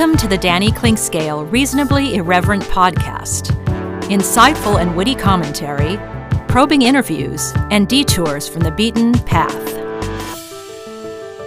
Welcome 0.00 0.16
to 0.16 0.28
the 0.28 0.38
Danny 0.38 0.70
Clinkscale 0.70 1.52
Reasonably 1.52 2.14
Irreverent 2.14 2.62
podcast. 2.62 3.50
Insightful 4.04 4.80
and 4.80 4.96
witty 4.96 5.14
commentary, 5.14 5.98
probing 6.48 6.80
interviews, 6.80 7.52
and 7.70 7.86
detours 7.86 8.48
from 8.48 8.62
the 8.62 8.70
beaten 8.70 9.12
path. 9.12 9.74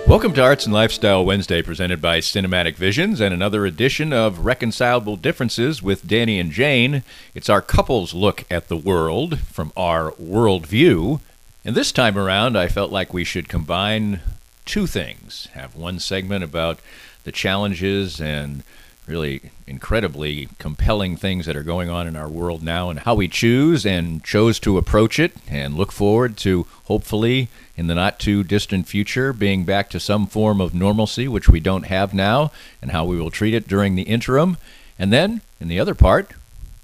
Welcome 0.08 0.36
to 0.36 0.44
Arts 0.44 0.66
and 0.66 0.74
Lifestyle 0.74 1.26
Wednesday, 1.26 1.64
presented 1.64 2.00
by 2.00 2.20
Cinematic 2.20 2.76
Visions, 2.76 3.20
and 3.20 3.34
another 3.34 3.66
edition 3.66 4.14
of 4.14 4.46
Reconcilable 4.46 5.16
Differences 5.16 5.82
with 5.82 6.08
Danny 6.08 6.40
and 6.40 6.52
Jane. 6.52 7.02
It's 7.34 7.50
our 7.50 7.60
couples 7.60 8.14
look 8.14 8.44
at 8.52 8.68
the 8.68 8.78
world 8.78 9.40
from 9.40 9.74
our 9.76 10.12
worldview. 10.12 11.22
And 11.66 11.74
this 11.74 11.92
time 11.92 12.20
around, 12.20 12.56
I 12.56 12.68
felt 12.68 12.92
like 12.92 13.16
we 13.16 13.24
should 13.24 13.50
combine 13.50 14.20
two 14.66 14.88
things 14.88 15.48
have 15.54 15.76
one 15.76 16.00
segment 16.00 16.44
about 16.44 16.80
the 17.24 17.32
challenges 17.32 18.20
and 18.20 18.64
really 19.06 19.52
incredibly 19.68 20.48
compelling 20.60 21.18
things 21.18 21.46
that 21.46 21.56
are 21.56 21.64
going 21.64 21.90
on 21.90 22.08
in 22.08 22.16
our 22.16 22.30
world 22.30 22.64
now 22.64 22.90
and 22.90 23.00
how 23.00 23.14
we 23.14 23.28
choose 23.28 23.86
and 23.86 24.24
chose 24.24 24.60
to 24.60 24.78
approach 24.78 25.20
it 25.20 25.34
and 25.50 25.76
look 25.76 25.92
forward 25.92 26.38
to 26.38 26.66
hopefully 26.86 27.50
in 27.76 27.88
the 27.88 27.96
not 27.96 28.20
too 28.20 28.44
distant 28.44 28.88
future 28.88 29.34
being 29.34 29.66
back 29.66 29.90
to 29.90 30.00
some 30.00 30.26
form 30.26 30.62
of 30.62 30.74
normalcy 30.74 31.28
which 31.28 31.50
we 31.50 31.60
don't 31.60 31.88
have 31.88 32.14
now 32.14 32.52
and 32.82 32.92
how 32.92 33.04
we 33.04 33.20
will 33.20 33.32
treat 33.32 33.54
it 33.54 33.68
during 33.68 33.96
the 33.96 34.04
interim. 34.04 34.58
And 34.98 35.12
then 35.12 35.42
in 35.60 35.68
the 35.68 35.80
other 35.80 35.96
part 35.96 36.32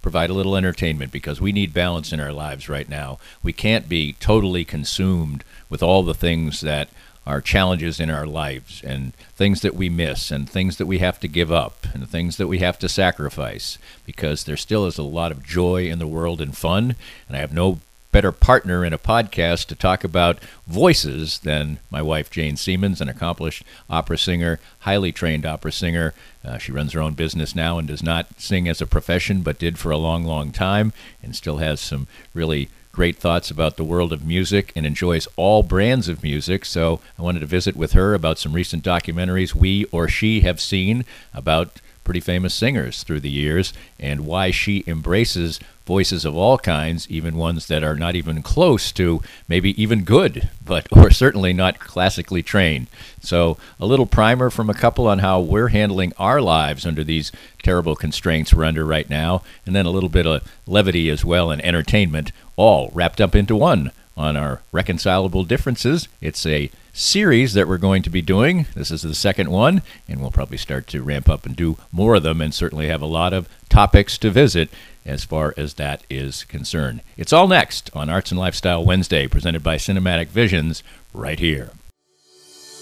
provide 0.02 0.30
a 0.30 0.34
little 0.34 0.56
entertainment 0.56 1.12
because 1.12 1.42
we 1.42 1.52
need 1.52 1.74
balance 1.74 2.12
in 2.12 2.20
our 2.20 2.34
lives 2.34 2.70
right 2.70 2.90
now. 2.90 3.20
We 3.44 3.53
can't 3.53 3.88
be 3.88 4.14
totally 4.14 4.66
consumed 4.66 5.44
with 5.70 5.84
all 5.84 6.03
the 6.03 6.14
things 6.14 6.62
that 6.62 6.90
are 7.30 7.41
challenges 7.41 7.99
in 7.99 8.09
our 8.09 8.25
lives 8.25 8.81
and 8.83 9.13
things 9.35 9.61
that 9.61 9.75
we 9.75 9.88
miss 9.88 10.31
and 10.31 10.49
things 10.49 10.77
that 10.77 10.88
we 10.88 10.97
have 10.97 11.19
to 11.19 11.27
give 11.27 11.52
up 11.52 11.85
and 11.94 12.09
things 12.09 12.38
that 12.38 12.47
we 12.47 12.58
have 12.58 12.80
to 12.80 12.89
sacrifice 12.89 13.77
because 14.03 14.44
there 14.44 14.58
still 14.58 14.88
is 14.88 14.97
a 14.97 15.03
lot 15.03 15.31
of 15.31 15.44
joy 15.44 15.85
in 15.85 16.00
the 16.00 16.07
world 16.07 16.41
and 16.41 16.57
fun. 16.57 16.95
And 17.27 17.38
I 17.38 17.39
have 17.39 17.53
no 17.53 17.81
better 18.11 18.31
partner 18.31 18.83
in 18.83 18.94
a 18.94 18.97
podcast 18.97 19.67
to 19.67 19.75
talk 19.75 20.03
about 20.03 20.39
voices 20.66 21.38
than 21.41 21.77
my 21.91 22.02
wife 22.02 22.31
Jane 22.31 22.57
Siemens, 22.57 23.00
an 23.00 23.09
accomplished 23.09 23.63
opera 23.91 24.17
singer, 24.17 24.59
highly 24.80 25.11
trained 25.11 25.45
opera 25.45 25.72
singer. 25.72 26.16
Uh, 26.44 26.57
she 26.57 26.72
runs 26.72 26.94
her 26.94 27.00
own 27.00 27.13
business 27.13 27.53
now 27.53 27.77
and 27.77 27.88
does 27.88 28.02
not 28.02 28.41
sing 28.41 28.67
as 28.67 28.81
a 28.81 28.88
profession, 28.88 29.44
but 29.44 29.59
did 29.59 29.77
for 29.77 29.91
a 29.91 29.97
long, 29.97 30.25
long 30.25 30.52
time, 30.52 30.94
and 31.22 31.35
still 31.35 31.57
has 31.57 31.80
some 31.80 32.07
really 32.33 32.69
great 33.00 33.16
thoughts 33.16 33.50
about 33.50 33.78
the 33.78 33.83
world 33.86 34.11
of 34.11 34.25
music 34.25 34.73
and 34.75 34.86
enjoys 34.86 35.25
all 35.38 35.64
brands 35.64 36.09
of 36.09 36.22
music. 36.22 36.66
So 36.66 37.00
I 37.17 37.22
wanted 37.22 37.39
to 37.39 37.45
visit 37.45 37.78
with 37.78 37.94
her 37.94 38.14
about 38.14 38.38
some 38.38 38.52
recent 38.52 38.83
documentaries 38.83 39.56
we 39.56 39.86
or 39.86 40.09
she 40.09 40.41
have 40.41 40.59
seen 40.59 41.06
about 41.33 41.80
pretty 42.10 42.20
famous 42.20 42.56
singers 42.56 43.04
through 43.04 43.20
the 43.20 43.30
years 43.30 43.72
and 44.00 44.26
why 44.26 44.50
she 44.50 44.84
embraces 44.88 45.59
voices 45.86 46.25
of 46.25 46.36
all 46.36 46.58
kinds, 46.58 47.08
even 47.08 47.38
ones 47.38 47.68
that 47.68 47.84
are 47.84 47.96
not 47.96 48.16
even 48.16 48.42
close 48.42 48.92
to 48.92 49.22
maybe 49.47 49.80
even 49.80 50.03
good, 50.03 50.50
but 50.66 50.88
or 50.92 51.12
certainly 51.12 51.53
not 51.53 51.78
classically 51.78 52.42
trained. 52.42 52.88
So, 53.22 53.59
a 53.80 53.86
little 53.86 54.08
primer 54.08 54.50
from 54.50 54.72
a 54.72 54.74
couple 54.74 55.08
on 55.08 55.19
how 55.19 55.40
we're 55.40 55.68
handling 55.68 56.14
our 56.18 56.42
lives 56.42 56.84
under 56.84 57.03
these 57.03 57.31
terrible 57.62 57.96
constraints 57.96 58.56
we're 58.56 58.64
under 58.66 58.86
right 58.86 59.08
now, 59.08 59.44
and 59.68 59.75
then 59.75 59.86
a 59.86 59.92
little 59.92 60.09
bit 60.09 60.25
of 60.25 60.42
levity 60.66 61.12
as 61.12 61.24
well 61.24 61.52
and 61.52 61.64
entertainment, 61.64 62.31
all 62.56 62.90
wrapped 62.96 63.22
up 63.22 63.36
into 63.36 63.56
one 63.56 63.92
on 64.19 64.35
our 64.35 64.62
reconcilable 64.74 65.46
differences. 65.46 66.09
It's 66.19 66.46
a 66.46 66.69
series 66.91 67.53
that 67.53 67.69
we're 67.69 67.78
going 67.78 68.03
to 68.03 68.09
be 68.09 68.22
doing. 68.22 68.68
This 68.75 68.91
is 68.91 69.02
the 69.02 69.16
second 69.16 69.50
one, 69.50 69.81
and 70.09 70.19
we'll 70.19 70.30
probably 70.30 70.57
start 70.57 70.88
to 70.88 71.02
ramp 71.02 71.30
up 71.30 71.46
and 71.46 71.56
do 71.56 71.78
more 71.91 72.16
of 72.16 72.24
them 72.24 72.41
and 72.41 72.53
certainly 72.53 72.88
have 72.88 73.02
a 73.02 73.07
lot 73.07 73.31
of 73.31 73.47
topics 73.69 74.18
to 74.18 74.30
visit 74.30 74.69
as 75.06 75.24
far 75.24 75.53
as 75.56 75.75
that 75.75 76.03
is 76.09 76.44
concerned. 76.44 77.00
It's 77.16 77.31
all 77.31 77.47
next 77.47 77.90
on 77.96 78.09
Arts 78.09 78.31
and 78.31 78.40
Lifestyle 78.40 78.84
Wednesday, 78.84 79.25
presented 79.25 79.63
by 79.63 79.78
Cinematic 79.78 80.28
Visions, 80.28 80.84
right 81.13 81.40
here. 81.40 81.72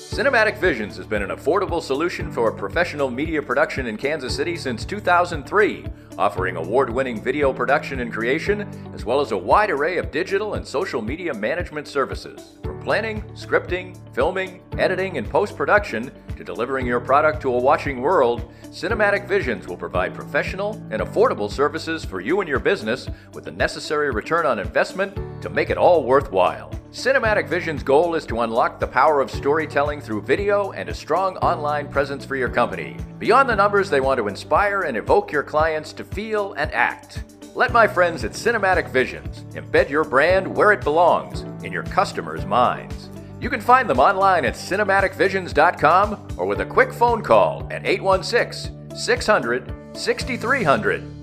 Cinematic 0.10 0.58
Visions 0.58 0.98
has 0.98 1.06
been 1.06 1.22
an 1.22 1.30
affordable 1.30 1.84
solution 1.84 2.32
for 2.32 2.52
professional 2.52 3.12
media 3.12 3.44
production 3.44 3.86
in 3.86 3.98
Kansas 3.98 4.36
City 4.36 4.58
since 4.58 4.86
2003, 4.86 5.86
offering 6.18 6.56
award 6.56 6.90
winning 6.90 7.22
video 7.24 7.54
production 7.54 8.00
and 8.00 8.12
creation, 8.12 8.68
as 8.94 9.06
well 9.06 9.22
as 9.22 9.32
a 9.32 9.38
wide 9.38 9.70
array 9.70 9.98
of 9.98 10.12
digital 10.12 10.56
and 10.56 10.66
social 10.66 11.02
media 11.02 11.34
management 11.34 11.88
services. 11.88 12.58
From 12.64 12.82
planning, 12.82 13.22
scripting, 13.34 13.98
filming, 14.14 14.62
editing, 14.78 15.18
and 15.18 15.30
post 15.30 15.56
production 15.56 16.12
to 16.36 16.44
delivering 16.44 16.86
your 16.86 17.00
product 17.00 17.42
to 17.42 17.54
a 17.54 17.58
watching 17.58 18.02
world, 18.02 18.52
Cinematic 18.66 19.28
Visions 19.28 19.68
will 19.68 19.78
provide 19.78 20.14
professional 20.14 20.74
and 20.92 21.02
affordable 21.02 21.52
services 21.52 22.06
for 22.06 22.22
you 22.22 22.42
and 22.42 22.50
your 22.50 22.60
business 22.60 23.10
with 23.34 23.44
the 23.44 23.52
necessary 23.52 24.12
return 24.12 24.46
on 24.46 24.60
investment 24.60 25.18
to 25.42 25.50
make 25.50 25.70
it 25.70 25.78
all 25.78 26.04
worthwhile. 26.04 26.72
Cinematic 26.92 27.48
Vision's 27.48 27.84
goal 27.84 28.16
is 28.16 28.26
to 28.26 28.42
unlock 28.42 28.80
the 28.80 28.88
power 28.88 29.20
of 29.22 29.30
storytelling 29.30 30.02
through 30.02 30.22
video 30.22 30.72
and 30.72 30.90
a 30.90 30.94
strong 30.94 31.38
online 31.38 31.88
presence 31.90 32.26
for 32.26 32.36
your 32.36 32.50
company. 32.50 32.98
Beyond 33.20 33.50
the 33.50 33.56
numbers, 33.56 33.90
they 33.90 34.00
want 34.00 34.18
to 34.20 34.28
inspire 34.28 34.82
and 34.84 34.96
evoke 34.96 35.32
your 35.32 35.44
clients 35.44 35.94
to 35.94 36.04
feel 36.12 36.54
and 36.54 36.72
act. 36.74 37.24
Let 37.56 37.72
my 37.74 37.88
friends 37.88 38.24
at 38.24 38.32
Cinematic 38.32 38.90
Visions 38.90 39.44
embed 39.56 39.90
your 39.90 40.04
brand 40.04 40.48
where 40.56 40.72
it 40.72 40.84
belongs 40.84 41.42
in 41.64 41.74
your 41.74 41.84
customers' 41.84 42.46
minds. 42.46 43.10
You 43.40 43.50
can 43.50 43.62
find 43.62 43.90
them 43.90 44.00
online 44.00 44.46
at 44.46 44.54
cinematicvisions.com 44.54 46.28
or 46.38 46.46
with 46.46 46.62
a 46.62 46.66
quick 46.66 46.94
phone 46.94 47.22
call 47.22 47.68
at 47.72 47.86
816 47.86 48.96
600 48.96 49.74
6300. 49.94 51.17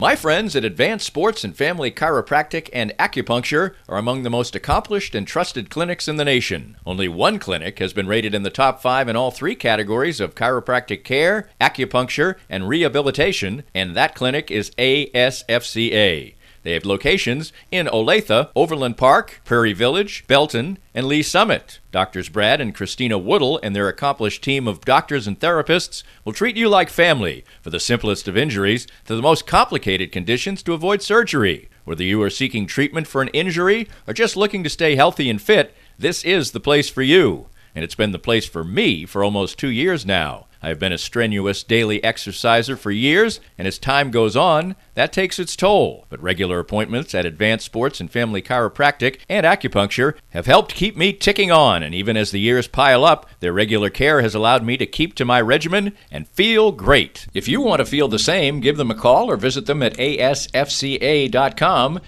My 0.00 0.14
friends 0.14 0.54
at 0.54 0.64
Advanced 0.64 1.04
Sports 1.04 1.42
and 1.42 1.56
Family 1.56 1.90
Chiropractic 1.90 2.70
and 2.72 2.96
Acupuncture 3.00 3.74
are 3.88 3.98
among 3.98 4.22
the 4.22 4.30
most 4.30 4.54
accomplished 4.54 5.12
and 5.12 5.26
trusted 5.26 5.70
clinics 5.70 6.06
in 6.06 6.14
the 6.14 6.24
nation. 6.24 6.76
Only 6.86 7.08
one 7.08 7.40
clinic 7.40 7.80
has 7.80 7.92
been 7.92 8.06
rated 8.06 8.32
in 8.32 8.44
the 8.44 8.48
top 8.48 8.80
five 8.80 9.08
in 9.08 9.16
all 9.16 9.32
three 9.32 9.56
categories 9.56 10.20
of 10.20 10.36
chiropractic 10.36 11.02
care, 11.02 11.50
acupuncture, 11.60 12.36
and 12.48 12.68
rehabilitation, 12.68 13.64
and 13.74 13.96
that 13.96 14.14
clinic 14.14 14.52
is 14.52 14.70
ASFCA. 14.78 16.34
They 16.68 16.74
have 16.74 16.84
locations 16.84 17.50
in 17.70 17.86
Olathe, 17.86 18.50
Overland 18.54 18.98
Park, 18.98 19.40
Prairie 19.46 19.72
Village, 19.72 20.26
Belton, 20.26 20.76
and 20.92 21.06
Lee's 21.06 21.26
Summit. 21.26 21.78
Doctors 21.92 22.28
Brad 22.28 22.60
and 22.60 22.74
Christina 22.74 23.16
Woodle 23.16 23.58
and 23.62 23.74
their 23.74 23.88
accomplished 23.88 24.44
team 24.44 24.68
of 24.68 24.82
doctors 24.82 25.26
and 25.26 25.40
therapists 25.40 26.02
will 26.26 26.34
treat 26.34 26.58
you 26.58 26.68
like 26.68 26.90
family, 26.90 27.42
for 27.62 27.70
the 27.70 27.80
simplest 27.80 28.28
of 28.28 28.36
injuries 28.36 28.86
to 29.06 29.16
the 29.16 29.22
most 29.22 29.46
complicated 29.46 30.12
conditions 30.12 30.62
to 30.64 30.74
avoid 30.74 31.00
surgery. 31.00 31.70
Whether 31.86 32.04
you 32.04 32.20
are 32.20 32.28
seeking 32.28 32.66
treatment 32.66 33.06
for 33.06 33.22
an 33.22 33.28
injury 33.28 33.88
or 34.06 34.12
just 34.12 34.36
looking 34.36 34.62
to 34.62 34.68
stay 34.68 34.94
healthy 34.94 35.30
and 35.30 35.40
fit, 35.40 35.74
this 35.98 36.22
is 36.22 36.50
the 36.50 36.60
place 36.60 36.90
for 36.90 37.00
you. 37.00 37.46
And 37.74 37.82
it's 37.82 37.94
been 37.94 38.12
the 38.12 38.18
place 38.18 38.44
for 38.44 38.62
me 38.62 39.06
for 39.06 39.24
almost 39.24 39.58
two 39.58 39.70
years 39.70 40.04
now. 40.04 40.47
I 40.60 40.68
have 40.68 40.78
been 40.80 40.92
a 40.92 40.98
strenuous 40.98 41.62
daily 41.62 42.02
exerciser 42.02 42.76
for 42.76 42.90
years, 42.90 43.40
and 43.56 43.68
as 43.68 43.78
time 43.78 44.10
goes 44.10 44.36
on, 44.36 44.74
that 44.94 45.12
takes 45.12 45.38
its 45.38 45.54
toll. 45.54 46.06
But 46.08 46.20
regular 46.20 46.58
appointments 46.58 47.14
at 47.14 47.24
Advanced 47.24 47.64
Sports 47.64 48.00
and 48.00 48.10
Family 48.10 48.42
Chiropractic 48.42 49.20
and 49.28 49.46
Acupuncture 49.46 50.14
have 50.30 50.46
helped 50.46 50.74
keep 50.74 50.96
me 50.96 51.12
ticking 51.12 51.52
on, 51.52 51.84
and 51.84 51.94
even 51.94 52.16
as 52.16 52.32
the 52.32 52.40
years 52.40 52.66
pile 52.66 53.04
up, 53.04 53.28
their 53.38 53.52
regular 53.52 53.90
care 53.90 54.20
has 54.20 54.34
allowed 54.34 54.64
me 54.64 54.76
to 54.76 54.86
keep 54.86 55.14
to 55.14 55.24
my 55.24 55.40
regimen 55.40 55.92
and 56.10 56.26
feel 56.26 56.72
great. 56.72 57.28
If 57.32 57.46
you 57.46 57.60
want 57.60 57.78
to 57.78 57.86
feel 57.86 58.08
the 58.08 58.18
same, 58.18 58.58
give 58.58 58.76
them 58.76 58.90
a 58.90 58.96
call 58.96 59.30
or 59.30 59.36
visit 59.36 59.66
them 59.66 59.80
at 59.84 59.96
asfca.com 59.96 60.40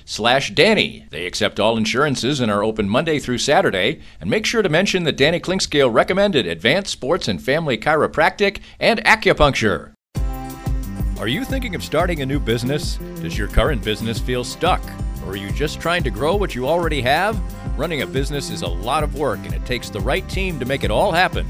slash 0.04 0.50
Danny. 0.50 1.06
They 1.10 1.26
accept 1.26 1.60
all 1.60 1.76
insurances 1.76 2.40
and 2.40 2.50
are 2.50 2.64
open 2.64 2.88
Monday 2.88 3.20
through 3.20 3.38
Saturday, 3.38 4.00
and 4.20 4.28
make 4.28 4.44
sure 4.44 4.62
to 4.62 4.68
mention 4.68 5.04
that 5.04 5.16
Danny 5.16 5.38
Clinkscale 5.38 5.92
recommended 5.92 6.46
Advanced 6.46 6.90
Sports 6.90 7.28
and 7.28 7.40
Family 7.40 7.78
Chiropractic 7.78 8.39
and 8.40 9.04
Acupuncture. 9.04 9.92
Are 11.18 11.28
you 11.28 11.44
thinking 11.44 11.74
of 11.74 11.84
starting 11.84 12.22
a 12.22 12.26
new 12.26 12.40
business? 12.40 12.96
Does 13.16 13.36
your 13.36 13.48
current 13.48 13.84
business 13.84 14.18
feel 14.18 14.42
stuck? 14.42 14.80
Or 15.26 15.32
are 15.32 15.36
you 15.36 15.50
just 15.50 15.78
trying 15.78 16.02
to 16.04 16.10
grow 16.10 16.34
what 16.34 16.54
you 16.54 16.66
already 16.66 17.02
have? 17.02 17.38
Running 17.78 18.00
a 18.00 18.06
business 18.06 18.48
is 18.48 18.62
a 18.62 18.66
lot 18.66 19.04
of 19.04 19.14
work 19.14 19.40
and 19.44 19.52
it 19.52 19.66
takes 19.66 19.90
the 19.90 20.00
right 20.00 20.26
team 20.30 20.58
to 20.58 20.64
make 20.64 20.82
it 20.82 20.90
all 20.90 21.12
happen. 21.12 21.46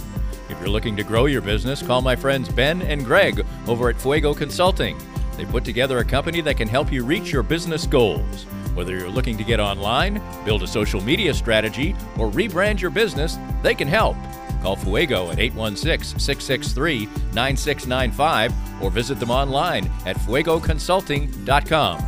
If 0.48 0.58
you're 0.58 0.68
looking 0.68 0.96
to 0.96 1.04
grow 1.04 1.26
your 1.26 1.40
business, 1.40 1.80
call 1.80 2.02
my 2.02 2.16
friends 2.16 2.48
Ben 2.48 2.82
and 2.82 3.04
Greg 3.04 3.46
over 3.68 3.88
at 3.88 4.00
Fuego 4.00 4.34
Consulting. 4.34 4.98
They 5.36 5.44
put 5.44 5.64
together 5.64 5.98
a 5.98 6.04
company 6.04 6.40
that 6.40 6.56
can 6.56 6.66
help 6.66 6.90
you 6.90 7.04
reach 7.04 7.30
your 7.30 7.44
business 7.44 7.86
goals. 7.86 8.46
Whether 8.74 8.96
you're 8.96 9.08
looking 9.08 9.38
to 9.38 9.44
get 9.44 9.60
online, 9.60 10.20
build 10.44 10.64
a 10.64 10.66
social 10.66 11.00
media 11.00 11.32
strategy, 11.34 11.94
or 12.18 12.30
rebrand 12.30 12.80
your 12.80 12.90
business, 12.90 13.38
they 13.62 13.74
can 13.74 13.88
help. 13.88 14.16
Call 14.62 14.76
Fuego 14.76 15.30
at 15.30 15.38
816 15.38 16.18
663 16.18 17.06
9695 17.32 18.82
or 18.82 18.90
visit 18.90 19.18
them 19.18 19.30
online 19.30 19.90
at 20.06 20.16
fuegoconsulting.com. 20.16 22.02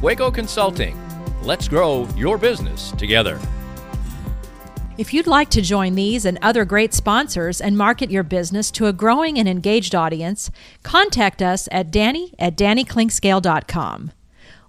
Fuego 0.00 0.30
Consulting. 0.30 0.98
Let's 1.42 1.68
grow 1.68 2.08
your 2.16 2.38
business 2.38 2.92
together. 2.92 3.40
If 4.96 5.12
you'd 5.12 5.26
like 5.26 5.50
to 5.50 5.60
join 5.60 5.96
these 5.96 6.24
and 6.24 6.38
other 6.40 6.64
great 6.64 6.94
sponsors 6.94 7.60
and 7.60 7.76
market 7.76 8.12
your 8.12 8.22
business 8.22 8.70
to 8.72 8.86
a 8.86 8.92
growing 8.92 9.38
and 9.38 9.48
engaged 9.48 9.92
audience, 9.94 10.52
contact 10.84 11.42
us 11.42 11.68
at 11.72 11.90
danny 11.90 12.32
at 12.38 12.56
dannyclinkscale.com. 12.56 14.12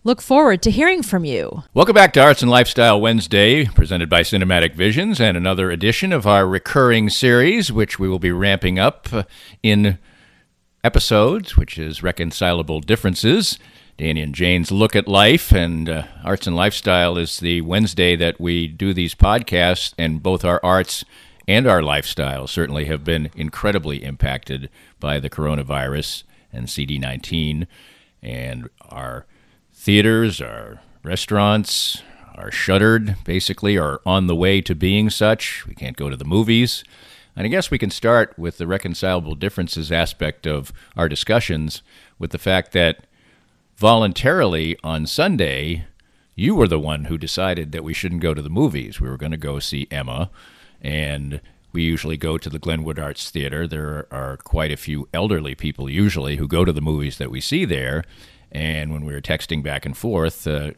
Look 0.06 0.22
forward 0.22 0.62
to 0.62 0.70
hearing 0.70 1.02
from 1.02 1.26
you. 1.26 1.64
Welcome 1.74 1.96
back 1.96 2.14
to 2.14 2.22
Arts 2.22 2.44
and 2.44 2.52
Lifestyle 2.52 3.02
Wednesday, 3.02 3.66
presented 3.66 4.08
by 4.08 4.22
Cinematic 4.22 4.76
Visions, 4.76 5.20
and 5.20 5.36
another 5.36 5.72
edition 5.72 6.14
of 6.14 6.28
our 6.28 6.48
recurring 6.48 7.10
series, 7.10 7.72
which 7.72 7.98
we 7.98 8.08
will 8.08 8.20
be 8.20 8.32
ramping 8.32 8.78
up 8.78 9.10
in 9.64 9.98
episodes, 10.84 11.58
which 11.58 11.80
is 11.80 12.04
Reconcilable 12.04 12.82
Differences. 12.82 13.58
Danny 13.98 14.22
and 14.22 14.36
Jane's 14.36 14.72
Look 14.72 14.96
at 14.96 15.08
Life 15.08 15.52
and 15.52 15.90
uh, 15.90 16.04
Arts 16.24 16.46
and 16.46 16.56
Lifestyle 16.56 17.18
is 17.18 17.40
the 17.40 17.62
Wednesday 17.62 18.16
that 18.16 18.40
we 18.40 18.68
do 18.68 18.94
these 18.94 19.16
podcasts, 19.16 19.96
and 19.98 20.22
both 20.22 20.46
our 20.46 20.60
arts 20.64 21.04
and 21.48 21.66
our 21.66 21.82
lifestyle 21.82 22.46
certainly 22.46 22.86
have 22.86 23.04
been 23.04 23.32
incredibly 23.36 24.04
impacted 24.04 24.70
by 25.00 25.20
the 25.20 25.32
coronavirus 25.32 26.22
and 26.54 26.68
CD19. 26.68 27.66
And 28.22 28.70
our 28.82 29.26
theaters, 29.86 30.42
our 30.42 30.82
restaurants 31.04 32.02
are 32.34 32.50
shuttered, 32.50 33.16
basically, 33.24 33.78
are 33.78 34.02
on 34.04 34.26
the 34.26 34.36
way 34.36 34.60
to 34.60 34.74
being 34.74 35.12
such. 35.12 35.64
We 35.68 35.76
can't 35.76 35.96
go 35.96 36.10
to 36.10 36.18
the 36.18 36.26
movies. 36.26 36.84
And 37.36 37.46
I 37.46 37.50
guess 37.50 37.70
we 37.70 37.78
can 37.78 37.92
start 37.92 38.34
with 38.36 38.58
the 38.58 38.66
reconcilable 38.66 39.36
differences 39.36 39.92
aspect 39.92 40.48
of 40.48 40.74
our 40.98 41.08
discussions 41.08 41.84
with 42.18 42.32
the 42.32 42.40
fact 42.40 42.72
that 42.72 43.06
voluntarily 43.78 44.76
on 44.84 45.06
Sunday, 45.06 45.86
you 46.34 46.56
were 46.56 46.68
the 46.68 46.80
one 46.80 47.06
who 47.06 47.18
decided 47.20 47.72
that 47.72 47.84
we 47.84 47.94
shouldn't 47.94 48.24
go 48.24 48.34
to 48.34 48.42
the 48.42 48.50
movies. 48.50 49.00
We 49.00 49.08
were 49.08 49.18
going 49.18 49.34
to 49.34 49.38
go 49.38 49.60
see 49.60 49.88
Emma, 49.92 50.32
and 50.82 51.42
we 51.74 51.84
usually 51.84 52.18
go 52.18 52.40
to 52.40 52.50
the 52.50 52.58
Glenwood 52.58 52.98
Arts 52.98 53.30
Theater. 53.30 53.68
There 53.68 54.08
are 54.10 54.38
quite 54.38 54.72
a 54.72 54.78
few 54.78 55.08
elderly 55.14 55.54
people 55.54 55.92
usually 55.92 56.38
who 56.38 56.48
go 56.48 56.66
to 56.66 56.74
the 56.74 56.82
movies 56.82 57.20
that 57.20 57.30
we 57.30 57.40
see 57.40 57.66
there. 57.66 58.04
And 58.56 58.94
when 58.94 59.04
we 59.04 59.14
were 59.14 59.20
texting 59.20 59.62
back 59.62 59.86
and 59.86 59.98
forth, 59.98 60.48
uh, 60.48 60.72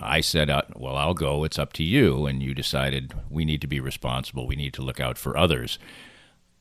I 0.00 0.20
said, 0.20 0.50
uh, 0.50 0.62
Well, 0.74 0.96
I'll 0.96 1.14
go. 1.14 1.44
It's 1.44 1.58
up 1.58 1.72
to 1.74 1.84
you. 1.84 2.26
And 2.26 2.42
you 2.42 2.54
decided 2.54 3.14
we 3.30 3.44
need 3.44 3.60
to 3.60 3.68
be 3.68 3.78
responsible. 3.78 4.48
We 4.48 4.56
need 4.56 4.74
to 4.74 4.82
look 4.82 4.98
out 4.98 5.16
for 5.16 5.36
others. 5.36 5.78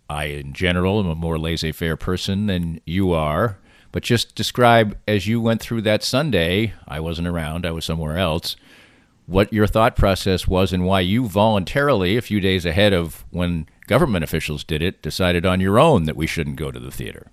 I, 0.07 0.25
in 0.25 0.53
general, 0.53 0.99
am 0.99 1.09
a 1.09 1.15
more 1.15 1.39
laissez 1.39 1.71
faire 1.71 1.97
person 1.97 2.45
than 2.45 2.81
you 2.85 3.13
are. 3.13 3.57
But 3.91 4.03
just 4.03 4.35
describe 4.35 4.95
as 5.07 5.25
you 5.25 5.41
went 5.41 5.59
through 5.59 5.81
that 5.81 6.03
Sunday, 6.03 6.73
I 6.87 6.99
wasn't 6.99 7.27
around, 7.27 7.65
I 7.65 7.71
was 7.71 7.83
somewhere 7.83 8.17
else, 8.17 8.55
what 9.25 9.51
your 9.51 9.65
thought 9.65 9.95
process 9.95 10.47
was 10.47 10.71
and 10.71 10.85
why 10.85 10.99
you 10.99 11.27
voluntarily, 11.27 12.15
a 12.15 12.21
few 12.21 12.39
days 12.39 12.63
ahead 12.63 12.93
of 12.93 13.25
when 13.31 13.65
government 13.87 14.23
officials 14.23 14.63
did 14.63 14.83
it, 14.83 15.01
decided 15.01 15.47
on 15.47 15.61
your 15.61 15.79
own 15.79 16.03
that 16.03 16.15
we 16.15 16.27
shouldn't 16.27 16.57
go 16.57 16.69
to 16.69 16.79
the 16.79 16.91
theater. 16.91 17.31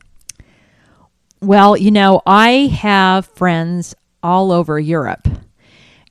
Well, 1.44 1.76
you 1.76 1.90
know, 1.90 2.22
I 2.24 2.72
have 2.80 3.26
friends 3.26 3.94
all 4.22 4.50
over 4.50 4.80
Europe. 4.80 5.28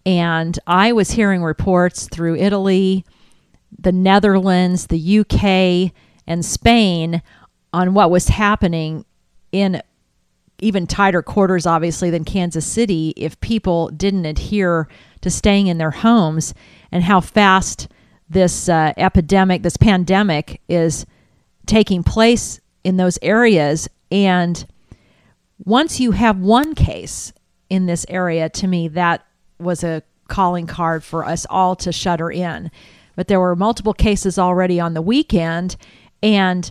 And 0.06 0.60
I 0.68 0.92
was 0.92 1.10
hearing 1.10 1.42
reports 1.42 2.08
through 2.08 2.36
Italy, 2.36 3.04
the 3.80 3.92
Netherlands, 3.92 4.88
the 4.88 5.20
UK, 5.20 5.92
and 6.28 6.46
Spain 6.46 7.24
on 7.74 7.96
what 7.96 8.12
was 8.12 8.28
happening 8.28 9.06
in 9.52 9.82
even 10.60 10.86
tighter 10.86 11.24
quarters, 11.24 11.66
obviously, 11.66 12.12
than 12.12 12.26
Kansas 12.26 12.66
City 12.66 13.16
if 13.18 13.40
people 13.42 13.90
didn't 13.90 14.28
adhere 14.28 14.88
to 15.22 15.32
staying 15.32 15.66
in 15.66 15.80
their 15.80 15.92
homes 15.92 16.54
and 16.92 17.04
how 17.04 17.20
fast 17.20 17.88
this 18.30 18.70
uh, 18.70 18.94
epidemic, 18.98 19.64
this 19.64 19.78
pandemic 19.78 20.62
is 20.70 21.08
taking 21.66 22.04
place 22.04 22.60
in 22.84 22.98
those 22.98 23.18
areas. 23.24 23.90
And 24.12 24.64
once 25.64 26.00
you 26.00 26.12
have 26.12 26.40
one 26.40 26.76
case 26.76 27.34
in 27.70 27.86
this 27.86 28.06
area, 28.10 28.50
to 28.50 28.68
me, 28.68 28.88
that 28.90 29.26
was 29.60 29.84
a 29.84 30.04
calling 30.28 30.68
card 30.68 31.04
for 31.04 31.26
us 31.26 31.46
all 31.50 31.76
to 31.76 31.92
shutter 31.92 32.32
in. 32.32 32.72
But 33.16 33.28
there 33.28 33.40
were 33.40 33.56
multiple 33.56 33.94
cases 33.94 34.40
already 34.40 34.80
on 34.80 34.94
the 34.94 35.02
weekend, 35.02 35.76
and 36.22 36.70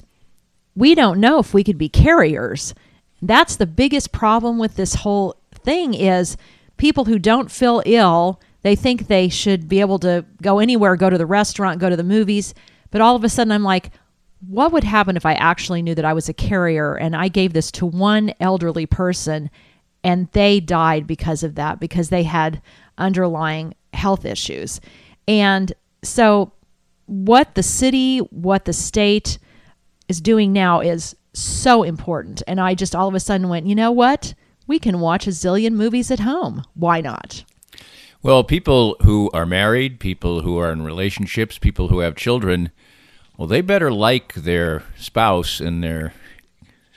we 0.74 0.94
don't 0.94 1.20
know 1.20 1.38
if 1.38 1.54
we 1.54 1.64
could 1.64 1.78
be 1.78 1.88
carriers. 1.88 2.74
That's 3.20 3.56
the 3.56 3.66
biggest 3.66 4.12
problem 4.12 4.58
with 4.58 4.76
this 4.76 4.94
whole 4.96 5.36
thing 5.52 5.94
is 5.94 6.36
people 6.76 7.04
who 7.04 7.18
don't 7.18 7.50
feel 7.50 7.82
ill, 7.86 8.40
they 8.62 8.74
think 8.74 9.06
they 9.06 9.28
should 9.28 9.68
be 9.68 9.80
able 9.80 9.98
to 10.00 10.24
go 10.40 10.58
anywhere, 10.58 10.96
go 10.96 11.10
to 11.10 11.18
the 11.18 11.26
restaurant, 11.26 11.80
go 11.80 11.90
to 11.90 11.96
the 11.96 12.02
movies, 12.02 12.54
but 12.90 13.00
all 13.00 13.14
of 13.14 13.24
a 13.24 13.28
sudden 13.28 13.52
I'm 13.52 13.62
like, 13.62 13.90
what 14.46 14.72
would 14.72 14.84
happen 14.84 15.16
if 15.16 15.24
I 15.24 15.34
actually 15.34 15.82
knew 15.82 15.94
that 15.94 16.04
I 16.04 16.12
was 16.12 16.28
a 16.28 16.34
carrier 16.34 16.94
and 16.94 17.14
I 17.14 17.28
gave 17.28 17.52
this 17.52 17.70
to 17.72 17.86
one 17.86 18.32
elderly 18.40 18.86
person 18.86 19.50
and 20.04 20.28
they 20.32 20.58
died 20.58 21.06
because 21.06 21.42
of 21.42 21.54
that 21.54 21.78
because 21.78 22.08
they 22.08 22.24
had 22.24 22.60
underlying 22.98 23.74
health 23.92 24.24
issues. 24.24 24.80
And 25.28 25.72
so 26.02 26.52
what 27.06 27.54
the 27.54 27.62
city, 27.62 28.18
what 28.18 28.64
the 28.64 28.72
state 28.72 29.38
is 30.08 30.20
doing 30.20 30.52
now 30.52 30.80
is 30.80 31.14
so 31.32 31.82
important. 31.82 32.42
And 32.46 32.60
I 32.60 32.74
just 32.74 32.96
all 32.96 33.08
of 33.08 33.14
a 33.14 33.20
sudden 33.20 33.48
went, 33.48 33.66
you 33.66 33.74
know 33.74 33.92
what? 33.92 34.34
We 34.66 34.78
can 34.78 35.00
watch 35.00 35.26
a 35.26 35.30
zillion 35.30 35.72
movies 35.72 36.10
at 36.10 36.20
home. 36.20 36.64
Why 36.74 37.00
not? 37.00 37.44
Well, 38.22 38.44
people 38.44 38.96
who 39.02 39.30
are 39.32 39.46
married, 39.46 39.98
people 39.98 40.42
who 40.42 40.58
are 40.58 40.72
in 40.72 40.82
relationships, 40.82 41.58
people 41.58 41.88
who 41.88 42.00
have 42.00 42.14
children, 42.14 42.70
well, 43.36 43.48
they 43.48 43.60
better 43.60 43.90
like 43.92 44.34
their 44.34 44.82
spouse 44.96 45.60
and 45.60 45.82
their 45.82 46.12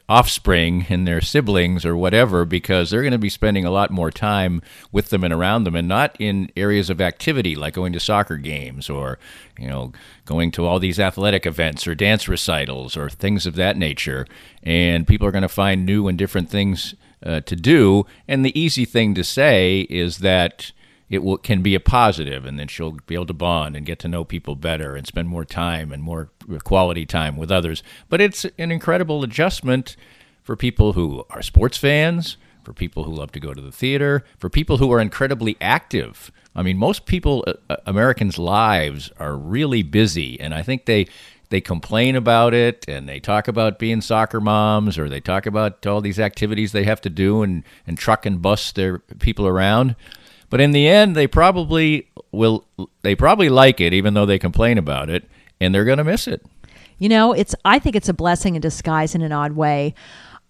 offspring 0.08 0.86
and 0.90 1.08
their 1.08 1.22
siblings 1.22 1.84
or 1.84 1.98
whatever 1.98 2.46
because 2.46 2.90
they're 2.90 3.02
going 3.02 3.12
to 3.12 3.18
be 3.18 3.30
spending 3.30 3.66
a 3.66 3.72
lot 3.72 3.90
more 3.90 4.12
time 4.12 4.62
with 4.92 5.10
them 5.10 5.24
and 5.24 5.34
around 5.34 5.64
them 5.64 5.76
and 5.76 5.88
not 5.88 6.16
in 6.20 6.52
areas 6.56 6.92
of 6.92 7.02
activity 7.02 7.56
like 7.56 7.74
going 7.74 7.92
to 7.92 8.00
soccer 8.00 8.38
games 8.38 8.88
or 8.88 9.18
you 9.58 9.68
know 9.68 9.92
going 10.26 10.52
to 10.52 10.64
all 10.64 10.78
these 10.78 11.00
athletic 11.00 11.48
events 11.48 11.88
or 11.88 11.96
dance 11.96 12.28
recitals 12.28 12.96
or 12.96 13.10
things 13.10 13.48
of 13.48 13.56
that 13.56 13.78
nature. 13.78 14.28
And 14.62 15.08
people 15.08 15.28
are 15.28 15.32
going 15.32 15.42
to 15.42 15.50
find 15.50 15.86
new 15.86 16.08
and 16.08 16.18
different 16.18 16.50
things 16.52 16.94
uh, 17.26 17.42
to 17.42 17.56
do. 17.56 18.06
And 18.28 18.46
the 18.46 18.60
easy 18.60 18.86
thing 18.86 19.16
to 19.16 19.24
say 19.24 19.88
is 19.90 20.20
that 20.20 20.72
it 21.10 21.24
will, 21.24 21.38
can 21.38 21.62
be 21.62 21.76
a 21.76 21.80
positive, 21.80 22.46
and 22.46 22.60
then 22.60 22.68
she'll 22.68 22.98
be 23.06 23.16
able 23.16 23.28
to 23.28 23.34
bond 23.34 23.76
and 23.76 23.86
get 23.86 24.00
to 24.00 24.08
know 24.08 24.24
people 24.24 24.56
better 24.56 24.96
and 24.96 25.06
spend 25.06 25.30
more 25.30 25.46
time 25.46 25.92
and 25.92 26.02
more 26.02 26.30
quality 26.64 27.06
time 27.06 27.38
with 27.38 27.52
others. 27.52 27.84
But 28.10 28.22
it's 28.22 28.46
an 28.58 28.72
incredible 28.72 29.24
adjustment 29.24 29.96
for 30.44 30.56
people 30.56 30.94
who 30.94 31.24
are 31.30 31.42
sports 31.42 31.78
fans, 31.78 32.38
for 32.64 32.74
people 32.74 33.04
who 33.04 33.14
love 33.14 33.32
to 33.34 33.40
go 33.40 33.54
to 33.54 33.62
the 33.62 33.72
theater, 33.72 34.24
for 34.40 34.50
people 34.50 34.78
who 34.78 34.92
are 34.92 35.00
incredibly 35.00 35.58
active. 35.62 36.32
I 36.56 36.64
mean, 36.64 36.78
most 36.78 37.06
people, 37.06 37.44
uh, 37.46 37.54
uh 37.70 37.78
Americans' 37.86 38.40
lives 38.40 39.12
are 39.20 39.36
really 39.36 39.84
busy, 39.84 40.40
and 40.40 40.54
I 40.54 40.64
think 40.64 40.86
they 40.86 41.08
they 41.50 41.62
complain 41.62 42.16
about 42.16 42.54
it 42.54 42.86
and 42.88 43.08
they 43.08 43.20
talk 43.20 43.48
about 43.48 43.80
being 43.80 44.02
soccer 44.02 44.42
moms 44.42 44.98
or 44.98 45.08
they 45.08 45.20
talk 45.20 45.46
about 45.46 45.86
all 45.86 46.02
these 46.02 46.20
activities 46.20 46.72
they 46.72 46.84
have 46.84 47.02
to 47.02 47.10
do 47.10 47.44
and, 47.44 47.64
and 47.86 47.98
truck 47.98 48.26
and 48.26 48.42
bus 48.42 48.72
their 48.72 49.00
people 49.20 49.48
around. 49.48 49.96
But 50.56 50.62
in 50.62 50.72
the 50.72 50.88
end, 50.88 51.18
they 51.18 51.28
probably 51.28 52.08
will. 52.32 52.64
They 53.02 53.14
probably 53.14 53.50
like 53.50 53.82
it, 53.82 53.92
even 53.92 54.14
though 54.14 54.26
they 54.26 54.40
complain 54.40 54.78
about 54.78 55.10
it, 55.10 55.26
and 55.60 55.76
they're 55.76 55.84
going 55.84 55.98
to 55.98 56.06
miss 56.06 56.30
it. 56.30 56.46
You 56.98 57.10
know, 57.10 57.34
it's. 57.34 57.54
I 57.66 57.78
think 57.78 57.94
it's 57.94 58.08
a 58.08 58.14
blessing 58.14 58.56
in 58.56 58.62
disguise 58.62 59.14
in 59.16 59.22
an 59.22 59.34
odd 59.34 59.52
way. 59.52 59.94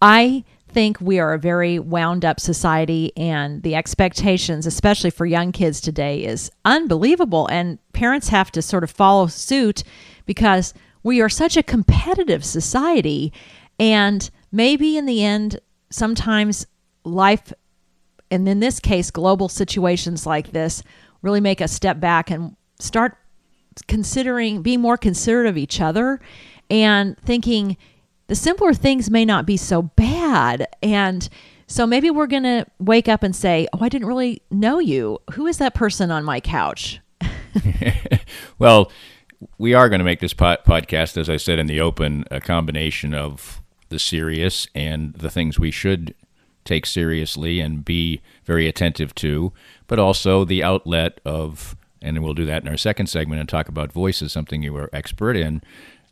I 0.04 0.44
think 0.68 1.02
we 1.02 1.18
are 1.18 1.34
a 1.34 1.40
very 1.40 1.80
wound 1.80 2.24
up 2.24 2.40
society, 2.40 3.14
and 3.18 3.64
the 3.64 3.74
expectations, 3.74 4.68
especially 4.68 5.10
for 5.10 5.26
young 5.26 5.52
kids 5.52 5.82
today, 5.82 6.24
is 6.24 6.52
unbelievable. 6.66 7.48
And 7.48 7.80
parents 7.94 8.28
have 8.28 8.52
to 8.52 8.62
sort 8.62 8.84
of 8.84 8.92
follow 8.92 9.26
suit 9.26 9.84
because 10.28 10.76
we 11.02 11.20
are 11.20 11.30
such 11.30 11.58
a 11.58 11.64
competitive 11.64 12.46
society. 12.46 13.34
And 13.80 14.30
maybe 14.52 14.98
in 14.98 15.08
the 15.08 15.24
end, 15.24 15.60
sometimes 15.90 16.68
life 17.04 17.52
and 18.32 18.48
in 18.48 18.60
this 18.60 18.80
case, 18.80 19.12
global 19.12 19.50
situations 19.50 20.26
like 20.26 20.52
this 20.52 20.84
really 21.22 21.42
make 21.42 21.62
us 21.62 21.72
step 21.72 22.00
back 22.00 22.30
and 22.30 22.56
start 22.80 23.18
considering 23.88 24.62
being 24.62 24.82
more 24.82 24.98
considerate 24.98 25.48
of 25.48 25.58
each 25.58 25.82
other 25.82 26.20
and 26.70 27.18
thinking 27.20 27.78
the 28.28 28.36
simpler 28.36 28.74
things 28.74 29.10
may 29.12 29.26
not 29.26 29.46
be 29.46 29.58
so 29.58 29.84
bad. 29.84 30.68
And 30.82 31.28
so 31.68 31.86
maybe 31.86 32.10
we're 32.10 32.28
going 32.28 32.44
to 32.44 32.66
wake 32.80 33.08
up 33.08 33.24
and 33.24 33.36
say, 33.36 33.68
Oh, 33.74 33.80
I 33.82 33.90
didn't 33.90 34.08
really 34.08 34.42
know 34.50 34.80
you. 34.80 35.20
Who 35.34 35.48
is 35.48 35.58
that 35.58 35.76
person 35.76 36.12
on 36.12 36.24
my 36.24 36.40
couch? 36.40 37.02
well, 38.60 38.92
we 39.58 39.74
are 39.74 39.90
going 39.90 40.00
to 40.00 40.06
make 40.06 40.20
this 40.20 40.34
podcast, 40.34 41.18
as 41.18 41.30
I 41.30 41.38
said 41.38 41.60
in 41.60 41.68
the 41.68 41.80
open, 41.80 42.26
a 42.32 42.40
combination 42.40 43.14
of 43.14 43.62
the 43.90 44.00
serious 44.00 44.68
and 44.74 45.14
the 45.14 45.30
things 45.30 45.60
we 45.60 45.72
should 45.72 46.16
take 46.66 46.86
seriously 46.86 47.60
and 47.60 47.86
be 47.86 48.22
very 48.44 48.68
attentive 48.68 49.16
to, 49.16 49.54
but 49.88 50.00
also 50.00 50.44
the 50.44 50.64
outlet 50.64 51.22
of, 51.24 51.76
and 52.02 52.22
we'll 52.24 52.34
do 52.34 52.46
that 52.46 52.64
in 52.64 52.68
our 52.68 52.78
second 52.78 53.08
segment 53.08 53.40
and 53.40 53.48
talk 53.48 53.70
about 53.70 53.92
voices, 53.92 54.34
something 54.34 54.64
you 54.64 54.76
are 54.76 54.90
expert 54.92 55.38
in. 55.38 55.62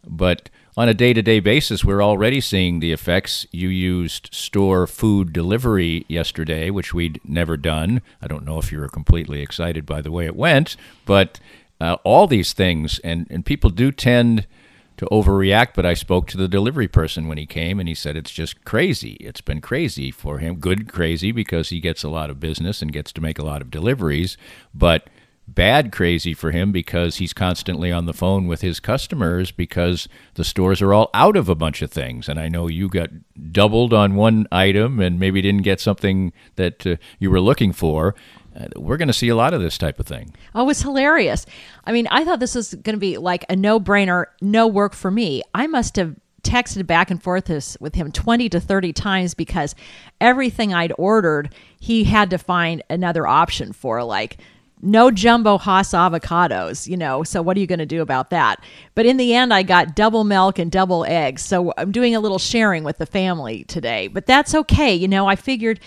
But 0.05 0.49
on 0.75 0.89
a 0.89 0.93
day 0.93 1.13
to 1.13 1.21
day 1.21 1.39
basis, 1.39 1.85
we're 1.85 2.03
already 2.03 2.41
seeing 2.41 2.79
the 2.79 2.91
effects. 2.91 3.45
You 3.51 3.69
used 3.69 4.29
store 4.33 4.87
food 4.87 5.33
delivery 5.33 6.05
yesterday, 6.07 6.69
which 6.69 6.93
we'd 6.93 7.21
never 7.23 7.57
done. 7.57 8.01
I 8.21 8.27
don't 8.27 8.45
know 8.45 8.57
if 8.57 8.71
you 8.71 8.79
were 8.79 8.89
completely 8.89 9.41
excited 9.41 9.85
by 9.85 10.01
the 10.01 10.11
way 10.11 10.25
it 10.25 10.35
went, 10.35 10.75
but 11.05 11.39
uh, 11.79 11.97
all 12.03 12.27
these 12.27 12.53
things, 12.53 12.99
and, 12.99 13.27
and 13.29 13.45
people 13.45 13.69
do 13.69 13.91
tend 13.91 14.47
to 14.97 15.05
overreact. 15.07 15.69
But 15.75 15.85
I 15.85 15.93
spoke 15.93 16.27
to 16.27 16.37
the 16.37 16.47
delivery 16.47 16.87
person 16.87 17.27
when 17.27 17.37
he 17.37 17.45
came, 17.45 17.79
and 17.79 17.87
he 17.87 17.95
said 17.95 18.15
it's 18.15 18.31
just 18.31 18.63
crazy. 18.65 19.13
It's 19.19 19.41
been 19.41 19.61
crazy 19.61 20.11
for 20.11 20.39
him. 20.39 20.55
Good 20.55 20.91
crazy 20.91 21.31
because 21.31 21.69
he 21.69 21.79
gets 21.79 22.03
a 22.03 22.09
lot 22.09 22.29
of 22.29 22.39
business 22.39 22.81
and 22.81 22.93
gets 22.93 23.11
to 23.13 23.21
make 23.21 23.39
a 23.39 23.45
lot 23.45 23.61
of 23.61 23.71
deliveries. 23.71 24.37
But 24.73 25.07
bad 25.47 25.91
crazy 25.91 26.33
for 26.33 26.51
him 26.51 26.71
because 26.71 27.17
he's 27.17 27.33
constantly 27.33 27.91
on 27.91 28.05
the 28.05 28.13
phone 28.13 28.47
with 28.47 28.61
his 28.61 28.79
customers 28.79 29.51
because 29.51 30.07
the 30.35 30.43
stores 30.43 30.81
are 30.81 30.93
all 30.93 31.09
out 31.13 31.35
of 31.35 31.49
a 31.49 31.55
bunch 31.55 31.81
of 31.81 31.91
things. 31.91 32.29
And 32.29 32.39
I 32.39 32.47
know 32.47 32.67
you 32.67 32.87
got 32.87 33.09
doubled 33.51 33.93
on 33.93 34.15
one 34.15 34.47
item 34.51 34.99
and 34.99 35.19
maybe 35.19 35.41
didn't 35.41 35.63
get 35.63 35.79
something 35.79 36.31
that 36.55 36.85
uh, 36.87 36.95
you 37.19 37.29
were 37.29 37.41
looking 37.41 37.73
for. 37.73 38.15
Uh, 38.55 38.67
we're 38.75 38.97
going 38.97 39.07
to 39.07 39.13
see 39.13 39.29
a 39.29 39.35
lot 39.35 39.53
of 39.53 39.61
this 39.61 39.77
type 39.77 39.99
of 39.99 40.05
thing. 40.05 40.33
Oh, 40.53 40.63
it 40.63 40.67
was 40.67 40.81
hilarious. 40.81 41.45
I 41.85 41.91
mean, 41.91 42.07
I 42.11 42.23
thought 42.23 42.39
this 42.39 42.55
was 42.55 42.73
going 42.73 42.95
to 42.95 42.99
be 42.99 43.17
like 43.17 43.45
a 43.49 43.55
no 43.55 43.79
brainer, 43.79 44.25
no 44.41 44.67
work 44.67 44.93
for 44.93 45.09
me. 45.09 45.41
I 45.53 45.67
must 45.67 45.95
have 45.95 46.15
texted 46.43 46.85
back 46.85 47.09
and 47.09 47.23
forth 47.23 47.45
this 47.45 47.77
with 47.79 47.95
him 47.95 48.11
20 48.11 48.49
to 48.49 48.59
30 48.59 48.93
times 48.93 49.33
because 49.33 49.75
everything 50.19 50.73
I'd 50.73 50.93
ordered, 50.97 51.53
he 51.79 52.03
had 52.03 52.29
to 52.31 52.37
find 52.37 52.83
another 52.89 53.25
option 53.25 53.73
for. 53.73 54.03
Like, 54.03 54.37
no 54.83 55.09
jumbo 55.09 55.57
Hass 55.57 55.91
avocados, 55.91 56.87
you 56.87 56.97
know. 56.97 57.23
So 57.23 57.41
what 57.41 57.55
are 57.55 57.61
you 57.61 57.67
going 57.67 57.79
to 57.79 57.85
do 57.85 58.01
about 58.01 58.29
that? 58.31 58.61
But 58.95 59.05
in 59.05 59.15
the 59.15 59.33
end, 59.33 59.53
I 59.53 59.63
got 59.63 59.95
double 59.95 60.25
milk 60.25 60.59
and 60.59 60.69
double 60.69 61.05
eggs. 61.05 61.41
So 61.41 61.73
I'm 61.77 61.91
doing 61.91 62.15
a 62.15 62.19
little 62.19 62.37
sharing 62.37 62.83
with 62.83 62.97
the 62.97 63.05
family 63.05 63.63
today. 63.63 64.09
But 64.09 64.25
that's 64.25 64.53
okay. 64.53 64.93
You 64.93 65.07
know, 65.07 65.25
I 65.25 65.37
figured, 65.37 65.79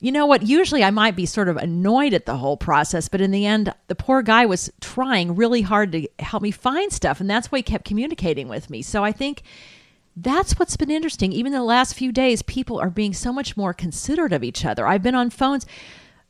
you 0.00 0.10
know 0.10 0.24
what? 0.24 0.42
Usually 0.42 0.82
I 0.82 0.90
might 0.90 1.14
be 1.14 1.26
sort 1.26 1.48
of 1.48 1.58
annoyed 1.58 2.14
at 2.14 2.24
the 2.24 2.38
whole 2.38 2.56
process, 2.56 3.08
but 3.08 3.20
in 3.20 3.30
the 3.30 3.44
end, 3.44 3.74
the 3.88 3.94
poor 3.94 4.22
guy 4.22 4.46
was 4.46 4.72
trying 4.80 5.36
really 5.36 5.60
hard 5.60 5.92
to 5.92 6.08
help 6.18 6.42
me 6.42 6.50
find 6.50 6.90
stuff. 6.90 7.20
And 7.20 7.28
that's 7.28 7.52
why 7.52 7.58
he 7.58 7.62
kept 7.62 7.84
communicating 7.84 8.48
with 8.48 8.70
me. 8.70 8.80
So 8.80 9.04
I 9.04 9.12
think 9.12 9.42
that's 10.16 10.58
what's 10.58 10.76
been 10.76 10.90
interesting. 10.90 11.32
Even 11.32 11.52
the 11.52 11.62
last 11.62 11.94
few 11.94 12.12
days, 12.12 12.40
people 12.42 12.80
are 12.80 12.88
being 12.88 13.12
so 13.12 13.30
much 13.30 13.58
more 13.58 13.74
considerate 13.74 14.32
of 14.32 14.42
each 14.42 14.64
other. 14.64 14.86
I've 14.86 15.02
been 15.02 15.14
on 15.14 15.28
phones. 15.28 15.66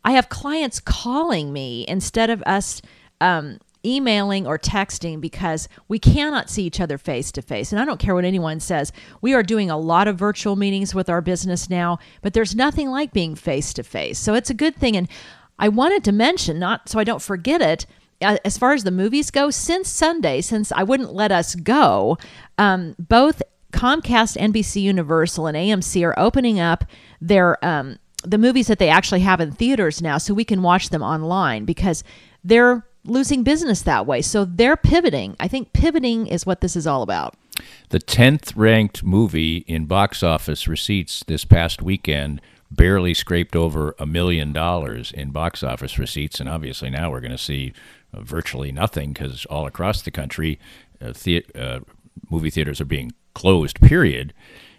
I 0.04 0.12
have 0.12 0.28
clients 0.28 0.80
calling 0.80 1.52
me 1.52 1.84
instead 1.86 2.28
of 2.28 2.42
us 2.46 2.82
um, 3.20 3.60
emailing 3.84 4.46
or 4.46 4.58
texting 4.58 5.20
because 5.20 5.68
we 5.88 5.98
cannot 5.98 6.50
see 6.50 6.64
each 6.64 6.80
other 6.80 6.98
face 6.98 7.32
to 7.32 7.42
face. 7.42 7.72
And 7.72 7.80
I 7.80 7.84
don't 7.84 8.00
care 8.00 8.14
what 8.14 8.24
anyone 8.24 8.60
says. 8.60 8.92
We 9.20 9.34
are 9.34 9.42
doing 9.42 9.70
a 9.70 9.78
lot 9.78 10.08
of 10.08 10.18
virtual 10.18 10.56
meetings 10.56 10.94
with 10.94 11.08
our 11.08 11.20
business 11.20 11.70
now, 11.70 11.98
but 12.22 12.34
there's 12.34 12.54
nothing 12.54 12.90
like 12.90 13.12
being 13.12 13.34
face 13.34 13.72
to 13.74 13.82
face. 13.82 14.18
So 14.18 14.34
it's 14.34 14.50
a 14.50 14.54
good 14.54 14.76
thing. 14.76 14.96
And 14.96 15.08
I 15.58 15.68
wanted 15.68 16.04
to 16.04 16.12
mention, 16.12 16.58
not 16.58 16.88
so 16.88 16.98
I 16.98 17.04
don't 17.04 17.22
forget 17.22 17.60
it, 17.62 17.86
uh, 18.22 18.36
as 18.44 18.58
far 18.58 18.72
as 18.72 18.84
the 18.84 18.90
movies 18.90 19.30
go, 19.30 19.50
since 19.50 19.88
Sunday, 19.88 20.40
since 20.40 20.72
I 20.72 20.82
wouldn't 20.82 21.14
let 21.14 21.32
us 21.32 21.54
go, 21.54 22.18
um, 22.58 22.94
both 22.98 23.42
Comcast, 23.72 24.36
NBC 24.36 24.82
Universal, 24.82 25.46
and 25.46 25.56
AMC 25.56 26.04
are 26.04 26.18
opening 26.18 26.60
up 26.60 26.84
their 27.20 27.62
um, 27.64 27.98
the 28.22 28.38
movies 28.38 28.66
that 28.66 28.78
they 28.78 28.90
actually 28.90 29.20
have 29.20 29.40
in 29.40 29.52
theaters 29.52 30.02
now 30.02 30.18
so 30.18 30.34
we 30.34 30.44
can 30.44 30.60
watch 30.60 30.90
them 30.90 31.02
online 31.02 31.64
because 31.64 32.04
they're 32.44 32.84
losing 33.04 33.42
business 33.42 33.82
that 33.82 34.06
way. 34.06 34.22
So 34.22 34.44
they're 34.44 34.76
pivoting. 34.76 35.36
I 35.40 35.48
think 35.48 35.72
pivoting 35.72 36.26
is 36.26 36.46
what 36.46 36.60
this 36.60 36.76
is 36.76 36.86
all 36.86 37.02
about. 37.02 37.34
The 37.90 37.98
10th 38.00 38.52
ranked 38.56 39.02
movie 39.02 39.58
in 39.66 39.86
box 39.86 40.22
office 40.22 40.66
receipts 40.68 41.22
this 41.26 41.44
past 41.44 41.82
weekend 41.82 42.40
barely 42.70 43.14
scraped 43.14 43.56
over 43.56 43.94
a 43.98 44.06
million 44.06 44.52
dollars 44.52 45.12
in 45.12 45.30
box 45.30 45.62
office 45.62 45.98
receipts. 45.98 46.40
And 46.40 46.48
obviously 46.48 46.88
now 46.88 47.10
we're 47.10 47.20
going 47.20 47.32
to 47.32 47.38
see 47.38 47.72
uh, 48.14 48.20
virtually 48.20 48.70
nothing 48.72 49.12
because 49.12 49.44
all 49.46 49.66
across 49.66 50.02
the 50.02 50.10
country, 50.10 50.58
uh, 51.02 51.12
the- 51.24 51.44
uh, 51.54 51.80
movie 52.30 52.50
theaters 52.50 52.80
are 52.80 52.84
being 52.86 53.12
closed, 53.34 53.80
period. 53.80 54.32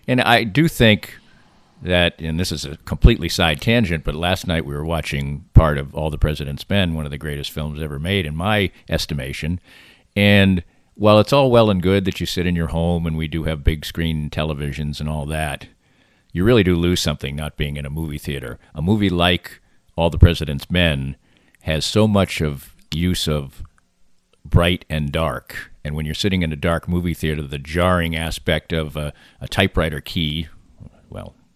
And 0.08 0.22
I 0.22 0.44
do 0.44 0.68
think 0.68 1.18
that, 1.82 2.20
and 2.20 2.40
this 2.40 2.52
is 2.52 2.66
a 2.66 2.78
completely 2.78 3.30
side 3.30 3.62
tangent, 3.62 4.04
but 4.04 4.16
last 4.16 4.48
night 4.48 4.66
we 4.66 4.74
were 4.74 4.86
watching 4.86 5.46
part 5.54 5.78
of 5.78 5.96
All 5.96 6.10
the 6.10 6.18
President's 6.18 6.70
Men, 6.70 6.94
one 6.94 7.06
of 7.06 7.12
the 7.12 7.18
greatest 7.18 7.52
films 7.52 7.82
ever 7.82 8.00
made, 8.00 8.26
in 8.26 8.36
my 8.36 8.72
estimation. 8.90 9.60
And 10.16 10.64
while 10.96 11.20
it's 11.20 11.34
all 11.34 11.50
well 11.50 11.70
and 11.70 11.82
good 11.82 12.06
that 12.06 12.20
you 12.20 12.26
sit 12.26 12.46
in 12.46 12.56
your 12.56 12.68
home 12.68 13.06
and 13.06 13.18
we 13.18 13.28
do 13.28 13.44
have 13.44 13.64
big 13.64 13.86
screen 13.86 14.30
televisions 14.30 15.00
and 15.00 15.10
all 15.10 15.26
that, 15.26 15.68
you 16.32 16.44
really 16.44 16.64
do 16.64 16.76
lose 16.76 17.02
something 17.02 17.36
not 17.36 17.58
being 17.58 17.78
in 17.78 17.86
a 17.86 17.90
movie 17.90 18.18
theater. 18.18 18.60
A 18.76 18.82
movie 18.82 19.10
like 19.10 19.60
All 19.96 20.10
the 20.10 20.20
President's 20.20 20.70
Men 20.70 21.16
has 21.64 21.86
so 21.86 22.08
much 22.08 22.42
of 22.42 22.76
use 22.94 23.28
of 23.28 23.64
bright 24.46 24.86
and 24.90 25.12
dark. 25.12 25.72
And 25.84 25.96
when 25.96 26.06
you're 26.06 26.16
sitting 26.16 26.42
in 26.42 26.54
a 26.54 26.58
dark 26.58 26.88
movie 26.88 27.14
theater, 27.14 27.42
the 27.42 27.58
jarring 27.58 28.16
aspect 28.16 28.72
of 28.72 28.96
a, 28.96 29.14
a 29.40 29.48
typewriter 29.48 30.02
key, 30.02 30.48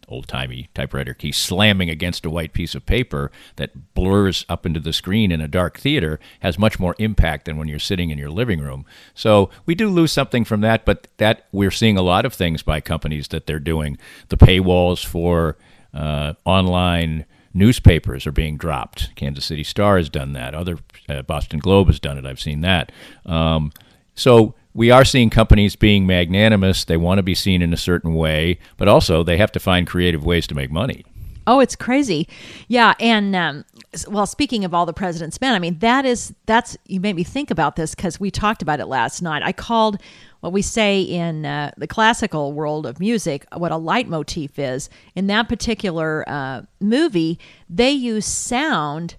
old 0.07 0.27
timey 0.27 0.69
typewriter 0.73 1.13
key 1.13 1.31
slamming 1.31 1.89
against 1.89 2.25
a 2.25 2.29
white 2.29 2.53
piece 2.53 2.75
of 2.75 2.85
paper 2.85 3.31
that 3.55 3.93
blurs 3.93 4.45
up 4.49 4.65
into 4.65 4.79
the 4.79 4.93
screen 4.93 5.31
in 5.31 5.41
a 5.41 5.47
dark 5.47 5.77
theater 5.77 6.19
has 6.41 6.59
much 6.59 6.79
more 6.79 6.95
impact 6.99 7.45
than 7.45 7.57
when 7.57 7.67
you're 7.67 7.79
sitting 7.79 8.09
in 8.09 8.17
your 8.17 8.29
living 8.29 8.59
room. 8.59 8.85
So 9.13 9.49
we 9.65 9.75
do 9.75 9.89
lose 9.89 10.11
something 10.11 10.45
from 10.45 10.61
that, 10.61 10.85
but 10.85 11.07
that 11.17 11.45
we're 11.51 11.71
seeing 11.71 11.97
a 11.97 12.01
lot 12.01 12.25
of 12.25 12.33
things 12.33 12.61
by 12.61 12.81
companies 12.81 13.29
that 13.29 13.47
they're 13.47 13.59
doing. 13.59 13.97
The 14.29 14.37
paywalls 14.37 15.05
for 15.05 15.57
uh, 15.93 16.33
online 16.43 17.25
newspapers 17.53 18.27
are 18.27 18.31
being 18.31 18.57
dropped. 18.57 19.15
Kansas 19.15 19.45
City 19.45 19.63
Star 19.63 19.97
has 19.97 20.09
done 20.09 20.33
that. 20.33 20.53
Other 20.53 20.77
uh, 21.07 21.21
Boston 21.21 21.59
Globe 21.59 21.87
has 21.87 21.99
done 21.99 22.17
it. 22.17 22.25
I've 22.25 22.39
seen 22.39 22.61
that. 22.61 22.91
Um, 23.25 23.71
so 24.13 24.55
we 24.75 24.91
are 24.91 25.05
seeing 25.05 25.29
companies 25.29 25.75
being 25.75 26.05
magnanimous. 26.05 26.83
They 26.83 26.97
want 26.97 27.17
to 27.17 27.23
be 27.23 27.33
seen 27.33 27.61
in 27.61 27.73
a 27.73 27.77
certain 27.77 28.13
way, 28.13 28.59
but 28.77 28.89
also 28.89 29.23
they 29.23 29.37
have 29.37 29.51
to 29.53 29.59
find 29.59 29.87
creative 29.87 30.23
ways 30.23 30.45
to 30.47 30.55
make 30.55 30.69
money. 30.69 31.05
Oh, 31.47 31.59
it's 31.59 31.75
crazy. 31.75 32.27
Yeah, 32.67 32.93
and 32.99 33.35
um, 33.35 33.65
well, 34.09 34.25
speaking 34.25 34.65
of 34.65 34.73
all 34.73 34.85
the 34.85 34.93
president's 34.93 35.39
men, 35.39 35.53
I 35.53 35.59
mean 35.59 35.79
that 35.79 36.03
is 36.05 36.33
that's 36.45 36.75
you 36.87 36.99
made 36.99 37.15
me 37.15 37.23
think 37.23 37.51
about 37.51 37.75
this 37.75 37.95
because 37.95 38.19
we 38.19 38.31
talked 38.31 38.61
about 38.61 38.79
it 38.79 38.87
last 38.87 39.21
night. 39.21 39.43
I 39.43 39.53
called 39.53 40.01
what 40.41 40.51
we 40.51 40.61
say 40.61 41.01
in 41.01 41.45
uh, 41.45 41.71
the 41.77 41.87
classical 41.87 42.51
world 42.51 42.85
of 42.85 42.99
music 42.99 43.45
what 43.55 43.71
a 43.71 43.77
leitmotif 43.77 44.59
is. 44.59 44.89
In 45.15 45.27
that 45.27 45.47
particular 45.47 46.27
uh, 46.27 46.63
movie, 46.81 47.39
they 47.69 47.91
use 47.91 48.25
sound. 48.25 49.15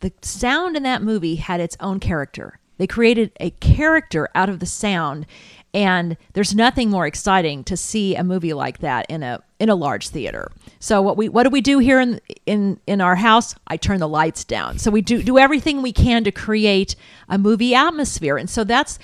The 0.00 0.12
sound 0.22 0.76
in 0.76 0.82
that 0.84 1.02
movie 1.02 1.36
had 1.36 1.60
its 1.60 1.76
own 1.80 1.98
character. 1.98 2.58
They 2.78 2.86
created 2.86 3.32
a 3.40 3.50
character 3.50 4.28
out 4.34 4.48
of 4.48 4.60
the 4.60 4.66
sound, 4.66 5.26
and 5.72 6.16
there's 6.32 6.54
nothing 6.54 6.90
more 6.90 7.06
exciting 7.06 7.64
to 7.64 7.76
see 7.76 8.14
a 8.14 8.24
movie 8.24 8.52
like 8.52 8.78
that 8.78 9.06
in 9.08 9.22
a 9.22 9.42
in 9.58 9.68
a 9.68 9.74
large 9.74 10.08
theater. 10.08 10.50
So 10.78 11.00
what 11.02 11.16
we 11.16 11.28
what 11.28 11.44
do 11.44 11.50
we 11.50 11.60
do 11.60 11.78
here 11.78 12.00
in 12.00 12.20
in 12.46 12.80
in 12.86 13.00
our 13.00 13.16
house? 13.16 13.54
I 13.66 13.76
turn 13.76 14.00
the 14.00 14.08
lights 14.08 14.44
down. 14.44 14.78
So 14.78 14.90
we 14.90 15.02
do 15.02 15.22
do 15.22 15.38
everything 15.38 15.82
we 15.82 15.92
can 15.92 16.24
to 16.24 16.32
create 16.32 16.96
a 17.28 17.38
movie 17.38 17.74
atmosphere. 17.74 18.36
And 18.36 18.48
so 18.48 18.64
that's 18.64 18.98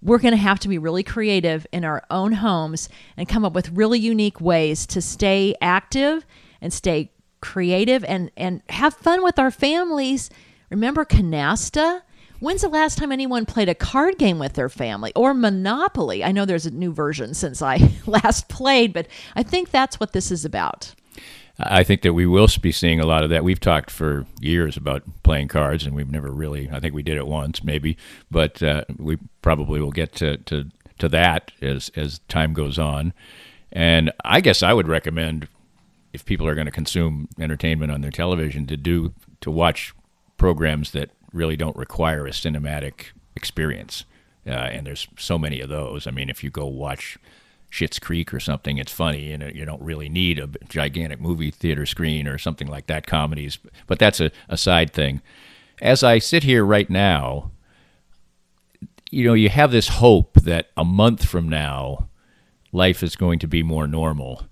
we're 0.00 0.18
going 0.18 0.32
to 0.32 0.38
have 0.38 0.60
to 0.60 0.68
be 0.68 0.76
really 0.76 1.02
creative 1.02 1.66
in 1.72 1.84
our 1.84 2.04
own 2.10 2.32
homes 2.32 2.90
and 3.16 3.26
come 3.28 3.44
up 3.44 3.54
with 3.54 3.70
really 3.70 3.98
unique 3.98 4.38
ways 4.40 4.86
to 4.86 5.00
stay 5.00 5.54
active 5.62 6.26
and 6.60 6.72
stay 6.72 7.10
creative 7.40 8.04
and 8.04 8.30
and 8.36 8.62
have 8.68 8.94
fun 8.94 9.22
with 9.22 9.38
our 9.38 9.50
families. 9.50 10.30
Remember 10.70 11.04
Canasta? 11.04 12.02
When's 12.40 12.62
the 12.62 12.68
last 12.68 12.98
time 12.98 13.12
anyone 13.12 13.46
played 13.46 13.68
a 13.68 13.74
card 13.74 14.18
game 14.18 14.38
with 14.38 14.54
their 14.54 14.68
family 14.68 15.12
or 15.14 15.34
Monopoly? 15.34 16.24
I 16.24 16.32
know 16.32 16.44
there's 16.44 16.66
a 16.66 16.70
new 16.70 16.92
version 16.92 17.34
since 17.34 17.62
I 17.62 17.90
last 18.06 18.48
played, 18.48 18.92
but 18.92 19.06
I 19.36 19.42
think 19.42 19.70
that's 19.70 20.00
what 20.00 20.12
this 20.12 20.30
is 20.30 20.44
about. 20.44 20.94
I 21.58 21.84
think 21.84 22.02
that 22.02 22.14
we 22.14 22.26
will 22.26 22.48
be 22.60 22.72
seeing 22.72 22.98
a 22.98 23.06
lot 23.06 23.22
of 23.22 23.30
that. 23.30 23.44
We've 23.44 23.60
talked 23.60 23.90
for 23.90 24.26
years 24.40 24.76
about 24.76 25.04
playing 25.22 25.48
cards, 25.48 25.86
and 25.86 25.94
we've 25.94 26.10
never 26.10 26.30
really. 26.30 26.68
I 26.72 26.80
think 26.80 26.94
we 26.94 27.04
did 27.04 27.16
it 27.16 27.28
once, 27.28 27.62
maybe, 27.62 27.96
but 28.28 28.60
uh, 28.60 28.84
we 28.98 29.18
probably 29.40 29.80
will 29.80 29.92
get 29.92 30.12
to, 30.16 30.38
to 30.38 30.70
to 30.98 31.08
that 31.08 31.52
as 31.62 31.90
as 31.94 32.18
time 32.28 32.54
goes 32.54 32.76
on. 32.76 33.12
And 33.70 34.12
I 34.24 34.40
guess 34.40 34.62
I 34.62 34.72
would 34.72 34.88
recommend 34.88 35.46
if 36.12 36.24
people 36.24 36.46
are 36.46 36.54
going 36.54 36.66
to 36.66 36.72
consume 36.72 37.28
entertainment 37.38 37.92
on 37.92 38.00
their 38.00 38.10
television 38.10 38.66
to 38.66 38.76
do 38.76 39.14
to 39.40 39.50
watch 39.50 39.94
programs 40.36 40.90
that 40.90 41.10
really 41.34 41.56
don't 41.56 41.76
require 41.76 42.26
a 42.26 42.30
cinematic 42.30 43.08
experience. 43.36 44.04
Uh, 44.46 44.50
and 44.50 44.86
there's 44.86 45.08
so 45.18 45.38
many 45.38 45.60
of 45.60 45.68
those. 45.68 46.06
I 46.06 46.10
mean, 46.10 46.30
if 46.30 46.44
you 46.44 46.50
go 46.50 46.66
watch 46.66 47.18
Schitt's 47.70 47.98
Creek 47.98 48.32
or 48.32 48.40
something, 48.40 48.78
it's 48.78 48.92
funny, 48.92 49.32
and 49.32 49.54
you 49.54 49.64
don't 49.64 49.82
really 49.82 50.08
need 50.08 50.38
a 50.38 50.48
gigantic 50.68 51.20
movie 51.20 51.50
theater 51.50 51.86
screen 51.86 52.28
or 52.28 52.38
something 52.38 52.68
like 52.68 52.86
that. 52.86 53.06
Comedies, 53.06 53.58
but 53.86 53.98
that's 53.98 54.20
a, 54.20 54.30
a 54.48 54.56
side 54.56 54.92
thing. 54.92 55.20
As 55.82 56.04
I 56.04 56.18
sit 56.18 56.44
here 56.44 56.64
right 56.64 56.88
now, 56.88 57.50
you 59.10 59.24
know, 59.24 59.34
you 59.34 59.48
have 59.48 59.72
this 59.72 59.88
hope 59.88 60.34
that 60.34 60.70
a 60.76 60.84
month 60.84 61.24
from 61.24 61.48
now, 61.48 62.08
life 62.70 63.02
is 63.02 63.16
going 63.16 63.38
to 63.40 63.48
be 63.48 63.62
more 63.62 63.88
normal, 63.88 64.46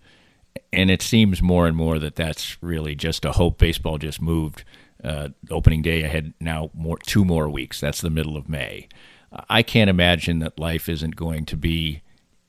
and 0.73 0.91
it 0.91 1.03
seems 1.03 1.41
more 1.41 1.69
and 1.69 1.77
more 1.77 1.99
that 1.99 2.17
that's 2.17 2.61
really 2.63 2.95
just 2.95 3.25
a 3.25 3.33
hope. 3.33 3.59
Baseball 3.59 3.99
just 3.99 4.21
moved 4.21 4.65
uh, 5.05 5.29
opening 5.51 5.83
day 5.83 6.03
ahead 6.03 6.35
now 6.41 6.71
more 6.75 6.99
two 6.99 7.25
more 7.25 7.49
weeks. 7.49 7.81
That's 7.81 8.01
the 8.01 8.11
middle 8.11 8.37
of 8.37 8.49
May. 8.49 8.89
I 9.49 9.63
can't 9.63 9.91
imagine 9.91 10.41
that 10.41 10.59
life 10.59 10.89
isn't 10.89 11.17
going 11.17 11.47
to 11.47 11.57
be 11.57 12.03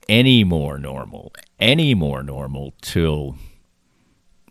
any 0.08 0.44
more 0.44 0.78
normal, 0.78 1.32
any 1.58 1.94
more 1.94 2.22
normal 2.22 2.74
till 2.82 3.36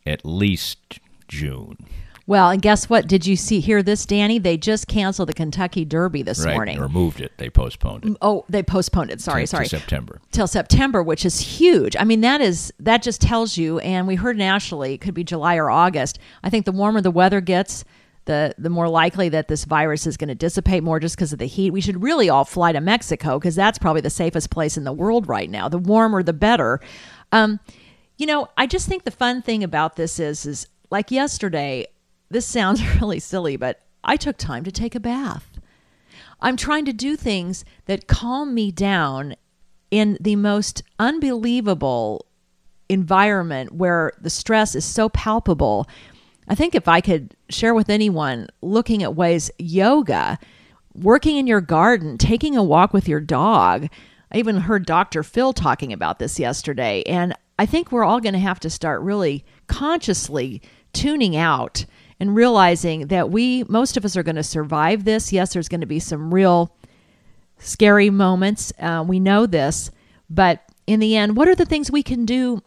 at 0.05 0.25
least 0.25 0.99
June. 1.27 1.77
Well, 2.25 2.49
and 2.51 2.61
guess 2.61 2.89
what? 2.89 3.07
Did 3.07 3.27
you 3.27 3.35
see 3.35 3.59
hear 3.59 3.83
this, 3.83 4.05
Danny? 4.05 4.39
They 4.39 4.55
just 4.55 4.87
canceled 4.87 5.27
the 5.27 5.33
Kentucky 5.33 5.83
Derby 5.83 6.21
this 6.21 6.45
right, 6.45 6.53
morning. 6.53 6.79
Or 6.79 6.87
moved 6.87 7.19
it. 7.19 7.33
They 7.37 7.49
postponed 7.49 8.05
it. 8.05 8.17
Oh, 8.21 8.45
they 8.47 8.63
postponed 8.63 9.11
it. 9.11 9.19
Sorry, 9.19 9.45
sorry. 9.45 9.65
To 9.65 9.77
September. 9.77 10.21
Till 10.31 10.47
September, 10.47 11.03
which 11.03 11.25
is 11.25 11.39
huge. 11.39 11.97
I 11.99 12.05
mean, 12.05 12.21
that 12.21 12.39
is 12.39 12.71
that 12.79 13.01
just 13.01 13.19
tells 13.19 13.57
you. 13.57 13.79
And 13.79 14.07
we 14.07 14.15
heard 14.15 14.37
nationally, 14.37 14.93
it 14.93 15.01
could 15.01 15.13
be 15.13 15.25
July 15.25 15.57
or 15.57 15.69
August. 15.69 16.17
I 16.43 16.49
think 16.49 16.65
the 16.65 16.71
warmer 16.71 17.01
the 17.01 17.11
weather 17.11 17.41
gets, 17.41 17.83
the 18.23 18.55
the 18.57 18.69
more 18.69 18.87
likely 18.87 19.27
that 19.27 19.49
this 19.49 19.65
virus 19.65 20.07
is 20.07 20.15
going 20.15 20.29
to 20.29 20.35
dissipate 20.35 20.81
more 20.81 21.01
just 21.01 21.17
because 21.17 21.33
of 21.33 21.39
the 21.39 21.45
heat. 21.45 21.71
We 21.71 21.81
should 21.81 22.01
really 22.01 22.29
all 22.29 22.45
fly 22.45 22.71
to 22.71 22.79
Mexico 22.79 23.37
because 23.37 23.55
that's 23.55 23.77
probably 23.77 24.01
the 24.01 24.09
safest 24.09 24.49
place 24.49 24.77
in 24.77 24.85
the 24.85 24.93
world 24.93 25.27
right 25.27 25.49
now. 25.49 25.67
The 25.67 25.77
warmer, 25.77 26.23
the 26.23 26.31
better. 26.31 26.79
Um, 27.33 27.59
you 28.17 28.27
know, 28.27 28.47
I 28.55 28.65
just 28.65 28.87
think 28.87 29.03
the 29.03 29.11
fun 29.11 29.41
thing 29.41 29.61
about 29.61 29.97
this 29.97 30.21
is 30.21 30.45
is 30.45 30.67
like 30.89 31.11
yesterday. 31.11 31.87
This 32.33 32.45
sounds 32.45 32.95
really 33.01 33.19
silly, 33.19 33.55
but 33.55 33.81
I 34.03 34.17
took 34.17 34.37
time 34.37 34.63
to 34.65 34.71
take 34.71 34.95
a 34.95 34.99
bath. 34.99 35.49
I'm 36.41 36.57
trying 36.57 36.85
to 36.85 36.93
do 36.93 37.15
things 37.15 37.63
that 37.85 38.07
calm 38.07 38.53
me 38.53 38.71
down 38.71 39.35
in 39.89 40.17
the 40.19 40.35
most 40.35 40.83
unbelievable 40.99 42.25
environment 42.89 43.71
where 43.71 44.11
the 44.19 44.29
stress 44.29 44.75
is 44.75 44.83
so 44.83 45.07
palpable 45.07 45.87
I 46.47 46.55
think 46.55 46.75
if 46.75 46.87
I 46.87 47.01
could 47.01 47.35
share 47.49 47.73
with 47.73 47.89
anyone 47.89 48.47
looking 48.61 49.03
at 49.03 49.15
ways 49.15 49.49
yoga, 49.57 50.37
working 50.93 51.37
in 51.37 51.47
your 51.47 51.61
garden, 51.61 52.17
taking 52.17 52.57
a 52.57 52.63
walk 52.63 52.93
with 52.93 53.07
your 53.07 53.19
dog. 53.19 53.87
I 54.31 54.37
even 54.37 54.57
heard 54.57 54.85
Dr. 54.85 55.23
Phil 55.23 55.53
talking 55.53 55.93
about 55.93 56.19
this 56.19 56.39
yesterday. 56.39 57.03
And 57.03 57.33
I 57.57 57.65
think 57.65 57.91
we're 57.91 58.03
all 58.03 58.19
going 58.19 58.33
to 58.33 58.39
have 58.39 58.59
to 58.61 58.69
start 58.69 59.01
really 59.01 59.45
consciously 59.67 60.61
tuning 60.91 61.35
out 61.35 61.85
and 62.19 62.35
realizing 62.35 63.07
that 63.07 63.29
we, 63.29 63.63
most 63.67 63.97
of 63.97 64.05
us, 64.05 64.15
are 64.15 64.23
going 64.23 64.35
to 64.35 64.43
survive 64.43 65.03
this. 65.03 65.33
Yes, 65.33 65.53
there's 65.53 65.69
going 65.69 65.81
to 65.81 65.87
be 65.87 65.99
some 65.99 66.33
real 66.33 66.75
scary 67.57 68.09
moments. 68.09 68.73
Uh, 68.79 69.03
we 69.07 69.19
know 69.19 69.45
this. 69.45 69.91
But 70.29 70.63
in 70.87 70.99
the 70.99 71.15
end, 71.15 71.35
what 71.35 71.47
are 71.47 71.55
the 71.55 71.65
things 71.65 71.91
we 71.91 72.03
can 72.03 72.25
do 72.25 72.61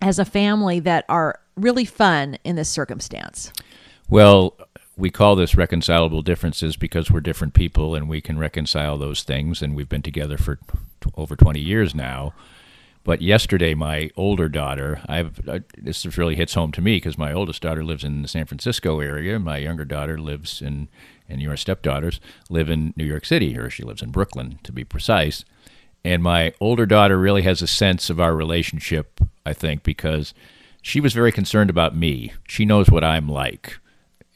as 0.00 0.18
a 0.18 0.24
family 0.24 0.80
that 0.80 1.04
are 1.08 1.40
really 1.56 1.84
fun 1.84 2.36
in 2.44 2.56
this 2.56 2.68
circumstance? 2.68 3.52
Well, 4.08 4.56
we 4.96 5.10
call 5.10 5.36
this 5.36 5.54
reconcilable 5.54 6.22
differences 6.22 6.76
because 6.76 7.10
we're 7.10 7.20
different 7.20 7.54
people 7.54 7.94
and 7.94 8.08
we 8.08 8.20
can 8.20 8.38
reconcile 8.38 8.98
those 8.98 9.22
things. 9.22 9.62
And 9.62 9.74
we've 9.74 9.88
been 9.88 10.02
together 10.02 10.36
for 10.36 10.56
t- 10.56 11.10
over 11.16 11.36
20 11.36 11.60
years 11.60 11.94
now. 11.94 12.34
But 13.02 13.22
yesterday, 13.22 13.74
my 13.74 14.10
older 14.14 14.48
daughter, 14.48 15.00
I've 15.08 15.48
uh, 15.48 15.60
this 15.78 16.04
really 16.18 16.36
hits 16.36 16.54
home 16.54 16.70
to 16.72 16.82
me 16.82 16.96
because 16.96 17.16
my 17.16 17.32
oldest 17.32 17.62
daughter 17.62 17.82
lives 17.82 18.04
in 18.04 18.22
the 18.22 18.28
San 18.28 18.46
Francisco 18.46 19.00
area. 19.00 19.38
My 19.38 19.56
younger 19.56 19.86
daughter 19.86 20.18
lives 20.18 20.60
in, 20.60 20.88
and 21.28 21.40
your 21.40 21.56
stepdaughters 21.56 22.20
live 22.50 22.68
in 22.68 22.92
New 22.96 23.04
York 23.06 23.24
City, 23.24 23.56
or 23.56 23.70
she 23.70 23.82
lives 23.82 24.02
in 24.02 24.10
Brooklyn, 24.10 24.58
to 24.64 24.72
be 24.72 24.84
precise. 24.84 25.44
And 26.04 26.22
my 26.22 26.52
older 26.60 26.86
daughter 26.86 27.18
really 27.18 27.42
has 27.42 27.62
a 27.62 27.66
sense 27.66 28.10
of 28.10 28.20
our 28.20 28.34
relationship, 28.34 29.20
I 29.44 29.54
think, 29.54 29.82
because 29.82 30.34
she 30.82 31.00
was 31.00 31.12
very 31.12 31.32
concerned 31.32 31.70
about 31.70 31.96
me. 31.96 32.32
She 32.46 32.64
knows 32.64 32.90
what 32.90 33.04
I'm 33.04 33.28
like. 33.28 33.78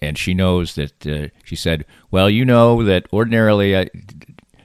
And 0.01 0.19
she 0.19 0.35
knows 0.35 0.75
that 0.75 1.07
uh, 1.07 1.29
she 1.45 1.57
said, 1.57 1.87
Well, 2.11 2.29
you 2.29 2.45
know 2.45 2.85
that 2.85 3.07
ordinarily, 3.13 3.77
I, 3.77 3.89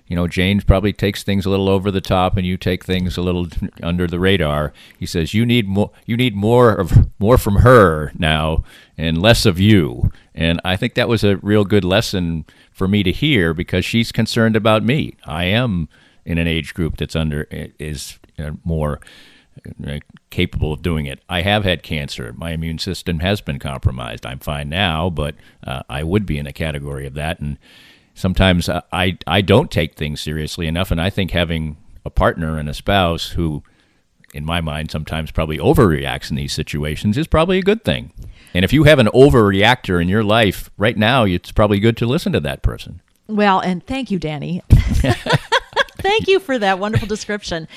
you 0.10 0.16
know, 0.16 0.28
James 0.28 0.64
probably 0.64 0.92
takes 0.92 1.24
things 1.24 1.46
a 1.46 1.52
little 1.52 1.70
over 1.70 1.92
the 1.92 2.02
top 2.02 2.36
and 2.36 2.46
you 2.46 2.58
take 2.58 2.84
things 2.84 3.16
a 3.16 3.22
little 3.22 3.48
under 3.84 4.08
the 4.08 4.20
radar. 4.20 4.74
He 4.98 5.06
says, 5.06 5.34
You 5.34 5.46
need 5.46 5.68
more, 5.70 5.92
you 6.06 6.18
need 6.18 6.36
more 6.36 6.74
of 6.74 7.08
more 7.20 7.38
from 7.38 7.58
her 7.58 8.12
now 8.18 8.64
and 8.98 9.22
less 9.22 9.46
of 9.46 9.60
you. 9.60 10.12
And 10.34 10.60
I 10.66 10.76
think 10.76 10.96
that 10.96 11.08
was 11.08 11.24
a 11.24 11.38
real 11.38 11.64
good 11.64 11.84
lesson 11.84 12.46
for 12.72 12.88
me 12.88 13.04
to 13.04 13.12
hear 13.12 13.54
because 13.54 13.86
she's 13.86 14.12
concerned 14.12 14.56
about 14.56 14.84
me. 14.84 15.16
I 15.26 15.46
am 15.46 15.88
in 16.26 16.40
an 16.40 16.48
age 16.48 16.74
group 16.74 16.98
that's 16.98 17.16
under, 17.16 17.48
is 17.52 18.18
uh, 18.40 18.52
more 18.64 19.00
uh, 19.86 20.00
capable 20.32 20.74
of 20.74 20.82
doing 20.82 21.06
it. 21.06 21.22
I 21.30 21.42
have 21.42 21.64
had 21.64 21.84
cancer. 21.84 22.34
My 22.36 22.52
immune 22.52 22.80
system 22.80 23.20
has 23.20 23.42
been 23.42 23.60
compromised. 23.60 24.26
I'm 24.26 24.40
fine 24.40 24.70
now, 24.70 25.10
but 25.10 25.36
uh, 25.64 25.84
I 25.88 26.04
would 26.04 26.26
be 26.26 26.40
in 26.40 26.48
a 26.48 26.54
category 26.54 27.06
of 27.06 27.14
that. 27.14 27.40
And 27.40 27.58
sometimes 28.20 28.70
I, 28.70 29.18
I 29.26 29.42
don't 29.42 29.72
take 29.72 29.96
things 29.96 30.22
seriously 30.22 30.68
enough. 30.68 30.92
And 30.92 31.02
I 31.02 31.10
think 31.10 31.32
having 31.32 31.78
a 32.06 32.10
partner 32.10 32.58
and 32.58 32.68
a 32.68 32.74
spouse 32.74 33.30
who, 33.30 33.64
in 34.34 34.46
my 34.46 34.62
mind, 34.62 34.92
sometimes 34.92 35.32
probably 35.32 35.58
overreacts 35.58 36.30
in 36.30 36.36
these 36.36 36.54
situations 36.54 37.18
is 37.18 37.28
probably 37.28 37.58
a 37.58 37.64
good 37.64 37.84
thing. 37.84 38.12
And 38.54 38.66
if 38.66 38.74
you 38.74 38.84
have 38.84 39.00
an 39.00 39.08
overreactor 39.08 40.02
in 40.02 40.10
your 40.10 40.24
life 40.24 40.70
right 40.78 40.98
now, 40.98 41.24
it's 41.24 41.52
probably 41.52 41.80
good 41.80 41.98
to 41.98 42.06
listen 42.06 42.34
to 42.34 42.40
that 42.42 42.62
person. 42.62 43.02
Well, 43.28 43.60
and 43.60 43.86
thank 43.86 44.12
you, 44.12 44.20
Danny. 44.20 44.64
thank 44.70 46.28
you 46.28 46.40
for 46.40 46.60
that 46.60 46.80
wonderful 46.80 47.08
description 47.08 47.68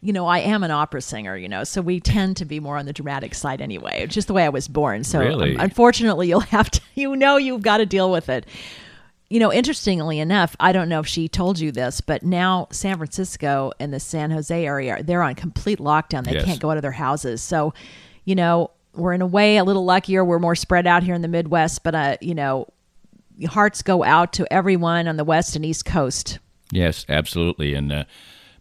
you 0.00 0.12
know, 0.12 0.26
I 0.26 0.38
am 0.38 0.62
an 0.62 0.70
opera 0.70 1.02
singer, 1.02 1.36
you 1.36 1.48
know, 1.48 1.64
so 1.64 1.82
we 1.82 1.98
tend 1.98 2.36
to 2.36 2.44
be 2.44 2.60
more 2.60 2.76
on 2.76 2.86
the 2.86 2.92
dramatic 2.92 3.34
side 3.34 3.60
anyway. 3.60 4.02
It's 4.02 4.14
just 4.14 4.28
the 4.28 4.34
way 4.34 4.44
I 4.44 4.48
was 4.48 4.68
born. 4.68 5.02
So 5.02 5.18
really? 5.18 5.56
um, 5.56 5.60
unfortunately, 5.60 6.28
you'll 6.28 6.40
have 6.40 6.70
to, 6.70 6.80
you 6.94 7.16
know, 7.16 7.36
you've 7.36 7.62
got 7.62 7.78
to 7.78 7.86
deal 7.86 8.10
with 8.10 8.28
it. 8.28 8.46
You 9.30 9.40
know, 9.40 9.52
interestingly 9.52 10.20
enough, 10.20 10.56
I 10.58 10.72
don't 10.72 10.88
know 10.88 11.00
if 11.00 11.06
she 11.06 11.28
told 11.28 11.58
you 11.58 11.70
this, 11.70 12.00
but 12.00 12.22
now 12.22 12.66
San 12.70 12.96
Francisco 12.96 13.72
and 13.78 13.92
the 13.92 14.00
San 14.00 14.30
Jose 14.30 14.64
area, 14.64 15.02
they're 15.02 15.22
on 15.22 15.34
complete 15.34 15.78
lockdown. 15.78 16.24
They 16.24 16.32
Yes. 16.32 16.44
can't 16.46 16.60
go 16.60 16.70
out 16.70 16.78
of 16.78 16.82
their 16.82 16.92
houses. 16.92 17.42
So, 17.42 17.74
you 18.24 18.34
know, 18.34 18.70
we're 18.94 19.12
in 19.12 19.20
a 19.20 19.26
way 19.26 19.58
a 19.58 19.64
little 19.64 19.84
luckier. 19.84 20.24
We're 20.24 20.38
more 20.38 20.56
spread 20.56 20.86
out 20.86 21.02
here 21.02 21.14
in 21.14 21.20
the 21.20 21.28
Midwest, 21.28 21.84
but, 21.84 21.94
uh, 21.94 22.16
you 22.22 22.34
know, 22.34 22.68
hearts 23.50 23.82
go 23.82 24.02
out 24.02 24.32
to 24.34 24.50
everyone 24.52 25.06
on 25.06 25.18
the 25.18 25.24
West 25.24 25.54
and 25.54 25.64
East 25.64 25.84
Coast. 25.84 26.38
Yes, 26.72 27.04
absolutely. 27.08 27.74
And 27.74 27.92
uh, 27.92 28.04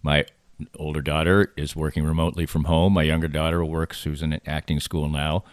my 0.04 0.26
older 0.76 1.02
daughter 1.02 1.54
is 1.56 1.78
working 1.78 2.04
remotely 2.04 2.46
from 2.46 2.66
home. 2.66 2.92
My 2.94 3.04
younger 3.04 3.28
daughter 3.30 3.64
works, 3.64 4.04
who's 4.04 4.22
in 4.22 4.40
acting 4.46 4.82
school 4.82 5.08
now, 5.08 5.44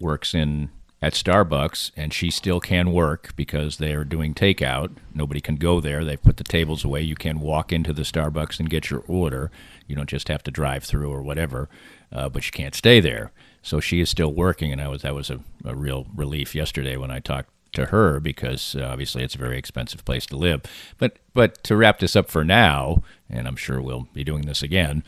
works 0.00 0.32
in 0.34 0.70
at 1.02 1.12
Starbucks, 1.12 1.90
and 1.96 2.12
she 2.12 2.30
still 2.30 2.58
can 2.58 2.92
work 2.92 3.34
because 3.36 3.76
they 3.76 3.92
are 3.94 4.04
doing 4.04 4.34
takeout. 4.34 4.96
Nobody 5.14 5.40
can 5.40 5.56
go 5.56 5.80
there. 5.80 6.04
They've 6.04 6.22
put 6.22 6.38
the 6.38 6.44
tables 6.44 6.84
away. 6.84 7.02
You 7.02 7.16
can 7.16 7.40
walk 7.40 7.72
into 7.72 7.92
the 7.92 8.02
Starbucks 8.02 8.58
and 8.58 8.70
get 8.70 8.90
your 8.90 9.04
order. 9.06 9.50
You 9.86 9.94
don't 9.94 10.08
just 10.08 10.28
have 10.28 10.42
to 10.44 10.50
drive 10.50 10.84
through 10.84 11.12
or 11.12 11.22
whatever, 11.22 11.68
uh, 12.10 12.28
but 12.28 12.46
you 12.46 12.52
can't 12.52 12.74
stay 12.74 13.00
there. 13.00 13.30
So 13.62 13.80
she 13.80 14.00
is 14.00 14.08
still 14.08 14.32
working, 14.32 14.72
and 14.72 14.80
I 14.80 14.88
was 14.88 15.02
that 15.02 15.14
was 15.14 15.28
a, 15.28 15.40
a 15.64 15.74
real 15.74 16.06
relief 16.14 16.54
yesterday 16.54 16.96
when 16.96 17.10
I 17.10 17.20
talked 17.20 17.50
to 17.72 17.86
her 17.86 18.20
because 18.20 18.74
uh, 18.74 18.84
obviously 18.84 19.22
it's 19.22 19.34
a 19.34 19.38
very 19.38 19.58
expensive 19.58 20.04
place 20.04 20.24
to 20.26 20.36
live. 20.36 20.62
But 20.98 21.18
but 21.34 21.62
to 21.64 21.76
wrap 21.76 21.98
this 21.98 22.16
up 22.16 22.30
for 22.30 22.44
now, 22.44 23.02
and 23.28 23.46
I'm 23.46 23.56
sure 23.56 23.80
we'll 23.80 24.08
be 24.14 24.24
doing 24.24 24.46
this 24.46 24.62
again. 24.62 25.04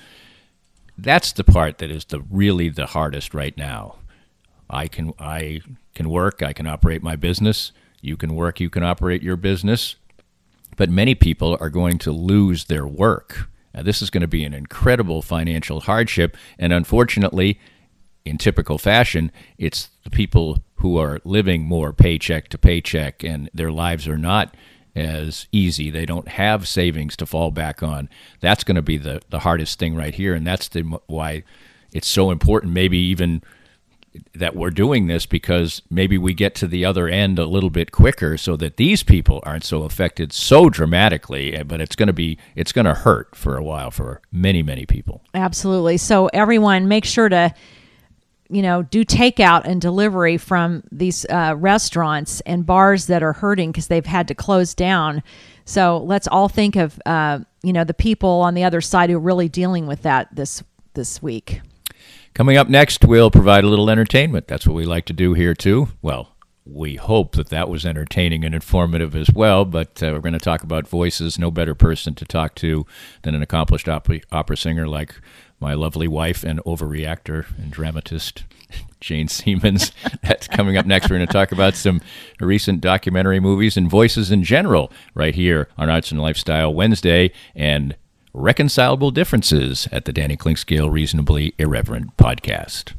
That's 0.96 1.32
the 1.32 1.44
part 1.44 1.78
that 1.78 1.90
is 1.90 2.04
the 2.06 2.20
really 2.30 2.68
the 2.68 2.86
hardest 2.86 3.32
right 3.32 3.56
now. 3.56 3.96
I 4.70 4.88
can 4.88 5.12
I 5.18 5.60
can 5.94 6.10
work, 6.10 6.42
I 6.42 6.52
can 6.52 6.66
operate 6.66 7.02
my 7.02 7.16
business. 7.16 7.72
You 8.00 8.16
can 8.16 8.34
work, 8.34 8.60
you 8.60 8.70
can 8.70 8.82
operate 8.82 9.22
your 9.22 9.36
business. 9.36 9.96
But 10.76 10.90
many 10.90 11.14
people 11.14 11.56
are 11.60 11.70
going 11.70 11.98
to 11.98 12.12
lose 12.12 12.66
their 12.66 12.86
work. 12.86 13.48
Now, 13.74 13.82
this 13.82 14.00
is 14.00 14.10
going 14.10 14.22
to 14.22 14.28
be 14.28 14.44
an 14.44 14.54
incredible 14.54 15.22
financial 15.22 15.80
hardship, 15.80 16.36
and 16.58 16.72
unfortunately, 16.72 17.58
in 18.24 18.38
typical 18.38 18.78
fashion, 18.78 19.32
it's 19.56 19.88
the 20.04 20.10
people 20.10 20.62
who 20.76 20.96
are 20.98 21.20
living 21.24 21.62
more 21.62 21.92
paycheck 21.92 22.48
to 22.48 22.58
paycheck 22.58 23.24
and 23.24 23.50
their 23.52 23.72
lives 23.72 24.06
are 24.06 24.18
not 24.18 24.54
as 24.94 25.46
easy. 25.50 25.90
They 25.90 26.06
don't 26.06 26.28
have 26.28 26.68
savings 26.68 27.16
to 27.16 27.26
fall 27.26 27.50
back 27.50 27.82
on. 27.82 28.08
That's 28.40 28.64
going 28.64 28.76
to 28.76 28.82
be 28.82 28.98
the, 28.98 29.20
the 29.30 29.40
hardest 29.40 29.78
thing 29.78 29.94
right 29.94 30.14
here. 30.14 30.34
And 30.34 30.46
that's 30.46 30.68
the, 30.68 30.82
why 31.06 31.42
it's 31.92 32.08
so 32.08 32.30
important, 32.30 32.72
maybe 32.72 32.98
even 32.98 33.42
that 34.34 34.56
we're 34.56 34.70
doing 34.70 35.06
this 35.06 35.26
because 35.26 35.82
maybe 35.90 36.16
we 36.16 36.34
get 36.34 36.54
to 36.56 36.66
the 36.66 36.84
other 36.84 37.08
end 37.08 37.38
a 37.38 37.46
little 37.46 37.70
bit 37.70 37.92
quicker 37.92 38.36
so 38.36 38.56
that 38.56 38.76
these 38.76 39.02
people 39.02 39.40
aren't 39.44 39.64
so 39.64 39.82
affected 39.82 40.32
so 40.32 40.70
dramatically 40.70 41.54
eh, 41.54 41.62
but 41.62 41.80
it's 41.80 41.96
going 41.96 42.06
to 42.06 42.12
be 42.12 42.38
it's 42.54 42.72
going 42.72 42.84
to 42.84 42.94
hurt 42.94 43.34
for 43.34 43.56
a 43.56 43.62
while 43.62 43.90
for 43.90 44.20
many 44.32 44.62
many 44.62 44.86
people. 44.86 45.22
Absolutely. 45.34 45.96
So 45.96 46.26
everyone 46.32 46.88
make 46.88 47.04
sure 47.04 47.28
to 47.28 47.54
you 48.48 48.62
know 48.62 48.82
do 48.82 49.04
takeout 49.04 49.62
and 49.64 49.80
delivery 49.80 50.36
from 50.36 50.82
these 50.90 51.26
uh, 51.26 51.54
restaurants 51.56 52.40
and 52.42 52.64
bars 52.64 53.06
that 53.06 53.22
are 53.22 53.34
hurting 53.34 53.70
because 53.70 53.88
they've 53.88 54.06
had 54.06 54.28
to 54.28 54.34
close 54.34 54.74
down. 54.74 55.22
So 55.64 55.98
let's 55.98 56.26
all 56.26 56.48
think 56.48 56.76
of 56.76 56.98
uh, 57.04 57.40
you 57.62 57.72
know 57.72 57.84
the 57.84 57.94
people 57.94 58.40
on 58.40 58.54
the 58.54 58.64
other 58.64 58.80
side 58.80 59.10
who 59.10 59.16
are 59.16 59.20
really 59.20 59.48
dealing 59.48 59.86
with 59.86 60.02
that 60.02 60.34
this 60.34 60.62
this 60.94 61.22
week 61.22 61.60
Coming 62.38 62.56
up 62.56 62.68
next, 62.68 63.04
we'll 63.04 63.32
provide 63.32 63.64
a 63.64 63.68
little 63.68 63.90
entertainment. 63.90 64.46
That's 64.46 64.64
what 64.64 64.76
we 64.76 64.84
like 64.84 65.06
to 65.06 65.12
do 65.12 65.34
here, 65.34 65.54
too. 65.54 65.88
Well, 66.00 66.36
we 66.64 66.94
hope 66.94 67.34
that 67.34 67.48
that 67.48 67.68
was 67.68 67.84
entertaining 67.84 68.44
and 68.44 68.54
informative 68.54 69.16
as 69.16 69.28
well, 69.32 69.64
but 69.64 70.00
uh, 70.00 70.10
we're 70.12 70.20
going 70.20 70.34
to 70.34 70.38
talk 70.38 70.62
about 70.62 70.86
voices. 70.86 71.36
No 71.36 71.50
better 71.50 71.74
person 71.74 72.14
to 72.14 72.24
talk 72.24 72.54
to 72.54 72.86
than 73.22 73.34
an 73.34 73.42
accomplished 73.42 73.88
opera, 73.88 74.20
opera 74.30 74.56
singer 74.56 74.86
like 74.86 75.20
my 75.58 75.74
lovely 75.74 76.06
wife 76.06 76.44
and 76.44 76.60
overreactor 76.60 77.46
and 77.58 77.72
dramatist, 77.72 78.44
Jane 79.00 79.26
Siemens. 79.26 79.90
That's 80.22 80.46
coming 80.46 80.76
up 80.76 80.86
next. 80.86 81.10
We're 81.10 81.16
going 81.16 81.26
to 81.26 81.32
talk 81.32 81.50
about 81.50 81.74
some 81.74 82.00
recent 82.38 82.80
documentary 82.80 83.40
movies 83.40 83.76
and 83.76 83.90
voices 83.90 84.30
in 84.30 84.44
general 84.44 84.92
right 85.12 85.34
here 85.34 85.68
on 85.76 85.90
Arts 85.90 86.12
and 86.12 86.22
Lifestyle 86.22 86.72
Wednesday. 86.72 87.32
And 87.56 87.96
Reconcilable 88.40 89.10
Differences 89.10 89.88
at 89.90 90.04
the 90.04 90.12
Danny 90.12 90.36
Clinkscale 90.36 90.88
Reasonably 90.88 91.54
Irreverent 91.58 92.16
podcast. 92.16 92.92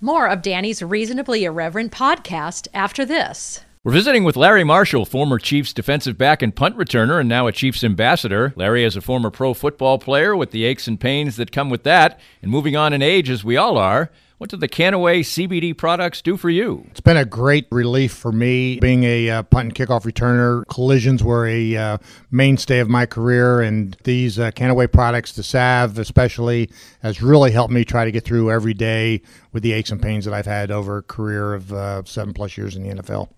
More 0.00 0.26
of 0.26 0.40
Danny's 0.40 0.82
Reasonably 0.82 1.44
Irreverent 1.44 1.92
podcast 1.92 2.66
after 2.72 3.04
this. 3.04 3.60
We're 3.84 3.92
visiting 3.92 4.24
with 4.24 4.36
Larry 4.36 4.64
Marshall, 4.64 5.04
former 5.04 5.38
Chiefs 5.38 5.74
defensive 5.74 6.16
back 6.16 6.40
and 6.40 6.56
punt 6.56 6.78
returner, 6.78 7.20
and 7.20 7.28
now 7.28 7.46
a 7.46 7.52
Chiefs 7.52 7.84
ambassador. 7.84 8.54
Larry 8.56 8.82
is 8.82 8.96
a 8.96 9.02
former 9.02 9.30
pro 9.30 9.52
football 9.52 9.98
player 9.98 10.34
with 10.34 10.50
the 10.50 10.64
aches 10.64 10.88
and 10.88 10.98
pains 10.98 11.36
that 11.36 11.52
come 11.52 11.68
with 11.68 11.82
that, 11.82 12.18
and 12.40 12.50
moving 12.50 12.74
on 12.74 12.94
in 12.94 13.02
age 13.02 13.28
as 13.28 13.44
we 13.44 13.58
all 13.58 13.76
are. 13.76 14.10
What 14.40 14.48
do 14.48 14.56
the 14.56 14.68
Kannaway 14.68 15.20
CBD 15.20 15.76
products 15.76 16.22
do 16.22 16.38
for 16.38 16.48
you? 16.48 16.86
It's 16.92 17.02
been 17.02 17.18
a 17.18 17.26
great 17.26 17.66
relief 17.70 18.12
for 18.12 18.32
me. 18.32 18.80
Being 18.80 19.04
a 19.04 19.28
uh, 19.28 19.42
punt 19.42 19.66
and 19.66 19.74
kickoff 19.74 20.10
returner, 20.10 20.66
collisions 20.66 21.22
were 21.22 21.46
a 21.46 21.76
uh, 21.76 21.98
mainstay 22.30 22.78
of 22.78 22.88
my 22.88 23.04
career, 23.04 23.60
and 23.60 23.98
these 24.04 24.38
uh, 24.38 24.50
Kannaway 24.52 24.90
products, 24.90 25.32
the 25.34 25.42
salve 25.42 25.98
especially, 25.98 26.70
has 27.02 27.20
really 27.20 27.50
helped 27.50 27.70
me 27.70 27.84
try 27.84 28.06
to 28.06 28.10
get 28.10 28.24
through 28.24 28.50
every 28.50 28.72
day 28.72 29.20
with 29.52 29.62
the 29.62 29.72
aches 29.72 29.90
and 29.90 30.00
pains 30.00 30.24
that 30.24 30.32
I've 30.32 30.46
had 30.46 30.70
over 30.70 30.96
a 30.96 31.02
career 31.02 31.52
of 31.52 31.70
uh, 31.74 32.02
seven 32.06 32.32
plus 32.32 32.56
years 32.56 32.76
in 32.76 32.82
the 32.82 32.94
NFL. 32.94 33.28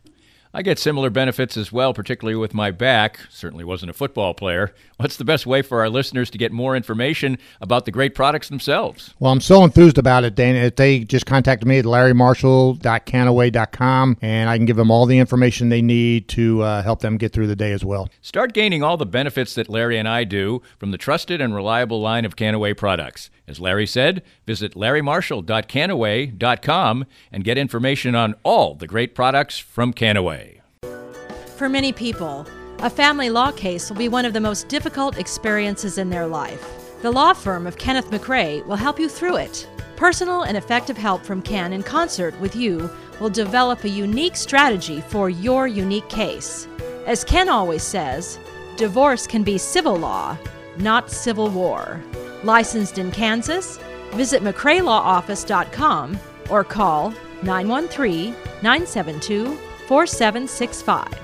I 0.54 0.60
get 0.60 0.78
similar 0.78 1.08
benefits 1.08 1.56
as 1.56 1.72
well, 1.72 1.94
particularly 1.94 2.36
with 2.36 2.52
my 2.52 2.70
back. 2.70 3.20
Certainly 3.30 3.64
wasn't 3.64 3.88
a 3.88 3.94
football 3.94 4.34
player. 4.34 4.74
What's 4.98 5.16
the 5.16 5.24
best 5.24 5.46
way 5.46 5.62
for 5.62 5.80
our 5.80 5.88
listeners 5.88 6.28
to 6.30 6.36
get 6.38 6.52
more 6.52 6.76
information 6.76 7.38
about 7.60 7.86
the 7.86 7.90
great 7.90 8.14
products 8.14 8.50
themselves? 8.50 9.14
Well, 9.18 9.32
I'm 9.32 9.40
so 9.40 9.64
enthused 9.64 9.96
about 9.96 10.24
it, 10.24 10.34
Dana. 10.34 10.70
They 10.70 10.98
just 11.00 11.24
contacted 11.24 11.66
me 11.66 11.78
at 11.78 11.86
larrymarshall.kannaway.com, 11.86 14.18
and 14.20 14.50
I 14.50 14.58
can 14.58 14.66
give 14.66 14.76
them 14.76 14.90
all 14.90 15.06
the 15.06 15.18
information 15.18 15.70
they 15.70 15.82
need 15.82 16.28
to 16.28 16.62
uh, 16.62 16.82
help 16.82 17.00
them 17.00 17.16
get 17.16 17.32
through 17.32 17.46
the 17.46 17.56
day 17.56 17.72
as 17.72 17.82
well. 17.84 18.10
Start 18.20 18.52
gaining 18.52 18.82
all 18.82 18.98
the 18.98 19.06
benefits 19.06 19.54
that 19.54 19.70
Larry 19.70 19.96
and 19.98 20.06
I 20.06 20.24
do 20.24 20.60
from 20.78 20.90
the 20.90 20.98
trusted 20.98 21.40
and 21.40 21.54
reliable 21.54 22.00
line 22.00 22.26
of 22.26 22.36
Kannaway 22.36 22.76
products. 22.76 23.30
As 23.48 23.58
Larry 23.58 23.86
said, 23.86 24.22
visit 24.46 24.74
larrymarshall.kannaway.com 24.74 27.06
and 27.32 27.44
get 27.44 27.58
information 27.58 28.14
on 28.14 28.34
all 28.42 28.74
the 28.74 28.86
great 28.86 29.14
products 29.14 29.58
from 29.58 29.92
Kannaway. 29.92 30.41
For 31.62 31.68
many 31.68 31.92
people, 31.92 32.44
a 32.80 32.90
family 32.90 33.30
law 33.30 33.52
case 33.52 33.88
will 33.88 33.96
be 33.96 34.08
one 34.08 34.24
of 34.24 34.32
the 34.32 34.40
most 34.40 34.66
difficult 34.66 35.16
experiences 35.16 35.96
in 35.96 36.10
their 36.10 36.26
life. 36.26 36.68
The 37.02 37.12
law 37.12 37.34
firm 37.34 37.68
of 37.68 37.78
Kenneth 37.78 38.10
McRae 38.10 38.66
will 38.66 38.74
help 38.74 38.98
you 38.98 39.08
through 39.08 39.36
it. 39.36 39.68
Personal 39.94 40.42
and 40.42 40.56
effective 40.56 40.96
help 40.96 41.24
from 41.24 41.40
Ken 41.40 41.72
in 41.72 41.84
concert 41.84 42.34
with 42.40 42.56
you 42.56 42.90
will 43.20 43.30
develop 43.30 43.84
a 43.84 43.88
unique 43.88 44.34
strategy 44.34 45.02
for 45.02 45.30
your 45.30 45.68
unique 45.68 46.08
case. 46.08 46.66
As 47.06 47.22
Ken 47.22 47.48
always 47.48 47.84
says, 47.84 48.40
divorce 48.76 49.28
can 49.28 49.44
be 49.44 49.56
civil 49.56 49.94
law, 49.94 50.36
not 50.78 51.12
civil 51.12 51.48
war. 51.48 52.02
Licensed 52.42 52.98
in 52.98 53.12
Kansas? 53.12 53.78
Visit 54.14 54.42
McRaeLawOffice.com 54.42 56.18
or 56.50 56.64
call 56.64 57.14
913 57.44 58.32
972 58.64 59.56
4765. 59.86 61.21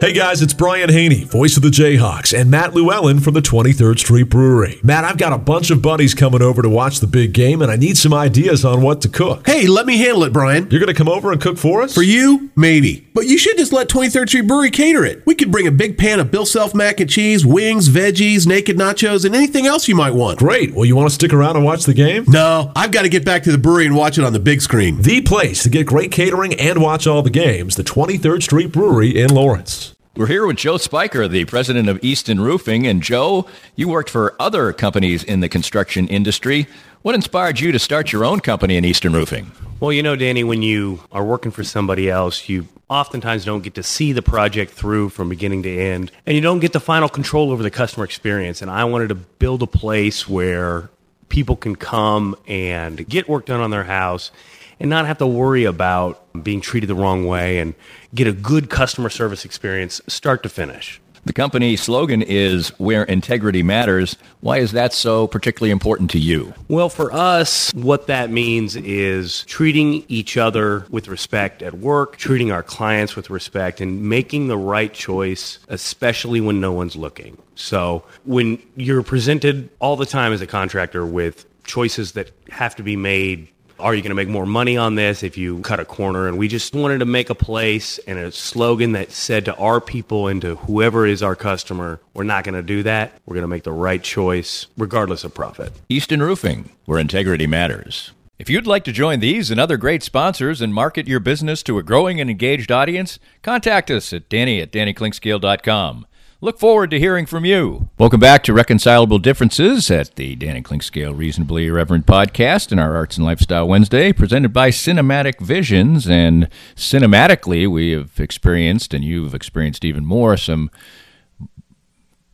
Hey 0.00 0.12
guys, 0.12 0.42
it's 0.42 0.54
Brian 0.54 0.90
Hanni, 0.90 1.24
voice 1.24 1.56
of 1.56 1.64
the 1.64 1.70
Jayhawks, 1.70 2.32
and 2.32 2.48
Matt 2.48 2.72
Llewellyn 2.72 3.18
from 3.18 3.34
the 3.34 3.40
23rd 3.40 3.98
Street 3.98 4.30
Brewery. 4.30 4.78
Matt, 4.84 5.04
I've 5.04 5.18
got 5.18 5.32
a 5.32 5.38
bunch 5.38 5.72
of 5.72 5.82
buddies 5.82 6.14
coming 6.14 6.40
over 6.40 6.62
to 6.62 6.68
watch 6.68 7.00
the 7.00 7.08
big 7.08 7.32
game, 7.32 7.62
and 7.62 7.70
I 7.70 7.74
need 7.74 7.98
some 7.98 8.14
ideas 8.14 8.64
on 8.64 8.80
what 8.80 9.02
to 9.02 9.08
cook. 9.08 9.44
Hey, 9.44 9.66
let 9.66 9.86
me 9.86 9.98
handle 9.98 10.22
it, 10.22 10.32
Brian. 10.32 10.70
You're 10.70 10.78
going 10.78 10.86
to 10.86 10.94
come 10.94 11.08
over 11.08 11.32
and 11.32 11.40
cook 11.40 11.58
for 11.58 11.82
us? 11.82 11.94
For 11.94 12.02
you, 12.04 12.48
maybe. 12.54 13.08
But 13.12 13.26
you 13.26 13.36
should 13.36 13.58
just 13.58 13.72
let 13.72 13.88
23rd 13.88 14.28
Street 14.28 14.46
Brewery 14.46 14.70
cater 14.70 15.04
it. 15.04 15.26
We 15.26 15.34
could 15.34 15.50
bring 15.50 15.66
a 15.66 15.72
big 15.72 15.98
pan 15.98 16.20
of 16.20 16.30
Bill 16.30 16.46
Self 16.46 16.76
mac 16.76 17.00
and 17.00 17.10
cheese, 17.10 17.44
wings, 17.44 17.88
veggies, 17.88 18.46
naked 18.46 18.76
nachos, 18.76 19.24
and 19.24 19.34
anything 19.34 19.66
else 19.66 19.88
you 19.88 19.96
might 19.96 20.14
want. 20.14 20.38
Great. 20.38 20.74
Well, 20.74 20.84
you 20.84 20.94
want 20.94 21.08
to 21.08 21.14
stick 21.14 21.32
around 21.32 21.56
and 21.56 21.64
watch 21.64 21.82
the 21.82 21.94
game? 21.94 22.24
No, 22.28 22.70
I've 22.76 22.92
got 22.92 23.02
to 23.02 23.08
get 23.08 23.24
back 23.24 23.42
to 23.42 23.52
the 23.52 23.58
brewery 23.58 23.86
and 23.86 23.96
watch 23.96 24.16
it 24.16 24.22
on 24.22 24.32
the 24.32 24.38
big 24.38 24.62
screen. 24.62 25.02
The 25.02 25.22
place 25.22 25.64
to 25.64 25.68
get 25.68 25.88
great 25.88 26.12
catering 26.12 26.54
and 26.54 26.80
watch 26.80 27.08
all 27.08 27.22
the 27.22 27.30
games, 27.30 27.74
the 27.74 27.82
23rd 27.82 28.44
Street 28.44 28.70
Brewery 28.70 29.18
in 29.20 29.34
Lawrence. 29.34 29.87
We're 30.18 30.26
here 30.26 30.48
with 30.48 30.56
Joe 30.56 30.78
Spiker, 30.78 31.28
the 31.28 31.44
president 31.44 31.88
of 31.88 32.02
Easton 32.02 32.40
Roofing. 32.40 32.88
And 32.88 33.00
Joe, 33.00 33.46
you 33.76 33.86
worked 33.86 34.10
for 34.10 34.34
other 34.40 34.72
companies 34.72 35.22
in 35.22 35.38
the 35.38 35.48
construction 35.48 36.08
industry. 36.08 36.66
What 37.02 37.14
inspired 37.14 37.60
you 37.60 37.70
to 37.70 37.78
start 37.78 38.10
your 38.10 38.24
own 38.24 38.40
company 38.40 38.76
in 38.76 38.84
Easton 38.84 39.12
Roofing? 39.12 39.52
Well, 39.78 39.92
you 39.92 40.02
know, 40.02 40.16
Danny, 40.16 40.42
when 40.42 40.60
you 40.60 40.98
are 41.12 41.24
working 41.24 41.52
for 41.52 41.62
somebody 41.62 42.10
else, 42.10 42.48
you 42.48 42.66
oftentimes 42.90 43.44
don't 43.44 43.62
get 43.62 43.76
to 43.76 43.84
see 43.84 44.10
the 44.10 44.20
project 44.20 44.72
through 44.72 45.10
from 45.10 45.28
beginning 45.28 45.62
to 45.62 45.70
end, 45.70 46.10
and 46.26 46.34
you 46.34 46.42
don't 46.42 46.58
get 46.58 46.72
the 46.72 46.80
final 46.80 47.08
control 47.08 47.52
over 47.52 47.62
the 47.62 47.70
customer 47.70 48.04
experience. 48.04 48.60
And 48.60 48.72
I 48.72 48.82
wanted 48.86 49.10
to 49.10 49.14
build 49.14 49.62
a 49.62 49.68
place 49.68 50.28
where 50.28 50.90
people 51.28 51.54
can 51.54 51.76
come 51.76 52.34
and 52.48 53.08
get 53.08 53.28
work 53.28 53.46
done 53.46 53.60
on 53.60 53.70
their 53.70 53.84
house 53.84 54.32
and 54.80 54.90
not 54.90 55.06
have 55.06 55.18
to 55.18 55.26
worry 55.26 55.64
about 55.64 56.24
being 56.42 56.60
treated 56.60 56.88
the 56.88 56.94
wrong 56.94 57.26
way 57.26 57.58
and 57.58 57.74
get 58.14 58.26
a 58.26 58.32
good 58.32 58.70
customer 58.70 59.10
service 59.10 59.44
experience 59.44 60.00
start 60.06 60.42
to 60.42 60.48
finish. 60.48 61.00
The 61.24 61.34
company 61.34 61.76
slogan 61.76 62.22
is 62.22 62.68
Where 62.78 63.02
Integrity 63.02 63.62
Matters. 63.62 64.16
Why 64.40 64.58
is 64.60 64.72
that 64.72 64.94
so 64.94 65.26
particularly 65.26 65.70
important 65.70 66.10
to 66.12 66.18
you? 66.18 66.54
Well, 66.68 66.88
for 66.88 67.12
us, 67.12 67.70
what 67.74 68.06
that 68.06 68.30
means 68.30 68.76
is 68.76 69.42
treating 69.44 70.06
each 70.08 70.38
other 70.38 70.86
with 70.88 71.06
respect 71.08 71.60
at 71.62 71.74
work, 71.74 72.16
treating 72.16 72.50
our 72.50 72.62
clients 72.62 73.14
with 73.14 73.28
respect, 73.28 73.82
and 73.82 74.08
making 74.08 74.48
the 74.48 74.56
right 74.56 74.90
choice, 74.90 75.58
especially 75.68 76.40
when 76.40 76.60
no 76.60 76.72
one's 76.72 76.96
looking. 76.96 77.36
So, 77.56 78.04
when 78.24 78.62
you're 78.76 79.02
presented 79.02 79.68
all 79.80 79.96
the 79.96 80.06
time 80.06 80.32
as 80.32 80.40
a 80.40 80.46
contractor 80.46 81.04
with 81.04 81.44
choices 81.64 82.12
that 82.12 82.30
have 82.48 82.74
to 82.76 82.82
be 82.82 82.96
made 82.96 83.48
are 83.78 83.94
you 83.94 84.02
going 84.02 84.10
to 84.10 84.14
make 84.14 84.28
more 84.28 84.46
money 84.46 84.76
on 84.76 84.94
this 84.94 85.22
if 85.22 85.36
you 85.36 85.60
cut 85.60 85.80
a 85.80 85.84
corner? 85.84 86.28
And 86.28 86.38
we 86.38 86.48
just 86.48 86.74
wanted 86.74 86.98
to 86.98 87.04
make 87.04 87.30
a 87.30 87.34
place 87.34 87.98
and 88.06 88.18
a 88.18 88.32
slogan 88.32 88.92
that 88.92 89.12
said 89.12 89.44
to 89.46 89.56
our 89.56 89.80
people 89.80 90.28
and 90.28 90.40
to 90.42 90.56
whoever 90.56 91.06
is 91.06 91.22
our 91.22 91.36
customer, 91.36 92.00
we're 92.14 92.24
not 92.24 92.44
going 92.44 92.54
to 92.54 92.62
do 92.62 92.82
that. 92.82 93.12
We're 93.26 93.34
going 93.34 93.42
to 93.42 93.48
make 93.48 93.62
the 93.62 93.72
right 93.72 94.02
choice 94.02 94.66
regardless 94.76 95.24
of 95.24 95.34
profit. 95.34 95.72
Easton 95.88 96.22
Roofing, 96.22 96.70
where 96.84 96.98
integrity 96.98 97.46
matters. 97.46 98.12
If 98.38 98.48
you'd 98.48 98.68
like 98.68 98.84
to 98.84 98.92
join 98.92 99.18
these 99.18 99.50
and 99.50 99.58
other 99.58 99.76
great 99.76 100.04
sponsors 100.04 100.60
and 100.60 100.72
market 100.72 101.08
your 101.08 101.18
business 101.18 101.62
to 101.64 101.78
a 101.78 101.82
growing 101.82 102.20
and 102.20 102.30
engaged 102.30 102.70
audience, 102.70 103.18
contact 103.42 103.90
us 103.90 104.12
at 104.12 104.28
danny 104.28 104.60
at 104.60 104.70
dannyclinkscale.com. 104.70 106.06
Look 106.40 106.60
forward 106.60 106.90
to 106.92 107.00
hearing 107.00 107.26
from 107.26 107.44
you. 107.44 107.88
Welcome 107.98 108.20
back 108.20 108.44
to 108.44 108.52
Reconcilable 108.52 109.18
Differences 109.18 109.90
at 109.90 110.14
the 110.14 110.36
Danny 110.36 110.62
Clinkscale 110.62 111.18
Reasonably 111.18 111.66
Irreverent 111.66 112.06
podcast 112.06 112.70
in 112.70 112.78
our 112.78 112.94
Arts 112.94 113.16
and 113.16 113.26
Lifestyle 113.26 113.66
Wednesday, 113.66 114.12
presented 114.12 114.52
by 114.52 114.70
Cinematic 114.70 115.40
Visions. 115.40 116.08
And 116.08 116.48
cinematically, 116.76 117.66
we 117.66 117.90
have 117.90 118.20
experienced, 118.20 118.94
and 118.94 119.02
you've 119.02 119.34
experienced 119.34 119.84
even 119.84 120.06
more, 120.06 120.36
some 120.36 120.70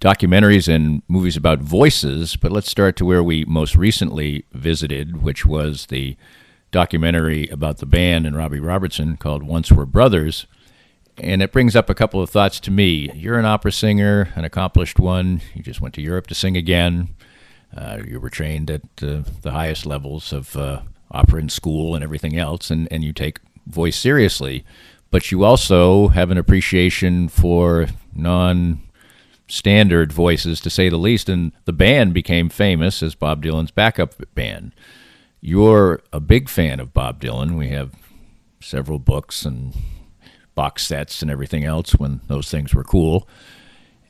documentaries 0.03 0.69
and 0.69 1.01
movies 1.09 1.39
about 1.39 1.61
voices, 1.61 2.37
but 2.37 2.53
let's 2.53 2.71
start 2.71 2.97
to 2.97 3.07
where 3.07 3.23
we 3.23 3.47
most 3.47 3.75
recently 3.75 4.45
visited, 4.53 5.23
which 5.23 5.47
was 5.47 5.87
the 5.87 6.15
documentary 6.71 7.49
about 7.49 7.79
the 7.79 7.87
band 7.87 8.27
and 8.27 8.37
Robbie 8.37 8.61
Robertson 8.61 9.17
called 9.17 9.43
Once 9.43 9.73
Were 9.73 9.87
Brothers. 9.87 10.47
And 11.19 11.43
it 11.43 11.53
brings 11.53 11.77
up 11.77 11.89
a 11.89 11.95
couple 11.95 12.21
of 12.21 12.31
thoughts 12.31 12.59
to 12.61 12.71
me. 12.71 13.11
You're 13.15 13.39
an 13.39 13.45
opera 13.45 13.73
singer, 13.73 14.33
an 14.35 14.45
accomplished 14.45 14.99
one. 14.99 15.41
You 15.55 15.63
just 15.63 15.81
went 15.81 15.95
to 15.95 16.03
Europe 16.03 16.27
to 16.29 16.35
sing 16.35 16.57
again. 16.57 17.15
Uh, 17.77 18.01
you 18.07 18.21
were 18.21 18.31
trained 18.31 18.71
at 18.71 18.83
uh, 19.03 19.23
the 19.43 19.53
highest 19.53 19.87
levels 19.87 20.33
of 20.33 20.57
uh, 20.57 20.83
opera 21.11 21.41
in 21.41 21.49
school 21.49 21.95
and 21.95 22.03
everything 22.03 22.37
else, 22.37 22.71
and, 22.71 22.89
and 22.91 23.05
you 23.05 23.13
take 23.13 23.39
voice 23.67 23.97
seriously. 23.97 24.65
But 25.11 25.31
you 25.31 25.45
also 25.45 26.09
have 26.09 26.31
an 26.31 26.39
appreciation 26.39 27.29
for 27.29 27.87
non 28.13 28.81
standard 29.49 30.13
voices, 30.13 30.61
to 30.61 30.71
say 30.71 30.89
the 30.89 30.97
least. 30.97 31.29
And 31.29 31.53
the 31.65 31.73
band 31.73 32.15
became 32.15 32.49
famous 32.49 33.03
as 33.03 33.15
Bob 33.15 33.45
Dylan's 33.45 33.71
backup 33.71 34.15
band. 34.35 34.73
You're 35.41 36.03
a 36.13 36.21
big 36.21 36.49
fan 36.49 36.81
of 36.81 36.93
Bob 36.93 37.21
Dylan. 37.21 37.57
We 37.57 37.69
have 37.69 37.95
several 38.61 38.99
books 38.99 39.45
and 39.45 39.75
box 40.55 40.87
sets 40.87 41.23
and 41.23 41.31
everything 41.31 41.65
else 41.65 41.93
when 41.93 42.21
those 42.29 42.51
things 42.51 42.75
were 42.75 42.85
cool. 42.85 43.29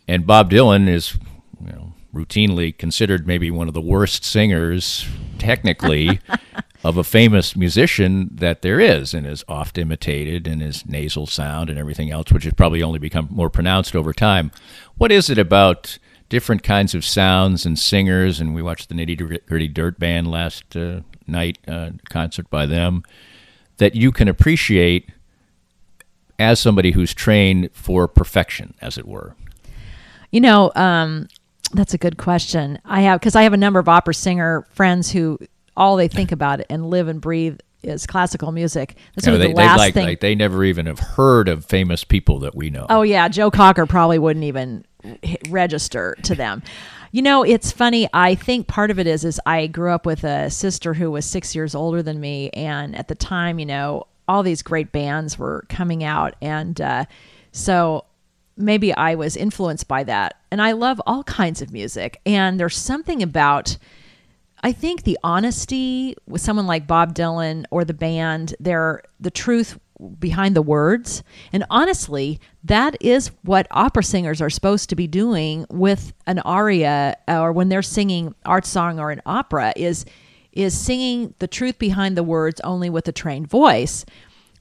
And 0.07 0.27
Bob 0.27 0.51
Dylan 0.51 0.89
is, 0.89 1.17
you 1.61 1.73
know, 1.73 1.95
routinely 2.15 2.77
considered 2.77 3.27
maybe 3.27 3.51
one 3.51 3.69
of 3.69 3.75
the 3.75 3.81
worst 3.81 4.25
singers, 4.25 5.07
technically, 5.39 6.21
of 6.85 6.99
a 6.99 7.05
famous 7.05 7.57
musician 7.57 8.29
that 8.31 8.63
there 8.63 8.79
is, 8.79 9.15
and 9.15 9.27
is 9.27 9.43
oft 9.49 9.79
imitated 9.79 10.47
in 10.47 10.61
his 10.61 10.87
nasal 10.87 11.27
sound 11.27 11.71
and 11.71 11.79
everything 11.79 12.11
else, 12.11 12.31
which 12.31 12.45
has 12.45 12.53
probably 12.53 12.83
only 12.83 12.99
become 12.99 13.27
more 13.31 13.51
pronounced 13.51 13.97
over 13.97 14.13
time. 14.13 14.53
What 14.97 15.11
is 15.11 15.31
it 15.31 15.39
about 15.39 15.99
different 16.29 16.63
kinds 16.63 16.95
of 16.95 17.05
sounds 17.05 17.65
and 17.65 17.79
singers? 17.79 18.39
And 18.39 18.55
we 18.55 18.63
watched 18.63 18.91
the 18.91 18.95
Nitty 18.95 19.47
Gritty 19.47 19.69
Dirt 19.69 19.99
Band 19.99 20.31
last 20.31 20.77
uh, 20.77 21.01
night, 21.27 21.59
uh, 21.67 21.93
concert 22.11 22.51
by 22.51 22.67
them, 22.67 23.03
that 23.79 23.95
you 23.95 24.13
can 24.13 24.29
appreciate 24.29 25.11
as 26.39 26.61
somebody 26.61 26.93
who's 26.93 27.15
trained 27.15 27.71
for 27.73 28.09
perfection, 28.09 28.75
as 28.81 28.99
it 28.99 29.07
were? 29.07 29.37
You 30.31 30.41
know, 30.41 30.73
um, 30.75 31.29
that's 31.73 31.95
a 31.95 31.99
good 31.99 32.17
question. 32.17 32.79
I 32.85 33.03
have 33.03 33.21
because 33.21 33.37
I 33.37 33.43
have 33.43 33.53
a 33.53 33.59
number 33.59 33.79
of 33.79 33.89
opera 33.89 34.15
singer 34.15 34.67
friends 34.73 35.11
who 35.11 35.39
all 35.77 35.97
they 35.97 36.09
think 36.09 36.33
about 36.33 36.61
it 36.61 36.67
and 36.71 36.91
live 36.91 37.09
and 37.09 37.21
breathe 37.21 37.59
is 37.83 38.07
classical 38.07 38.53
music. 38.53 38.97
That's 39.15 39.27
yeah, 39.27 39.37
they, 39.37 39.49
the 39.49 39.55
last 39.55 39.79
like, 39.79 39.95
thing. 39.95 40.07
Like 40.07 40.21
they 40.21 40.35
never 40.35 40.65
even 40.65 40.87
have 40.87 40.99
heard 40.99 41.49
of 41.49 41.65
famous 41.65 42.05
people 42.05 42.41
that 42.41 42.55
we 42.55 42.71
know. 42.71 42.87
Oh 42.89 43.03
yeah, 43.03 43.29
Joe 43.29 43.51
Cocker 43.51 43.87
probably 43.87 44.19
wouldn't 44.19 44.45
even 44.45 44.85
register 45.49 46.17
to 46.23 46.35
them. 46.35 46.63
You 47.13 47.23
know, 47.23 47.45
it's 47.45 47.71
funny. 47.71 48.09
I 48.13 48.35
think 48.35 48.67
part 48.67 48.91
of 48.91 48.99
it 48.99 49.07
is 49.07 49.25
is 49.25 49.41
I 49.47 49.69
grew 49.69 49.93
up 49.93 50.05
with 50.07 50.25
a 50.25 50.51
sister 50.51 50.95
who 50.95 51.11
was 51.11 51.25
six 51.25 51.55
years 51.55 51.75
older 51.75 52.03
than 52.03 52.19
me, 52.21 52.51
and 52.51 52.97
at 52.97 53.09
the 53.09 53.15
time, 53.15 53.59
you 53.59 53.67
know, 53.67 54.07
all 54.29 54.43
these 54.43 54.63
great 54.63 54.93
bands 54.93 55.39
were 55.39 55.65
coming 55.69 56.05
out, 56.05 56.35
and 56.41 56.81
uh, 56.81 57.05
so 57.53 58.05
maybe 58.57 58.95
I 58.95 59.15
was 59.15 59.37
influenced 59.37 59.89
by 59.89 60.05
that. 60.05 60.41
And 60.51 60.63
I 60.63 60.73
love 60.73 61.01
all 61.07 61.25
kinds 61.25 61.63
of 61.63 61.73
music, 61.73 62.21
and 62.25 62.59
there's 62.59 62.77
something 62.77 63.23
about 63.23 63.77
I 64.65 64.73
think 64.73 65.03
the 65.03 65.19
honesty 65.23 66.17
with 66.27 66.41
someone 66.41 66.67
like 66.67 66.87
Bob 66.87 67.15
Dylan 67.15 67.67
or 67.71 67.85
the 67.85 67.93
band, 67.93 68.55
their 68.59 69.03
the 69.21 69.31
truth 69.31 69.79
behind 70.19 70.57
the 70.57 70.63
words. 70.63 71.23
And 71.53 71.65
honestly, 71.71 72.41
that 72.65 72.97
is 73.01 73.31
what 73.43 73.67
opera 73.71 74.03
singers 74.03 74.41
are 74.41 74.51
supposed 74.51 74.89
to 74.89 74.97
be 74.97 75.07
doing 75.07 75.67
with 75.71 76.13
an 76.27 76.39
aria 76.41 77.17
or 77.29 77.53
when 77.53 77.69
they're 77.69 77.83
singing 77.83 78.35
art 78.45 78.65
song 78.67 78.99
or 78.99 79.11
an 79.11 79.21
opera 79.27 79.73
is 79.77 80.05
is 80.55 80.79
singing 80.79 81.35
the 81.41 81.47
truth 81.47 81.79
behind 81.79 82.17
the 82.17 82.23
words 82.23 82.61
only 82.63 82.89
with 82.89 83.07
a 83.09 83.13
trained 83.13 83.49
voice. 83.49 84.05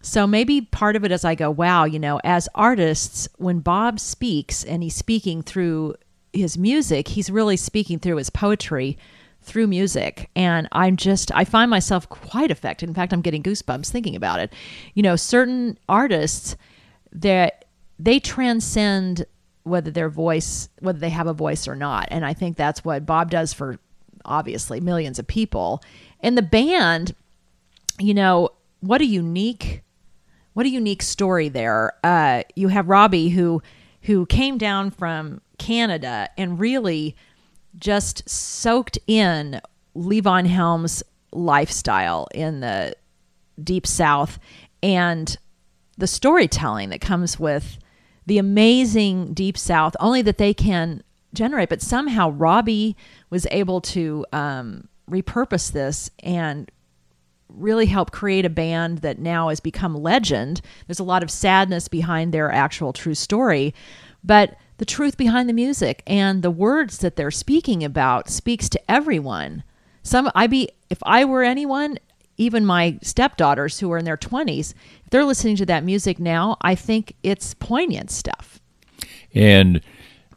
So 0.01 0.27
maybe 0.27 0.59
part 0.59 0.97
of 0.97 1.05
it 1.05 1.11
is 1.11 1.23
I 1.23 1.35
go, 1.35 1.49
wow, 1.49 1.85
you 1.85 1.99
know, 1.99 2.19
as 2.23 2.49
artists, 2.53 3.29
when 3.37 3.59
Bob 3.59 3.99
speaks 3.99 4.63
and 4.63 4.83
he's 4.83 4.95
speaking 4.95 5.41
through 5.41 5.95
his 6.33 6.57
music, 6.57 7.07
he's 7.07 7.29
really 7.29 7.55
speaking 7.55 7.99
through 7.99 8.17
his 8.17 8.29
poetry 8.29 8.97
through 9.43 9.67
music. 9.67 10.29
And 10.35 10.67
I'm 10.71 10.97
just, 10.97 11.31
I 11.33 11.45
find 11.45 11.69
myself 11.69 12.09
quite 12.09 12.51
affected. 12.51 12.89
In 12.89 12.95
fact, 12.95 13.13
I'm 13.13 13.21
getting 13.21 13.43
goosebumps 13.43 13.89
thinking 13.89 14.15
about 14.15 14.39
it. 14.39 14.51
You 14.93 15.03
know, 15.03 15.15
certain 15.15 15.77
artists 15.87 16.57
that 17.11 17.65
they 17.99 18.19
transcend 18.19 19.25
whether 19.63 19.91
their 19.91 20.09
voice, 20.09 20.67
whether 20.79 20.99
they 20.99 21.09
have 21.09 21.27
a 21.27 21.33
voice 21.33 21.67
or 21.67 21.75
not. 21.75 22.07
And 22.11 22.25
I 22.25 22.33
think 22.33 22.57
that's 22.57 22.83
what 22.83 23.05
Bob 23.05 23.31
does 23.31 23.53
for 23.53 23.79
obviously 24.25 24.79
millions 24.79 25.19
of 25.19 25.27
people. 25.27 25.83
And 26.19 26.37
the 26.37 26.41
band, 26.41 27.15
you 27.99 28.13
know, 28.13 28.49
what 28.79 29.01
a 29.01 29.05
unique, 29.05 29.83
what 30.53 30.65
a 30.65 30.69
unique 30.69 31.01
story 31.01 31.49
there. 31.49 31.93
Uh, 32.03 32.43
you 32.55 32.67
have 32.69 32.89
Robbie 32.89 33.29
who, 33.29 33.61
who 34.03 34.25
came 34.25 34.57
down 34.57 34.91
from 34.91 35.41
Canada 35.57 36.29
and 36.37 36.59
really 36.59 37.15
just 37.77 38.27
soaked 38.29 38.97
in 39.07 39.61
Levon 39.95 40.45
Helm's 40.47 41.03
lifestyle 41.31 42.27
in 42.33 42.59
the 42.59 42.95
deep 43.63 43.87
south 43.87 44.39
and 44.81 45.37
the 45.97 46.07
storytelling 46.07 46.89
that 46.89 47.01
comes 47.01 47.39
with 47.39 47.77
the 48.25 48.37
amazing 48.37 49.33
deep 49.33 49.57
south 49.57 49.95
only 49.99 50.21
that 50.21 50.37
they 50.37 50.53
can 50.53 51.03
generate 51.33 51.69
but 51.69 51.81
somehow 51.81 52.29
robbie 52.31 52.95
was 53.29 53.47
able 53.51 53.81
to 53.81 54.25
um, 54.33 54.87
repurpose 55.09 55.71
this 55.71 56.09
and 56.23 56.71
really 57.49 57.85
help 57.85 58.11
create 58.11 58.45
a 58.45 58.49
band 58.49 58.99
that 58.99 59.19
now 59.19 59.49
has 59.49 59.59
become 59.59 59.95
legend 59.95 60.61
there's 60.87 60.99
a 60.99 61.03
lot 61.03 61.23
of 61.23 61.29
sadness 61.29 61.87
behind 61.87 62.33
their 62.33 62.51
actual 62.51 62.93
true 62.93 63.13
story 63.15 63.73
but 64.23 64.55
the 64.77 64.85
truth 64.85 65.17
behind 65.17 65.47
the 65.47 65.53
music 65.53 66.03
and 66.07 66.41
the 66.41 66.51
words 66.51 66.99
that 66.99 67.15
they're 67.15 67.31
speaking 67.31 67.83
about 67.83 68.29
speaks 68.29 68.67
to 68.69 68.91
everyone. 68.91 69.63
Some 70.01 70.29
I 70.35 70.47
be 70.47 70.69
if 70.89 70.97
I 71.03 71.25
were 71.25 71.43
anyone, 71.43 71.99
even 72.37 72.65
my 72.65 72.99
stepdaughters 73.01 73.79
who 73.79 73.91
are 73.91 73.97
in 73.97 74.05
their 74.05 74.17
20s, 74.17 74.73
if 75.03 75.09
they're 75.09 75.23
listening 75.23 75.55
to 75.57 75.65
that 75.67 75.83
music 75.83 76.19
now, 76.19 76.57
I 76.61 76.75
think 76.75 77.15
it's 77.23 77.53
poignant 77.53 78.11
stuff. 78.11 78.59
And 79.33 79.81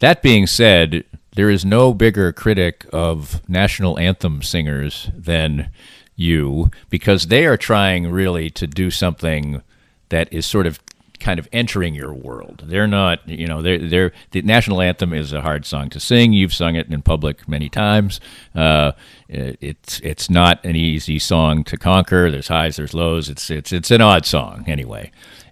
that 0.00 0.22
being 0.22 0.46
said, 0.46 1.04
there 1.34 1.50
is 1.50 1.64
no 1.64 1.92
bigger 1.92 2.32
critic 2.32 2.86
of 2.92 3.46
national 3.48 3.98
anthem 3.98 4.42
singers 4.42 5.10
than 5.14 5.70
you 6.16 6.70
because 6.88 7.26
they 7.26 7.44
are 7.46 7.58
trying 7.58 8.10
really 8.10 8.48
to 8.50 8.66
do 8.66 8.90
something 8.90 9.62
that 10.08 10.32
is 10.32 10.46
sort 10.46 10.66
of 10.66 10.80
kind 11.20 11.38
of 11.38 11.48
entering 11.52 11.94
your 11.94 12.12
world. 12.12 12.64
They're 12.66 12.86
not, 12.86 13.26
you 13.28 13.46
know, 13.46 13.62
they're, 13.62 13.78
they're, 13.78 14.12
the 14.30 14.42
national 14.42 14.80
anthem 14.80 15.12
is 15.12 15.32
a 15.32 15.42
hard 15.42 15.64
song 15.64 15.90
to 15.90 16.00
sing. 16.00 16.32
You've 16.32 16.54
sung 16.54 16.74
it 16.76 16.88
in 16.88 17.02
public 17.02 17.48
many 17.48 17.68
times. 17.68 18.20
Uh, 18.54 18.92
it's 19.28 20.00
it's 20.00 20.30
not 20.30 20.64
an 20.64 20.76
easy 20.76 21.18
song 21.18 21.64
to 21.64 21.76
conquer. 21.76 22.30
There's 22.30 22.48
highs, 22.48 22.76
there's 22.76 22.94
lows. 22.94 23.28
It's 23.28 23.50
it's 23.50 23.72
it's 23.72 23.90
an 23.90 24.00
odd 24.00 24.24
song 24.24 24.64
anyway. 24.66 25.10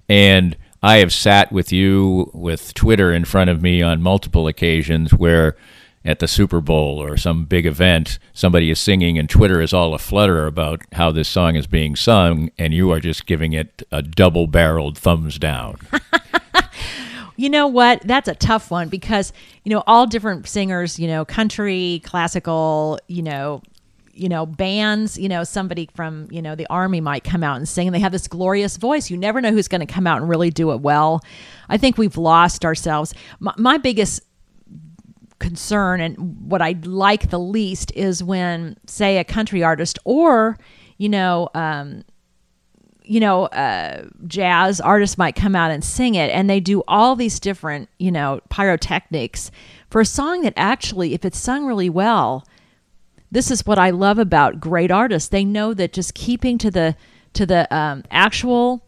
And 0.09 0.57
I 0.85 0.99
have 0.99 1.15
sat 1.15 1.51
with 1.51 1.73
you 1.73 2.31
with 2.35 2.75
Twitter 2.75 3.11
in 3.11 3.25
front 3.25 3.49
of 3.49 3.63
me 3.63 3.81
on 3.81 4.03
multiple 4.03 4.47
occasions 4.47 5.15
where 5.15 5.57
at 6.05 6.19
the 6.19 6.29
Super 6.29 6.61
Bowl 6.61 7.03
or 7.03 7.17
some 7.17 7.47
big 7.47 7.65
event, 7.65 8.19
somebody 8.35 8.71
is 8.71 8.79
singing 8.79 9.19
and 9.19 9.27
Twitter 9.27 9.63
is 9.63 9.73
all 9.73 9.95
aflutter 9.95 10.47
about 10.47 10.83
how 10.93 11.11
this 11.11 11.27
song 11.27 11.57
is 11.57 11.67
being 11.67 11.97
sung, 11.97 12.51
and 12.59 12.75
you 12.75 12.91
are 12.93 13.01
just 13.01 13.25
giving 13.25 13.55
it 13.55 13.83
a 13.91 14.03
double 14.03 14.47
barreled 14.47 14.99
thumbs 14.99 15.39
down. 15.39 15.79
you 17.37 17.49
know 17.49 17.67
what? 17.67 18.03
That's 18.03 18.29
a 18.29 18.35
tough 18.35 18.71
one 18.71 18.91
because, 18.91 19.33
you 19.65 19.71
know, 19.71 19.83
all 19.87 20.07
different 20.07 20.47
singers, 20.47 20.99
you 20.99 21.09
know, 21.09 21.25
country, 21.25 22.03
classical, 22.05 22.99
you 23.09 23.23
know, 23.23 23.63
you 24.15 24.29
know 24.29 24.47
bands 24.47 25.19
you 25.19 25.29
know 25.29 25.45
somebody 25.45 25.89
from 25.95 26.29
you 26.31 26.41
know 26.41 26.55
the 26.55 26.67
army 26.71 27.01
might 27.01 27.25
come 27.25 27.43
out 27.43 27.57
and 27.57 27.69
sing 27.69 27.89
and 27.89 27.95
they 27.95 28.01
have 28.01 28.13
this 28.13 28.29
glorious 28.29 28.77
voice. 28.77 29.11
You 29.11 29.17
never 29.17 29.41
know 29.41 29.51
who's 29.51 29.69
going 29.69 29.81
to 29.87 29.93
come 29.93 30.07
out 30.07 30.21
and 30.21 30.29
really 30.29 30.51
do 30.51 30.73
it 30.73 30.81
well. 30.81 31.23
I 31.69 31.77
think 31.77 31.99
we've 31.99 32.17
lost 32.17 32.65
ourselves. 32.65 33.15
My, 33.41 33.55
my 33.57 33.79
biggest 33.79 34.23
concern 35.39 36.01
and 36.01 36.17
what 36.51 36.63
I 36.63 36.77
like 36.85 37.31
the 37.31 37.39
least 37.39 37.93
is 37.95 38.23
when, 38.23 38.77
say, 38.87 39.19
a 39.19 39.25
country 39.25 39.63
artist 39.63 39.99
or, 40.05 40.59
you 40.97 41.09
know, 41.09 41.49
um, 41.55 42.05
you 43.03 43.21
know, 43.21 43.45
uh, 43.47 44.07
jazz 44.27 44.81
artists 44.81 45.19
might 45.19 45.35
come 45.35 45.55
out 45.55 45.71
and 45.71 45.85
sing 45.85 46.15
it, 46.15 46.31
and 46.31 46.49
they 46.49 46.61
do 46.61 46.83
all 46.89 47.15
these 47.15 47.39
different, 47.39 47.91
you 47.99 48.11
know, 48.11 48.41
pyrotechnics. 48.49 49.51
For 49.91 50.01
a 50.01 50.07
song 50.07 50.43
that 50.43 50.55
actually, 50.57 51.13
if 51.13 51.25
it's 51.25 51.37
sung 51.37 51.67
really 51.67 51.91
well, 51.91 52.47
this 53.35 53.51
is 53.51 53.67
what 53.67 53.79
I 53.79 53.91
love 53.91 54.19
about 54.19 54.61
great 54.61 54.93
artists. 54.93 55.29
They 55.29 55.45
know 55.45 55.75
that 55.75 55.93
just 55.93 56.15
keeping 56.15 56.57
to 56.59 56.71
the 56.71 56.97
to 57.35 57.45
the 57.45 57.73
um, 57.75 58.05
actual 58.11 58.87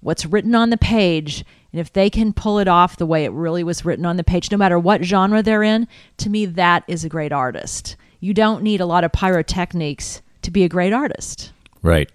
what's 0.00 0.24
written 0.24 0.54
on 0.54 0.70
the 0.70 0.78
page 0.78 1.44
And 1.72 1.80
if 1.80 1.92
they 1.92 2.10
can 2.10 2.32
pull 2.32 2.58
it 2.58 2.68
off 2.68 2.96
the 2.96 3.06
way 3.06 3.24
it 3.24 3.32
really 3.32 3.64
was 3.64 3.84
written 3.84 4.04
on 4.04 4.16
the 4.16 4.24
page, 4.24 4.50
no 4.50 4.56
matter 4.56 4.78
what 4.78 5.04
genre 5.04 5.42
they're 5.42 5.62
in, 5.62 5.88
to 6.18 6.30
me, 6.30 6.46
that 6.46 6.84
is 6.86 7.04
a 7.04 7.08
great 7.08 7.32
artist. 7.32 7.96
You 8.20 8.34
don't 8.34 8.62
need 8.62 8.80
a 8.80 8.86
lot 8.86 9.04
of 9.04 9.12
pyrotechnics 9.12 10.22
to 10.42 10.50
be 10.50 10.64
a 10.64 10.68
great 10.68 10.92
artist. 10.92 11.52
Right. 11.82 12.10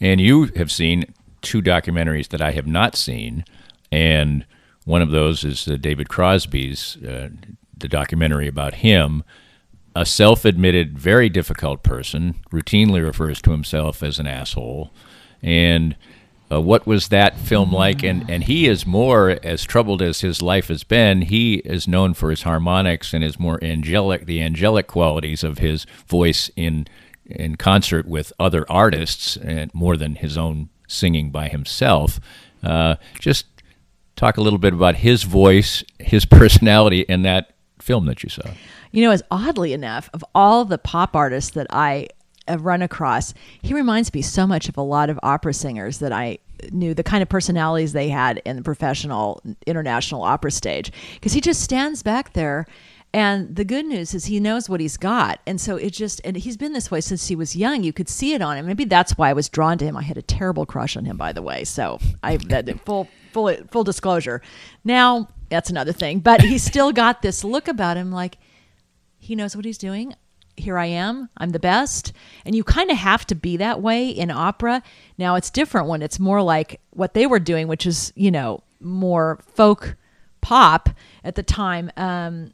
And 0.00 0.20
you 0.20 0.46
have 0.56 0.70
seen 0.70 1.14
two 1.42 1.62
documentaries 1.62 2.28
that 2.28 2.42
I 2.42 2.52
have 2.52 2.66
not 2.66 2.96
seen. 2.96 3.44
And 3.90 4.44
one 4.84 5.02
of 5.02 5.10
those 5.10 5.44
is 5.44 5.68
uh, 5.68 5.76
David 5.76 6.08
Crosby's, 6.08 6.96
uh, 7.04 7.28
the 7.76 7.88
documentary 7.88 8.48
about 8.48 8.74
him, 8.74 9.22
a 9.98 10.06
self 10.06 10.44
admitted, 10.44 10.96
very 10.96 11.28
difficult 11.28 11.82
person, 11.82 12.36
routinely 12.52 13.04
refers 13.04 13.42
to 13.42 13.50
himself 13.50 14.00
as 14.00 14.20
an 14.20 14.28
asshole. 14.28 14.92
And 15.42 15.96
uh, 16.52 16.60
what 16.60 16.86
was 16.86 17.08
that 17.08 17.36
film 17.36 17.72
like? 17.72 18.04
And, 18.04 18.30
and 18.30 18.44
he 18.44 18.68
is 18.68 18.86
more, 18.86 19.40
as 19.42 19.64
troubled 19.64 20.00
as 20.00 20.20
his 20.20 20.40
life 20.40 20.68
has 20.68 20.84
been, 20.84 21.22
he 21.22 21.56
is 21.56 21.88
known 21.88 22.14
for 22.14 22.30
his 22.30 22.42
harmonics 22.42 23.12
and 23.12 23.24
his 23.24 23.40
more 23.40 23.58
angelic, 23.60 24.26
the 24.26 24.40
angelic 24.40 24.86
qualities 24.86 25.42
of 25.42 25.58
his 25.58 25.84
voice 26.06 26.48
in, 26.54 26.86
in 27.26 27.56
concert 27.56 28.06
with 28.06 28.32
other 28.38 28.64
artists, 28.70 29.36
and 29.36 29.74
more 29.74 29.96
than 29.96 30.14
his 30.14 30.38
own 30.38 30.68
singing 30.86 31.30
by 31.30 31.48
himself. 31.48 32.20
Uh, 32.62 32.94
just 33.18 33.46
talk 34.14 34.36
a 34.36 34.42
little 34.42 34.60
bit 34.60 34.74
about 34.74 34.94
his 34.94 35.24
voice, 35.24 35.82
his 35.98 36.24
personality 36.40 37.00
in 37.00 37.22
that 37.22 37.52
film 37.80 38.06
that 38.06 38.22
you 38.22 38.28
saw. 38.28 38.48
You 38.92 39.04
know, 39.04 39.10
as 39.10 39.22
oddly 39.30 39.72
enough, 39.72 40.08
of 40.12 40.24
all 40.34 40.64
the 40.64 40.78
pop 40.78 41.14
artists 41.14 41.50
that 41.50 41.66
I 41.70 42.08
have 42.46 42.64
run 42.64 42.82
across, 42.82 43.34
he 43.62 43.74
reminds 43.74 44.12
me 44.12 44.22
so 44.22 44.46
much 44.46 44.68
of 44.68 44.76
a 44.76 44.82
lot 44.82 45.10
of 45.10 45.18
opera 45.22 45.54
singers 45.54 45.98
that 45.98 46.12
I 46.12 46.38
knew 46.72 46.94
the 46.94 47.02
kind 47.02 47.22
of 47.22 47.28
personalities 47.28 47.92
they 47.92 48.08
had 48.08 48.42
in 48.44 48.56
the 48.56 48.62
professional 48.62 49.42
international 49.66 50.22
opera 50.22 50.50
stage. 50.50 50.92
Because 51.14 51.32
he 51.32 51.40
just 51.40 51.62
stands 51.62 52.02
back 52.02 52.32
there 52.32 52.66
and 53.14 53.56
the 53.56 53.64
good 53.64 53.86
news 53.86 54.12
is 54.12 54.26
he 54.26 54.38
knows 54.38 54.68
what 54.68 54.80
he's 54.80 54.96
got. 54.96 55.40
And 55.46 55.60
so 55.60 55.76
it 55.76 55.90
just 55.90 56.20
and 56.24 56.36
he's 56.36 56.56
been 56.56 56.72
this 56.74 56.90
way 56.90 57.00
since 57.00 57.26
he 57.28 57.36
was 57.36 57.56
young. 57.56 57.82
You 57.82 57.92
could 57.92 58.08
see 58.08 58.34
it 58.34 58.42
on 58.42 58.56
him. 58.58 58.66
Maybe 58.66 58.84
that's 58.84 59.16
why 59.16 59.30
i 59.30 59.32
was 59.32 59.48
drawn 59.48 59.78
to 59.78 59.84
him. 59.84 59.96
I 59.96 60.02
had 60.02 60.18
a 60.18 60.22
terrible 60.22 60.66
crush 60.66 60.96
on 60.96 61.04
him 61.04 61.16
by 61.16 61.32
the 61.32 61.42
way. 61.42 61.64
So 61.64 62.00
i 62.22 62.36
that 62.48 62.68
full 62.84 63.08
full 63.32 63.54
full 63.70 63.84
disclosure. 63.84 64.42
Now 64.84 65.28
that's 65.48 65.70
another 65.70 65.92
thing 65.92 66.18
but 66.20 66.42
he's 66.42 66.62
still 66.62 66.92
got 66.92 67.22
this 67.22 67.42
look 67.42 67.68
about 67.68 67.96
him 67.96 68.12
like 68.12 68.36
he 69.28 69.36
knows 69.36 69.54
what 69.54 69.66
he's 69.66 69.76
doing 69.76 70.14
here 70.56 70.78
I 70.78 70.86
am, 70.86 71.28
I'm 71.36 71.50
the 71.50 71.58
best. 71.58 72.12
And 72.44 72.54
you 72.54 72.64
kind 72.64 72.90
of 72.90 72.96
have 72.96 73.26
to 73.26 73.34
be 73.34 73.58
that 73.58 73.80
way 73.80 74.08
in 74.08 74.30
opera. 74.30 74.82
Now 75.16 75.36
it's 75.36 75.50
different 75.50 75.86
when 75.86 76.02
it's 76.02 76.18
more 76.18 76.42
like 76.42 76.80
what 76.90 77.14
they 77.14 77.26
were 77.26 77.38
doing, 77.38 77.68
which 77.68 77.86
is, 77.86 78.12
you 78.16 78.30
know, 78.30 78.62
more 78.80 79.38
folk 79.54 79.96
pop 80.40 80.88
at 81.24 81.34
the 81.34 81.42
time. 81.42 81.90
Um, 81.96 82.52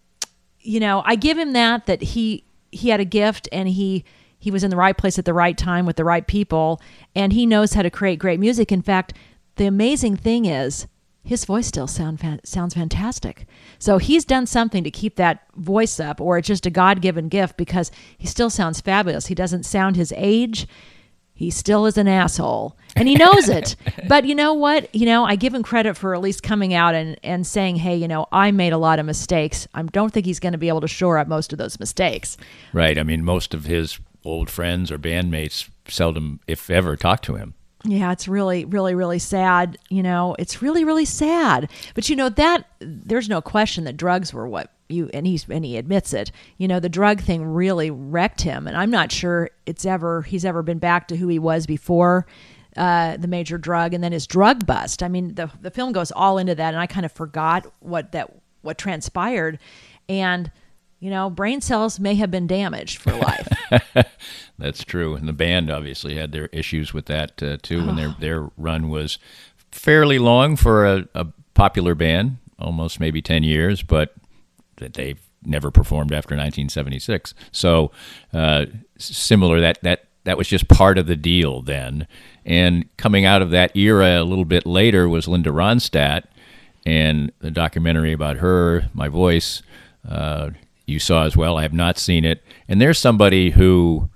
you 0.61 0.81
know, 0.81 1.03
I 1.07 1.17
give 1.17 1.39
him 1.39 1.53
that 1.53 1.87
that 1.87 2.03
he 2.03 2.45
he 2.73 2.89
had 2.89 3.01
a 3.01 3.05
gift 3.05 3.49
and 3.53 3.69
he 3.69 4.05
he 4.39 4.51
was 4.51 4.65
in 4.65 4.71
the 4.71 4.77
right 4.77 4.97
place 4.97 5.19
at 5.19 5.25
the 5.25 5.33
right 5.33 5.57
time 5.57 5.87
with 5.87 5.97
the 5.97 6.05
right 6.05 6.27
people 6.27 6.81
and 7.15 7.33
he 7.33 7.47
knows 7.47 7.73
how 7.73 7.83
to 7.83 7.91
create 7.91 8.19
great 8.19 8.41
music. 8.41 8.71
In 8.71 8.83
fact, 8.83 9.15
the 9.57 9.67
amazing 9.67 10.17
thing 10.17 10.45
is 10.45 10.87
his 11.25 11.47
voice 11.47 11.67
still 11.67 11.87
sound 11.87 12.41
sounds 12.45 12.75
fantastic. 12.75 13.47
So 13.79 13.97
he's 13.97 14.27
done 14.27 14.47
something 14.47 14.85
to 14.85 14.91
keep 14.91 15.17
that 15.17 15.47
voice 15.57 15.99
up, 15.99 16.21
or 16.21 16.37
it's 16.37 16.47
just 16.47 16.67
a 16.67 16.71
God 16.71 17.01
given 17.01 17.29
gift 17.29 17.57
because 17.57 17.91
he 18.19 18.27
still 18.27 18.51
sounds 18.51 18.83
fabulous. 18.83 19.27
He 19.27 19.35
doesn't 19.35 19.65
sound 19.65 19.97
his 19.97 20.13
age. 20.17 20.69
He 21.33 21.51
still 21.51 21.87
is 21.87 21.97
an 21.97 22.07
asshole, 22.07 22.77
and 22.95 23.09
he 23.09 23.17
knows 23.17 23.49
it. 23.49 23.75
but 24.09 24.27
you 24.27 24.35
know 24.35 24.53
what? 24.53 24.95
You 24.95 25.07
know, 25.07 25.25
I 25.25 25.35
give 25.35 25.55
him 25.55 25.63
credit 25.63 25.97
for 25.97 26.15
at 26.15 26.21
least 26.21 26.43
coming 26.43 26.75
out 26.75 26.95
and, 26.95 27.19
and 27.25 27.47
saying, 27.47 27.77
"Hey, 27.77 27.97
you 27.97 28.07
know, 28.07 28.27
I 28.31 28.51
made 28.51 28.75
a 28.75 28.79
lot 28.79 28.99
of 28.99 29.07
mistakes. 29.07 29.67
I 29.75 29.83
don't 29.83 30.13
think 30.13 30.27
he's 30.27 30.39
going 30.39 30.53
to 30.53 30.59
be 30.59 30.69
able 30.69 30.83
to 30.83 30.89
shore 30.89 31.17
up 31.17 31.27
most 31.27 31.53
of 31.53 31.59
those 31.59 31.81
mistakes." 31.81 32.37
Right. 32.75 32.99
I 32.99 33.03
mean, 33.03 33.25
most 33.25 33.55
of 33.55 33.65
his 33.65 33.99
old 34.25 34.51
friends 34.51 34.93
or 34.93 34.99
bandmates 34.99 35.71
seldom, 35.89 36.41
if 36.47 36.69
ever, 36.71 36.97
talk 36.97 37.23
to 37.23 37.35
him. 37.35 37.55
Yeah, 37.87 38.13
it's 38.13 38.27
really, 38.27 38.65
really, 38.65 38.95
really 38.95 39.19
sad. 39.19 39.77
You 39.91 40.03
know, 40.03 40.35
it's 40.39 40.63
really, 40.63 40.85
really 40.85 41.05
sad. 41.05 41.71
But 41.95 42.09
you 42.09 42.17
know 42.17 42.31
that 42.31 42.67
there's 42.81 43.29
no 43.29 43.43
question 43.43 43.85
that 43.85 43.97
drugs 43.97 44.33
were 44.33 44.49
what 44.49 44.71
you 44.89 45.11
and 45.13 45.27
he's 45.27 45.47
and 45.49 45.65
he 45.65 45.77
admits 45.77 46.13
it. 46.15 46.31
You 46.57 46.67
know, 46.67 46.81
the 46.81 46.89
drug 46.89 47.21
thing 47.21 47.45
really 47.45 47.91
wrecked 47.91 48.41
him, 48.41 48.67
and 48.67 48.77
I'm 48.77 48.91
not 48.91 49.13
sure 49.13 49.51
it's 49.67 49.85
ever 49.85 50.23
he's 50.23 50.45
ever 50.45 50.63
been 50.63 50.79
back 50.79 51.09
to 51.09 51.17
who 51.17 51.29
he 51.29 51.39
was 51.39 51.67
before 51.67 52.27
uh, 52.77 53.17
the 53.19 53.29
major 53.29 53.59
drug, 53.59 53.93
and 53.95 54.03
then 54.03 54.13
his 54.13 54.27
drug 54.27 54.67
bust. 54.67 55.03
I 55.03 55.09
mean, 55.09 55.35
the 55.35 55.51
the 55.61 55.71
film 55.71 55.93
goes 55.93 56.11
all 56.11 56.39
into 56.39 56.55
that, 56.55 56.75
and 56.75 56.81
I 56.81 56.87
kind 56.87 57.07
of 57.07 57.13
forgot 57.13 57.71
what 57.81 58.13
that 58.13 58.35
what 58.63 58.79
transpired, 58.79 59.59
and 60.09 60.51
you 61.05 61.11
know, 61.11 61.29
brain 61.29 61.61
cells 61.61 62.01
may 62.01 62.15
have 62.15 62.31
been 62.31 62.47
damaged 62.47 62.97
for 62.97 63.13
life. 63.13 63.47
That's 64.59 64.83
true, 64.83 65.15
and 65.15 65.29
the 65.29 65.35
band 65.35 65.71
obviously 65.71 66.17
had 66.17 66.33
their 66.33 66.47
issues 66.47 66.95
with 66.95 67.05
that 67.07 67.43
uh, 67.43 67.59
too. 67.61 67.83
Oh. 67.85 67.91
And 67.91 67.99
their 67.99 68.17
their 68.21 68.51
run 68.57 68.89
was 68.89 69.19
fairly 69.71 70.19
long 70.19 70.57
for 70.57 70.87
a, 70.87 71.07
a 71.15 71.27
popular 71.53 71.95
band, 71.95 72.39
almost 72.59 73.01
maybe 73.01 73.21
ten 73.21 73.43
years, 73.43 73.83
but 73.83 74.15
that 74.77 74.95
they've 74.95 75.21
never 75.45 75.71
performed 75.71 76.11
after 76.11 76.35
1976. 76.35 77.35
So 77.53 77.91
uh, 78.33 78.65
similar 78.97 79.61
that 79.61 79.83
that 79.83 80.07
that 80.25 80.39
was 80.39 80.49
just 80.49 80.69
part 80.69 80.97
of 80.97 81.07
the 81.07 81.17
deal 81.17 81.61
then. 81.61 82.09
And 82.47 82.89
coming 82.97 83.27
out 83.27 83.43
of 83.43 83.51
that 83.51 83.77
era 83.77 84.23
a 84.23 84.25
little 84.25 84.47
bit 84.47 84.65
later 84.65 85.07
was 85.07 85.29
Linda 85.29 85.51
Ronstadt 85.51 86.23
and 86.87 87.31
the 87.41 87.51
documentary 87.51 88.15
about 88.15 88.39
her, 88.39 88.89
My 88.95 89.09
Voice. 89.09 89.63
Uh, 90.09 90.51
you 90.87 90.99
saw 90.99 91.25
as 91.25 91.37
well. 91.37 91.57
I 91.57 91.63
have 91.63 91.73
not 91.73 91.99
seen 91.99 92.25
it. 92.25 92.43
And 92.69 92.81
there's 92.81 92.99
somebody 92.99 93.51
who 93.51 94.11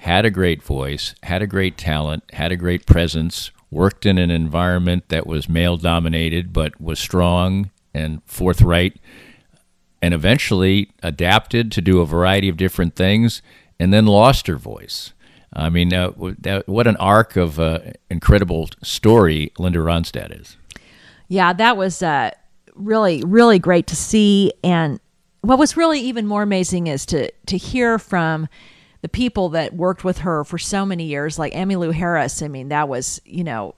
had 0.00 0.24
a 0.24 0.30
great 0.30 0.62
voice, 0.62 1.14
had 1.22 1.42
a 1.42 1.46
great 1.46 1.76
talent, 1.76 2.22
had 2.32 2.52
a 2.52 2.56
great 2.56 2.86
presence, 2.86 3.50
worked 3.70 4.06
in 4.06 4.18
an 4.18 4.30
environment 4.30 5.08
that 5.08 5.26
was 5.26 5.48
male 5.48 5.76
dominated, 5.76 6.52
but 6.52 6.80
was 6.80 6.98
strong 6.98 7.70
and 7.92 8.22
forthright, 8.24 8.98
and 10.00 10.14
eventually 10.14 10.90
adapted 11.02 11.72
to 11.72 11.80
do 11.80 12.00
a 12.00 12.06
variety 12.06 12.48
of 12.48 12.56
different 12.56 12.94
things, 12.94 13.42
and 13.80 13.92
then 13.92 14.06
lost 14.06 14.46
her 14.46 14.56
voice. 14.56 15.12
I 15.52 15.70
mean, 15.70 15.92
uh, 15.92 16.12
that, 16.40 16.68
what 16.68 16.86
an 16.86 16.96
arc 16.96 17.36
of 17.36 17.58
uh, 17.58 17.80
incredible 18.10 18.68
story 18.82 19.52
Linda 19.58 19.80
Ronstadt 19.80 20.38
is. 20.40 20.56
Yeah, 21.26 21.52
that 21.54 21.76
was 21.76 22.02
uh, 22.02 22.30
really, 22.74 23.22
really 23.24 23.58
great 23.58 23.86
to 23.88 23.96
see. 23.96 24.52
And 24.62 25.00
what 25.40 25.58
was 25.58 25.76
really 25.76 26.00
even 26.00 26.26
more 26.26 26.42
amazing 26.42 26.86
is 26.86 27.06
to 27.06 27.30
to 27.46 27.56
hear 27.56 27.98
from 27.98 28.48
the 29.00 29.08
people 29.08 29.50
that 29.50 29.74
worked 29.74 30.04
with 30.04 30.18
her 30.18 30.44
for 30.44 30.58
so 30.58 30.84
many 30.84 31.04
years, 31.04 31.38
like 31.38 31.52
Emmylou 31.52 31.92
Harris. 31.92 32.42
I 32.42 32.48
mean, 32.48 32.68
that 32.68 32.88
was 32.88 33.20
you 33.24 33.44
know, 33.44 33.74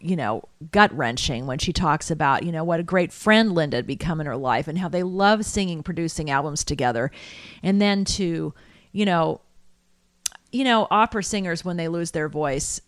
you 0.00 0.16
know, 0.16 0.42
gut 0.72 0.92
wrenching 0.96 1.46
when 1.46 1.58
she 1.58 1.72
talks 1.72 2.10
about 2.10 2.42
you 2.42 2.52
know 2.52 2.64
what 2.64 2.80
a 2.80 2.84
great 2.84 3.12
friend 3.12 3.52
Linda 3.52 3.78
had 3.78 3.86
become 3.86 4.20
in 4.20 4.26
her 4.26 4.36
life 4.36 4.68
and 4.68 4.78
how 4.78 4.88
they 4.88 5.02
love 5.02 5.44
singing, 5.44 5.82
producing 5.82 6.30
albums 6.30 6.64
together, 6.64 7.10
and 7.62 7.80
then 7.80 8.04
to 8.04 8.52
you 8.92 9.04
know, 9.04 9.40
you 10.52 10.64
know, 10.64 10.86
opera 10.90 11.22
singers 11.22 11.64
when 11.64 11.76
they 11.76 11.88
lose 11.88 12.10
their 12.12 12.28
voice 12.28 12.80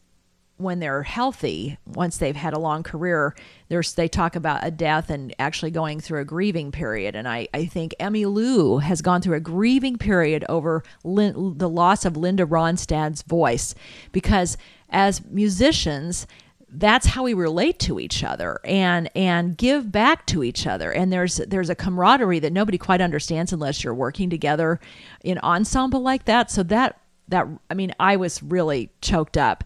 when 0.58 0.80
they're 0.80 1.04
healthy, 1.04 1.78
once 1.86 2.18
they've 2.18 2.36
had 2.36 2.52
a 2.52 2.58
long 2.58 2.82
career, 2.82 3.34
there's 3.68 3.94
they 3.94 4.08
talk 4.08 4.36
about 4.36 4.66
a 4.66 4.70
death 4.70 5.08
and 5.08 5.34
actually 5.38 5.70
going 5.70 6.00
through 6.00 6.20
a 6.20 6.24
grieving 6.24 6.70
period. 6.70 7.14
And 7.14 7.28
I, 7.28 7.48
I 7.54 7.64
think 7.64 7.94
Emmylou 7.98 8.82
has 8.82 9.00
gone 9.00 9.22
through 9.22 9.36
a 9.36 9.40
grieving 9.40 9.96
period 9.96 10.44
over 10.48 10.82
Lin, 11.04 11.54
the 11.56 11.68
loss 11.68 12.04
of 12.04 12.16
Linda 12.16 12.44
Ronstadt's 12.44 13.22
voice. 13.22 13.74
Because 14.12 14.58
as 14.90 15.24
musicians, 15.26 16.26
that's 16.70 17.06
how 17.06 17.22
we 17.22 17.34
relate 17.34 17.78
to 17.78 17.98
each 17.98 18.22
other 18.22 18.60
and 18.64 19.08
and 19.14 19.56
give 19.56 19.90
back 19.90 20.26
to 20.26 20.42
each 20.42 20.66
other. 20.66 20.92
And 20.92 21.12
there's 21.12 21.36
there's 21.36 21.70
a 21.70 21.74
camaraderie 21.74 22.40
that 22.40 22.52
nobody 22.52 22.78
quite 22.78 23.00
understands 23.00 23.52
unless 23.52 23.82
you're 23.82 23.94
working 23.94 24.28
together 24.28 24.80
in 25.22 25.38
ensemble 25.38 26.00
like 26.00 26.24
that. 26.26 26.50
So 26.50 26.62
that 26.64 27.00
that 27.28 27.46
I 27.70 27.74
mean 27.74 27.94
I 27.98 28.16
was 28.16 28.42
really 28.42 28.90
choked 29.00 29.36
up. 29.36 29.64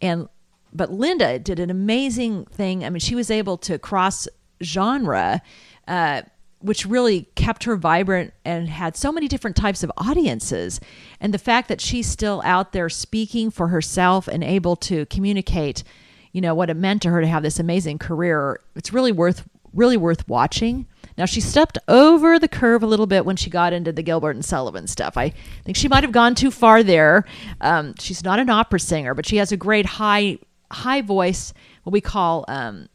And 0.00 0.28
but 0.74 0.92
Linda 0.92 1.38
did 1.38 1.60
an 1.60 1.70
amazing 1.70 2.46
thing. 2.46 2.84
I 2.84 2.90
mean, 2.90 3.00
she 3.00 3.14
was 3.14 3.30
able 3.30 3.56
to 3.58 3.78
cross 3.78 4.26
genre, 4.62 5.40
uh, 5.86 6.22
which 6.58 6.86
really 6.86 7.28
kept 7.36 7.64
her 7.64 7.76
vibrant 7.76 8.32
and 8.44 8.68
had 8.68 8.96
so 8.96 9.12
many 9.12 9.28
different 9.28 9.56
types 9.56 9.82
of 9.82 9.92
audiences. 9.96 10.80
And 11.20 11.32
the 11.32 11.38
fact 11.38 11.68
that 11.68 11.80
she's 11.80 12.08
still 12.08 12.42
out 12.44 12.72
there 12.72 12.88
speaking 12.88 13.50
for 13.50 13.68
herself 13.68 14.26
and 14.26 14.42
able 14.42 14.74
to 14.76 15.06
communicate, 15.06 15.84
you 16.32 16.40
know, 16.40 16.54
what 16.54 16.70
it 16.70 16.74
meant 16.74 17.02
to 17.02 17.10
her 17.10 17.20
to 17.20 17.26
have 17.26 17.42
this 17.42 17.60
amazing 17.60 17.98
career, 17.98 18.60
it's 18.74 18.92
really 18.92 19.12
worth 19.12 19.48
really 19.72 19.96
worth 19.96 20.28
watching. 20.28 20.86
Now 21.18 21.26
she 21.26 21.40
stepped 21.40 21.78
over 21.88 22.38
the 22.38 22.46
curve 22.48 22.82
a 22.82 22.86
little 22.86 23.06
bit 23.06 23.24
when 23.24 23.34
she 23.36 23.50
got 23.50 23.72
into 23.72 23.90
the 23.92 24.02
Gilbert 24.02 24.30
and 24.30 24.44
Sullivan 24.44 24.86
stuff. 24.86 25.16
I 25.16 25.32
think 25.64 25.76
she 25.76 25.88
might 25.88 26.04
have 26.04 26.12
gone 26.12 26.36
too 26.36 26.52
far 26.52 26.82
there. 26.82 27.24
Um, 27.60 27.94
she's 27.98 28.22
not 28.22 28.38
an 28.38 28.50
opera 28.50 28.78
singer, 28.78 29.14
but 29.14 29.26
she 29.26 29.36
has 29.36 29.52
a 29.52 29.56
great 29.56 29.86
high 29.86 30.38
high 30.74 31.00
voice, 31.02 31.52
what 31.84 31.92
we 31.92 32.00
call 32.00 32.44
um, 32.48 32.88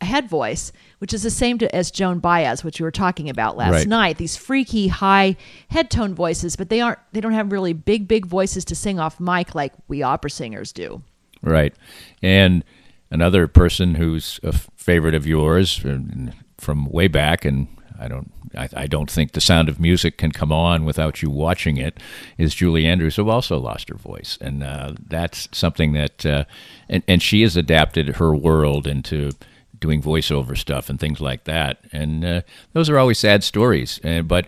head 0.00 0.28
voice, 0.28 0.72
which 0.98 1.14
is 1.14 1.22
the 1.22 1.30
same 1.30 1.58
to, 1.58 1.74
as 1.74 1.90
Joan 1.90 2.18
Baez, 2.18 2.62
which 2.64 2.80
we 2.80 2.84
were 2.84 2.90
talking 2.90 3.28
about 3.30 3.56
last 3.56 3.72
Right. 3.72 3.86
night. 3.88 4.18
These 4.18 4.36
freaky 4.36 4.88
high 4.88 5.36
head 5.68 5.90
tone 5.90 6.14
voices, 6.14 6.56
but 6.56 6.68
they 6.68 6.80
aren't. 6.80 6.98
They 7.12 7.20
don't 7.20 7.32
have 7.32 7.52
really 7.52 7.72
big, 7.72 8.06
big 8.08 8.26
voices 8.26 8.64
to 8.66 8.74
sing 8.74 8.98
off 8.98 9.18
mic 9.20 9.54
like 9.54 9.72
we 9.88 10.02
opera 10.02 10.30
singers 10.30 10.72
do. 10.72 11.02
Right. 11.42 11.74
And 12.22 12.64
another 13.10 13.46
person 13.48 13.94
who's 13.96 14.40
a 14.42 14.52
favorite 14.52 15.14
of 15.14 15.26
yours 15.26 15.76
from, 15.76 16.32
from 16.58 16.86
way 16.86 17.08
back, 17.08 17.44
and 17.44 17.68
I 17.98 18.08
don't, 18.08 18.32
I, 18.56 18.68
I 18.74 18.86
don't 18.86 19.10
think 19.10 19.32
the 19.32 19.40
sound 19.40 19.68
of 19.68 19.80
music 19.80 20.18
can 20.18 20.32
come 20.32 20.52
on 20.52 20.84
without 20.84 21.22
you 21.22 21.30
watching 21.30 21.76
it, 21.76 21.98
is 22.38 22.54
Julie 22.54 22.86
Andrews, 22.86 23.16
who 23.16 23.28
also 23.28 23.58
lost 23.58 23.88
her 23.88 23.96
voice, 23.96 24.38
and 24.40 24.62
uh, 24.62 24.94
that's 25.08 25.48
something 25.52 25.92
that, 25.92 26.26
uh, 26.26 26.44
and 26.88 27.02
and 27.08 27.22
she 27.22 27.42
has 27.42 27.56
adapted 27.56 28.16
her 28.16 28.34
world 28.34 28.86
into 28.86 29.30
doing 29.78 30.02
voiceover 30.02 30.56
stuff 30.56 30.88
and 30.88 30.98
things 30.98 31.20
like 31.20 31.44
that, 31.44 31.78
and 31.92 32.24
uh, 32.24 32.40
those 32.72 32.88
are 32.88 32.98
always 32.98 33.18
sad 33.18 33.44
stories, 33.44 34.00
and 34.02 34.28
but 34.28 34.46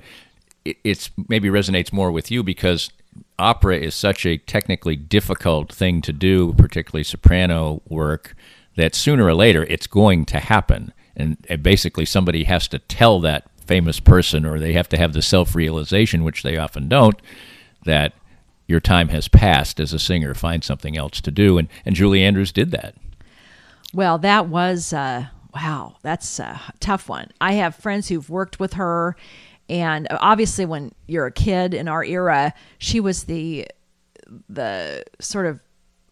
it, 0.65 0.77
it's 0.85 1.11
maybe 1.29 1.49
resonates 1.49 1.93
more 1.93 2.11
with 2.11 2.31
you 2.31 2.43
because 2.43 2.91
opera 3.39 3.77
is 3.77 3.95
such 3.95 4.27
a 4.27 4.39
technically 4.39 4.97
difficult 4.97 5.73
thing 5.73 6.03
to 6.03 6.13
do, 6.13 6.53
particularly 6.55 7.05
soprano 7.05 7.83
work, 7.89 8.35
that 8.77 8.95
sooner 8.95 9.25
or 9.25 9.35
later 9.35 9.65
it's 9.65 9.87
going 9.87 10.25
to 10.27 10.39
happen. 10.39 10.93
And, 11.19 11.45
and 11.49 11.63
basically, 11.63 12.05
somebody 12.05 12.45
has 12.45 12.69
to 12.69 12.79
tell 12.79 13.21
that 13.21 13.51
famous 13.67 14.01
person, 14.01 14.47
or 14.47 14.59
they 14.59 14.73
have 14.73 14.89
to 14.89 14.97
have 14.97 15.13
the 15.13 15.23
self 15.23 15.55
realization, 15.55 16.25
which 16.25 16.43
they 16.43 16.57
often 16.57 16.89
don't, 16.89 17.21
that 17.85 18.15
your 18.67 18.81
time 18.81 19.09
has 19.09 19.29
passed 19.29 19.81
as 19.81 19.93
a 19.93 19.99
singer. 19.99 20.35
Find 20.35 20.63
something 20.63 20.97
else 20.97 21.21
to 21.23 21.31
do. 21.31 21.59
And, 21.59 21.69
and 21.85 21.95
Julie 21.97 22.23
Andrews 22.23 22.53
did 22.53 22.71
that. 22.71 22.95
Well, 23.93 24.19
that 24.19 24.49
was 24.49 24.93
uh, 24.93 25.27
wow. 25.55 25.97
That's 26.03 26.39
a 26.39 26.61
tough 26.81 27.09
one. 27.09 27.31
I 27.41 27.53
have 27.55 27.75
friends 27.75 28.09
who've 28.09 28.29
worked 28.29 28.61
with 28.61 28.75
her, 28.75 29.17
and 29.69 30.07
obviously, 30.11 30.67
when 30.67 30.93
you're 31.07 31.27
a 31.27 31.33
kid 31.33 31.75
in 31.75 31.89
our 31.89 32.05
era, 32.05 32.55
she 32.79 33.01
was 33.01 33.25
the 33.25 33.67
the 34.49 35.05
sort 35.21 35.47
of 35.47 35.61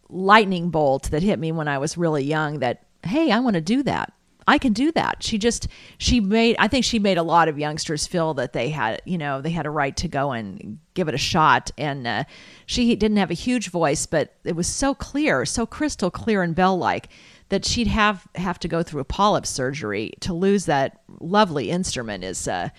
lightning 0.09 0.69
bolt 0.71 1.11
that 1.11 1.21
hit 1.21 1.37
me 1.37 1.51
when 1.51 1.67
I 1.67 1.77
was 1.77 1.97
really 1.97 2.23
young. 2.23 2.59
That 2.59 2.83
hey, 3.03 3.31
I 3.31 3.39
want 3.39 3.53
to 3.55 3.61
do 3.61 3.83
that. 3.83 4.13
I 4.47 4.57
can 4.57 4.71
do 4.71 4.91
that. 4.93 5.21
She 5.21 5.37
just 5.37 5.67
she 5.97 6.21
made 6.21 6.55
I 6.57 6.67
think 6.67 6.85
she 6.85 6.99
made 6.99 7.17
a 7.17 7.23
lot 7.23 7.49
of 7.49 7.59
youngsters 7.59 8.07
feel 8.07 8.33
that 8.35 8.53
they 8.53 8.69
had 8.69 9.01
you 9.05 9.17
know 9.17 9.41
they 9.41 9.51
had 9.51 9.65
a 9.65 9.69
right 9.69 9.95
to 9.97 10.07
go 10.07 10.31
and 10.31 10.79
give 10.93 11.09
it 11.09 11.13
a 11.13 11.19
shot. 11.19 11.69
And 11.77 12.07
uh, 12.07 12.23
she 12.65 12.95
didn't 12.95 13.17
have 13.17 13.29
a 13.29 13.35
huge 13.35 13.69
voice, 13.69 14.05
but 14.05 14.33
it 14.45 14.55
was 14.55 14.67
so 14.67 14.95
clear, 14.95 15.45
so 15.45 15.65
crystal 15.65 16.09
clear 16.09 16.41
and 16.41 16.55
bell 16.55 16.77
like 16.77 17.09
that 17.49 17.65
she'd 17.65 17.87
have 17.87 18.25
have 18.35 18.59
to 18.59 18.67
go 18.67 18.83
through 18.83 19.01
a 19.01 19.05
polyp 19.05 19.45
surgery 19.45 20.13
to 20.21 20.33
lose 20.33 20.65
that 20.65 21.01
lovely 21.19 21.69
instrument 21.69 22.23
is 22.23 22.47
uh, 22.47 22.69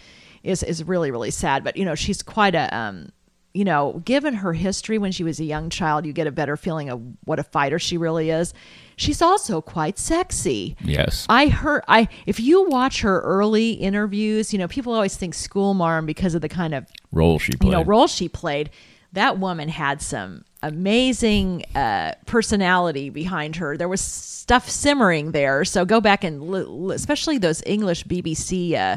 is 0.43 0.63
is 0.63 0.85
really 0.85 1.11
really 1.11 1.31
sad. 1.31 1.65
But 1.65 1.77
you 1.77 1.85
know 1.85 1.95
she's 1.95 2.23
quite 2.23 2.55
a 2.55 2.75
um, 2.75 3.13
you 3.55 3.65
know, 3.65 4.03
given 4.05 4.35
her 4.35 4.53
history 4.53 4.99
when 4.99 5.11
she 5.11 5.25
was 5.25 5.41
a 5.41 5.45
young 5.45 5.71
child, 5.71 6.07
you 6.07 6.13
get 6.13 6.27
a 6.27 6.31
better 6.33 6.57
feeling 6.57 6.91
of 6.91 7.01
what 7.25 7.39
a 7.39 7.43
fighter 7.43 7.79
she 7.79 7.97
really 7.97 8.31
is. 8.31 8.53
She's 8.97 9.23
also 9.23 9.61
quite 9.61 9.99
sexy. 9.99 10.77
Yes. 10.85 11.25
I 11.29 11.49
heard 11.49 11.83
I 11.89 12.09
if 12.27 12.39
you 12.41 12.69
watch 12.69 13.01
her 13.03 13.21
early 13.21 13.73
interviews, 13.73 14.53
you 14.53 14.59
know, 14.59 14.69
people 14.69 14.93
always 14.93 15.17
think 15.17 15.35
schoolmarm 15.35 16.05
because 16.07 16.35
of 16.35 16.43
the 16.43 16.49
kind 16.49 16.75
of 16.75 16.87
Role 17.13 17.39
she 17.39 17.53
played. 17.53 17.67
you 17.67 17.71
know 17.73 17.85
role 17.85 18.07
she 18.07 18.29
played. 18.29 18.71
That 19.13 19.39
woman 19.39 19.69
had 19.71 20.03
some 20.03 20.45
amazing 20.63 21.65
uh, 21.75 22.13
personality 22.27 23.11
behind 23.11 23.57
her. 23.57 23.77
There 23.77 23.89
was 23.89 24.01
stuff 24.01 24.69
simmering 24.69 25.33
there. 25.33 25.65
So 25.65 25.85
go 25.85 26.01
back 26.01 26.25
and 26.25 26.43
li- 26.51 26.65
li- 26.67 26.95
especially 26.95 27.39
those 27.39 27.63
English 27.67 28.05
BBC 28.05 28.75
uh, 28.75 28.97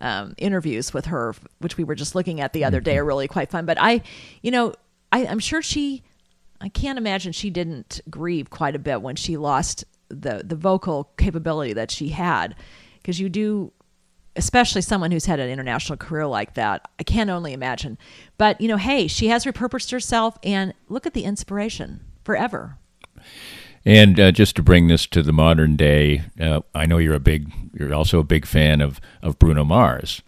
um, 0.00 0.34
interviews 0.38 0.94
with 0.94 1.06
her, 1.06 1.34
which 1.58 1.76
we 1.76 1.84
were 1.84 1.94
just 1.94 2.14
looking 2.14 2.40
at 2.40 2.52
the 2.52 2.64
other 2.64 2.80
day, 2.80 2.98
are 2.98 3.04
really 3.04 3.28
quite 3.28 3.50
fun. 3.50 3.66
But 3.66 3.78
I, 3.80 4.02
you 4.42 4.50
know, 4.50 4.74
I, 5.12 5.26
I'm 5.26 5.40
sure 5.40 5.62
she. 5.62 6.02
I 6.60 6.68
can't 6.68 6.98
imagine 6.98 7.32
she 7.32 7.50
didn't 7.50 8.00
grieve 8.10 8.50
quite 8.50 8.74
a 8.74 8.80
bit 8.80 9.00
when 9.00 9.16
she 9.16 9.36
lost 9.36 9.84
the 10.08 10.42
the 10.44 10.56
vocal 10.56 11.10
capability 11.16 11.72
that 11.74 11.90
she 11.90 12.08
had, 12.08 12.56
because 12.96 13.20
you 13.20 13.28
do 13.28 13.72
especially 14.36 14.80
someone 14.80 15.10
who's 15.10 15.26
had 15.26 15.40
an 15.40 15.50
international 15.50 15.96
career 15.96 16.24
like 16.24 16.54
that. 16.54 16.88
I 17.00 17.02
can 17.02 17.28
only 17.28 17.52
imagine. 17.52 17.98
But, 18.36 18.60
you 18.60 18.68
know, 18.68 18.76
hey, 18.76 19.08
she 19.08 19.28
has 19.28 19.44
repurposed 19.44 19.90
herself 19.90 20.38
and 20.44 20.74
look 20.88 21.06
at 21.06 21.14
the 21.14 21.24
inspiration 21.24 22.04
forever. 22.24 22.78
And 23.88 24.20
uh, 24.20 24.32
just 24.32 24.54
to 24.56 24.62
bring 24.62 24.88
this 24.88 25.06
to 25.06 25.22
the 25.22 25.32
modern 25.32 25.74
day, 25.74 26.24
uh, 26.38 26.60
I 26.74 26.84
know 26.84 26.98
you're 26.98 27.14
a 27.14 27.18
big, 27.18 27.50
you're 27.72 27.94
also 27.94 28.18
a 28.18 28.22
big 28.24 28.44
fan 28.44 28.82
of 28.82 29.00
of 29.22 29.38
Bruno 29.38 29.64
Mars, 29.64 30.20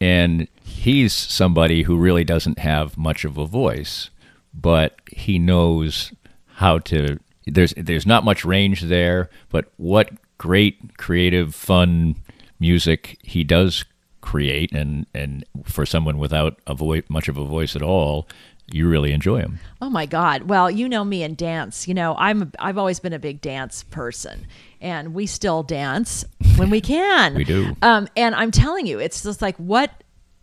and 0.00 0.48
he's 0.64 1.12
somebody 1.12 1.84
who 1.84 1.96
really 1.96 2.24
doesn't 2.24 2.58
have 2.58 2.98
much 2.98 3.24
of 3.24 3.38
a 3.38 3.46
voice, 3.46 4.10
but 4.52 5.00
he 5.12 5.38
knows 5.38 6.12
how 6.54 6.80
to. 6.80 7.20
There's 7.46 7.72
there's 7.76 8.06
not 8.06 8.24
much 8.24 8.44
range 8.44 8.82
there, 8.82 9.30
but 9.50 9.66
what 9.76 10.10
great 10.36 10.96
creative, 10.96 11.54
fun 11.54 12.16
music 12.58 13.18
he 13.22 13.44
does 13.44 13.84
create, 14.20 14.72
and 14.72 15.06
and 15.14 15.44
for 15.62 15.86
someone 15.86 16.18
without 16.18 16.58
a 16.66 16.74
voice, 16.74 17.04
much 17.08 17.28
of 17.28 17.36
a 17.36 17.44
voice 17.44 17.76
at 17.76 17.82
all, 17.82 18.26
you 18.72 18.88
really 18.88 19.12
enjoy 19.12 19.38
him. 19.38 19.58
Oh 19.80 19.90
my 19.90 20.06
God! 20.06 20.42
Well, 20.42 20.70
you 20.70 20.88
know 20.88 21.04
me 21.04 21.22
and 21.22 21.36
dance. 21.36 21.86
You 21.86 21.94
know, 21.94 22.14
I'm 22.18 22.52
I've 22.58 22.78
always 22.78 23.00
been 23.00 23.12
a 23.12 23.18
big 23.18 23.40
dance 23.40 23.84
person, 23.84 24.46
and 24.80 25.14
we 25.14 25.26
still 25.26 25.62
dance 25.62 26.24
when 26.56 26.70
we 26.70 26.80
can. 26.80 27.34
We 27.36 27.44
do. 27.44 27.76
Um, 27.82 28.08
and 28.16 28.34
I'm 28.34 28.50
telling 28.50 28.86
you, 28.86 28.98
it's 28.98 29.22
just 29.22 29.40
like 29.42 29.56
what 29.56 29.90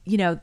you 0.05 0.17
know, 0.17 0.39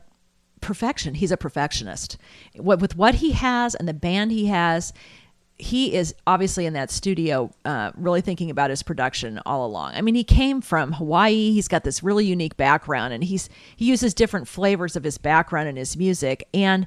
perfection. 0.60 1.14
He's 1.14 1.32
a 1.32 1.36
perfectionist. 1.36 2.16
What 2.56 2.80
with 2.80 2.96
what 2.96 3.16
he 3.16 3.32
has 3.32 3.74
and 3.74 3.88
the 3.88 3.94
band 3.94 4.32
he 4.32 4.46
has, 4.46 4.92
he 5.56 5.94
is 5.94 6.14
obviously 6.26 6.66
in 6.66 6.72
that 6.72 6.90
studio, 6.90 7.50
uh, 7.64 7.92
really 7.96 8.20
thinking 8.20 8.50
about 8.50 8.70
his 8.70 8.82
production 8.82 9.40
all 9.44 9.66
along. 9.66 9.92
I 9.94 10.00
mean, 10.00 10.14
he 10.14 10.24
came 10.24 10.60
from 10.60 10.92
Hawaii. 10.92 11.52
He's 11.52 11.68
got 11.68 11.84
this 11.84 12.02
really 12.02 12.24
unique 12.24 12.56
background, 12.56 13.12
and 13.12 13.22
he's 13.22 13.48
he 13.76 13.84
uses 13.86 14.14
different 14.14 14.48
flavors 14.48 14.96
of 14.96 15.04
his 15.04 15.18
background 15.18 15.68
in 15.68 15.76
his 15.76 15.96
music 15.96 16.46
and 16.54 16.86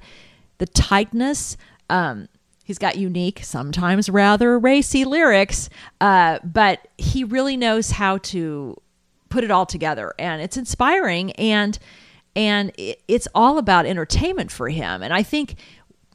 the 0.63 0.71
tightness. 0.71 1.57
Um, 1.89 2.29
he's 2.63 2.77
got 2.77 2.95
unique, 2.95 3.41
sometimes 3.43 4.09
rather 4.09 4.57
racy 4.57 5.03
lyrics, 5.03 5.69
uh, 5.99 6.39
but 6.41 6.87
he 6.97 7.25
really 7.25 7.57
knows 7.57 7.91
how 7.91 8.19
to 8.19 8.77
put 9.27 9.43
it 9.43 9.51
all 9.51 9.65
together, 9.65 10.13
and 10.17 10.41
it's 10.41 10.55
inspiring 10.55 11.31
and 11.33 11.77
and 12.33 12.71
it, 12.77 13.01
it's 13.09 13.27
all 13.35 13.57
about 13.57 13.85
entertainment 13.85 14.51
for 14.51 14.69
him. 14.69 15.03
And 15.03 15.13
I 15.13 15.21
think 15.21 15.55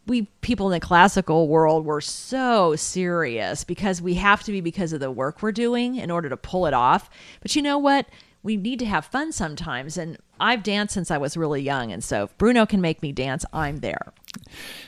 we 0.06 0.22
people 0.40 0.66
in 0.68 0.72
the 0.72 0.80
classical 0.80 1.46
world 1.46 1.84
were 1.84 2.00
so 2.00 2.74
serious 2.74 3.64
because 3.64 4.00
we 4.00 4.14
have 4.14 4.42
to 4.44 4.52
be 4.52 4.62
because 4.62 4.94
of 4.94 5.00
the 5.00 5.10
work 5.10 5.42
we're 5.42 5.52
doing 5.52 5.96
in 5.96 6.10
order 6.10 6.30
to 6.30 6.38
pull 6.38 6.64
it 6.64 6.72
off. 6.72 7.10
But 7.42 7.54
you 7.54 7.60
know 7.60 7.76
what? 7.76 8.06
We 8.42 8.56
need 8.56 8.78
to 8.78 8.86
have 8.86 9.04
fun 9.04 9.32
sometimes. 9.32 9.98
And 9.98 10.16
I've 10.40 10.62
danced 10.62 10.94
since 10.94 11.10
I 11.10 11.18
was 11.18 11.36
really 11.36 11.60
young. 11.60 11.92
And 11.92 12.02
so 12.02 12.24
if 12.24 12.38
Bruno 12.38 12.64
can 12.64 12.80
make 12.80 13.02
me 13.02 13.12
dance, 13.12 13.44
I'm 13.52 13.80
there. 13.80 14.14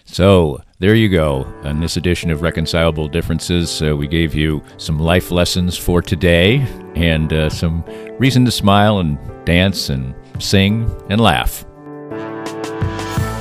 So 0.05 0.61
there 0.79 0.95
you 0.95 1.09
go. 1.09 1.45
On 1.63 1.81
this 1.81 1.97
edition 1.97 2.31
of 2.31 2.43
Reconcilable 2.43 3.07
Differences, 3.09 3.83
uh, 3.83 3.97
we 3.97 4.09
gave 4.09 4.35
you 4.35 4.63
some 4.77 4.99
life 4.99 5.31
lessons 5.31 5.77
for 5.77 6.03
today 6.03 6.67
and 6.95 7.33
uh, 7.33 7.49
some 7.51 7.85
reason 8.19 8.45
to 8.45 8.51
smile 8.51 8.99
and 8.99 9.19
dance 9.45 9.89
and 9.89 10.15
sing 10.41 10.91
and 11.11 11.21
laugh. 11.21 11.65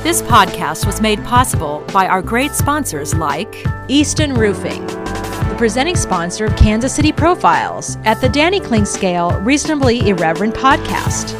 This 0.02 0.22
podcast 0.22 0.86
was 0.86 1.00
made 1.00 1.22
possible 1.24 1.84
by 1.92 2.06
our 2.06 2.22
great 2.22 2.52
sponsors 2.52 3.14
like 3.14 3.54
Easton 3.88 4.32
Roofing, 4.32 4.86
the 4.86 5.54
presenting 5.58 5.96
sponsor 5.96 6.46
of 6.46 6.56
Kansas 6.56 6.94
City 6.94 7.12
Profiles 7.12 7.96
at 8.04 8.20
the 8.20 8.28
Danny 8.28 8.60
Clinkscale 8.60 9.44
Reasonably 9.44 10.08
Irreverent 10.08 10.54
podcast. 10.54 11.36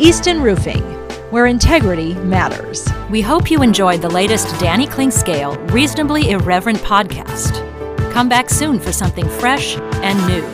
Easton 0.00 0.40
Roofing, 0.40 0.82
where 1.32 1.46
integrity 1.46 2.12
matters. 2.12 2.86
We 3.08 3.22
hope 3.22 3.50
you 3.50 3.62
enjoyed 3.62 4.02
the 4.02 4.10
latest 4.10 4.60
Danny 4.60 4.86
Clinkscale 4.86 5.70
Reasonably 5.72 6.28
Irreverent 6.28 6.78
podcast. 6.80 7.54
Come 8.12 8.28
back 8.28 8.50
soon 8.50 8.78
for 8.78 8.92
something 8.92 9.26
fresh 9.26 9.78
and 9.78 10.18
new. 10.28 10.46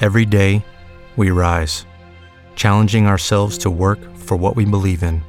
Every 0.00 0.24
day, 0.24 0.64
we 1.18 1.30
rise, 1.30 1.84
challenging 2.56 3.06
ourselves 3.06 3.58
to 3.58 3.70
work 3.70 3.98
for 4.16 4.38
what 4.38 4.56
we 4.56 4.64
believe 4.64 5.02
in. 5.02 5.22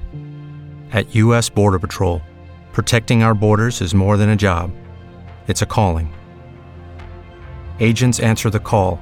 At 0.93 1.15
U.S. 1.15 1.49
Border 1.49 1.79
Patrol, 1.79 2.21
protecting 2.71 3.23
our 3.23 3.33
borders 3.33 3.81
is 3.81 3.93
more 3.93 4.15
than 4.15 4.29
a 4.29 4.37
job, 4.37 4.71
it's 5.47 5.61
a 5.61 5.65
calling. 5.65 6.13
Agents 7.81 8.21
answer 8.21 8.49
the 8.49 8.61
call, 8.61 9.01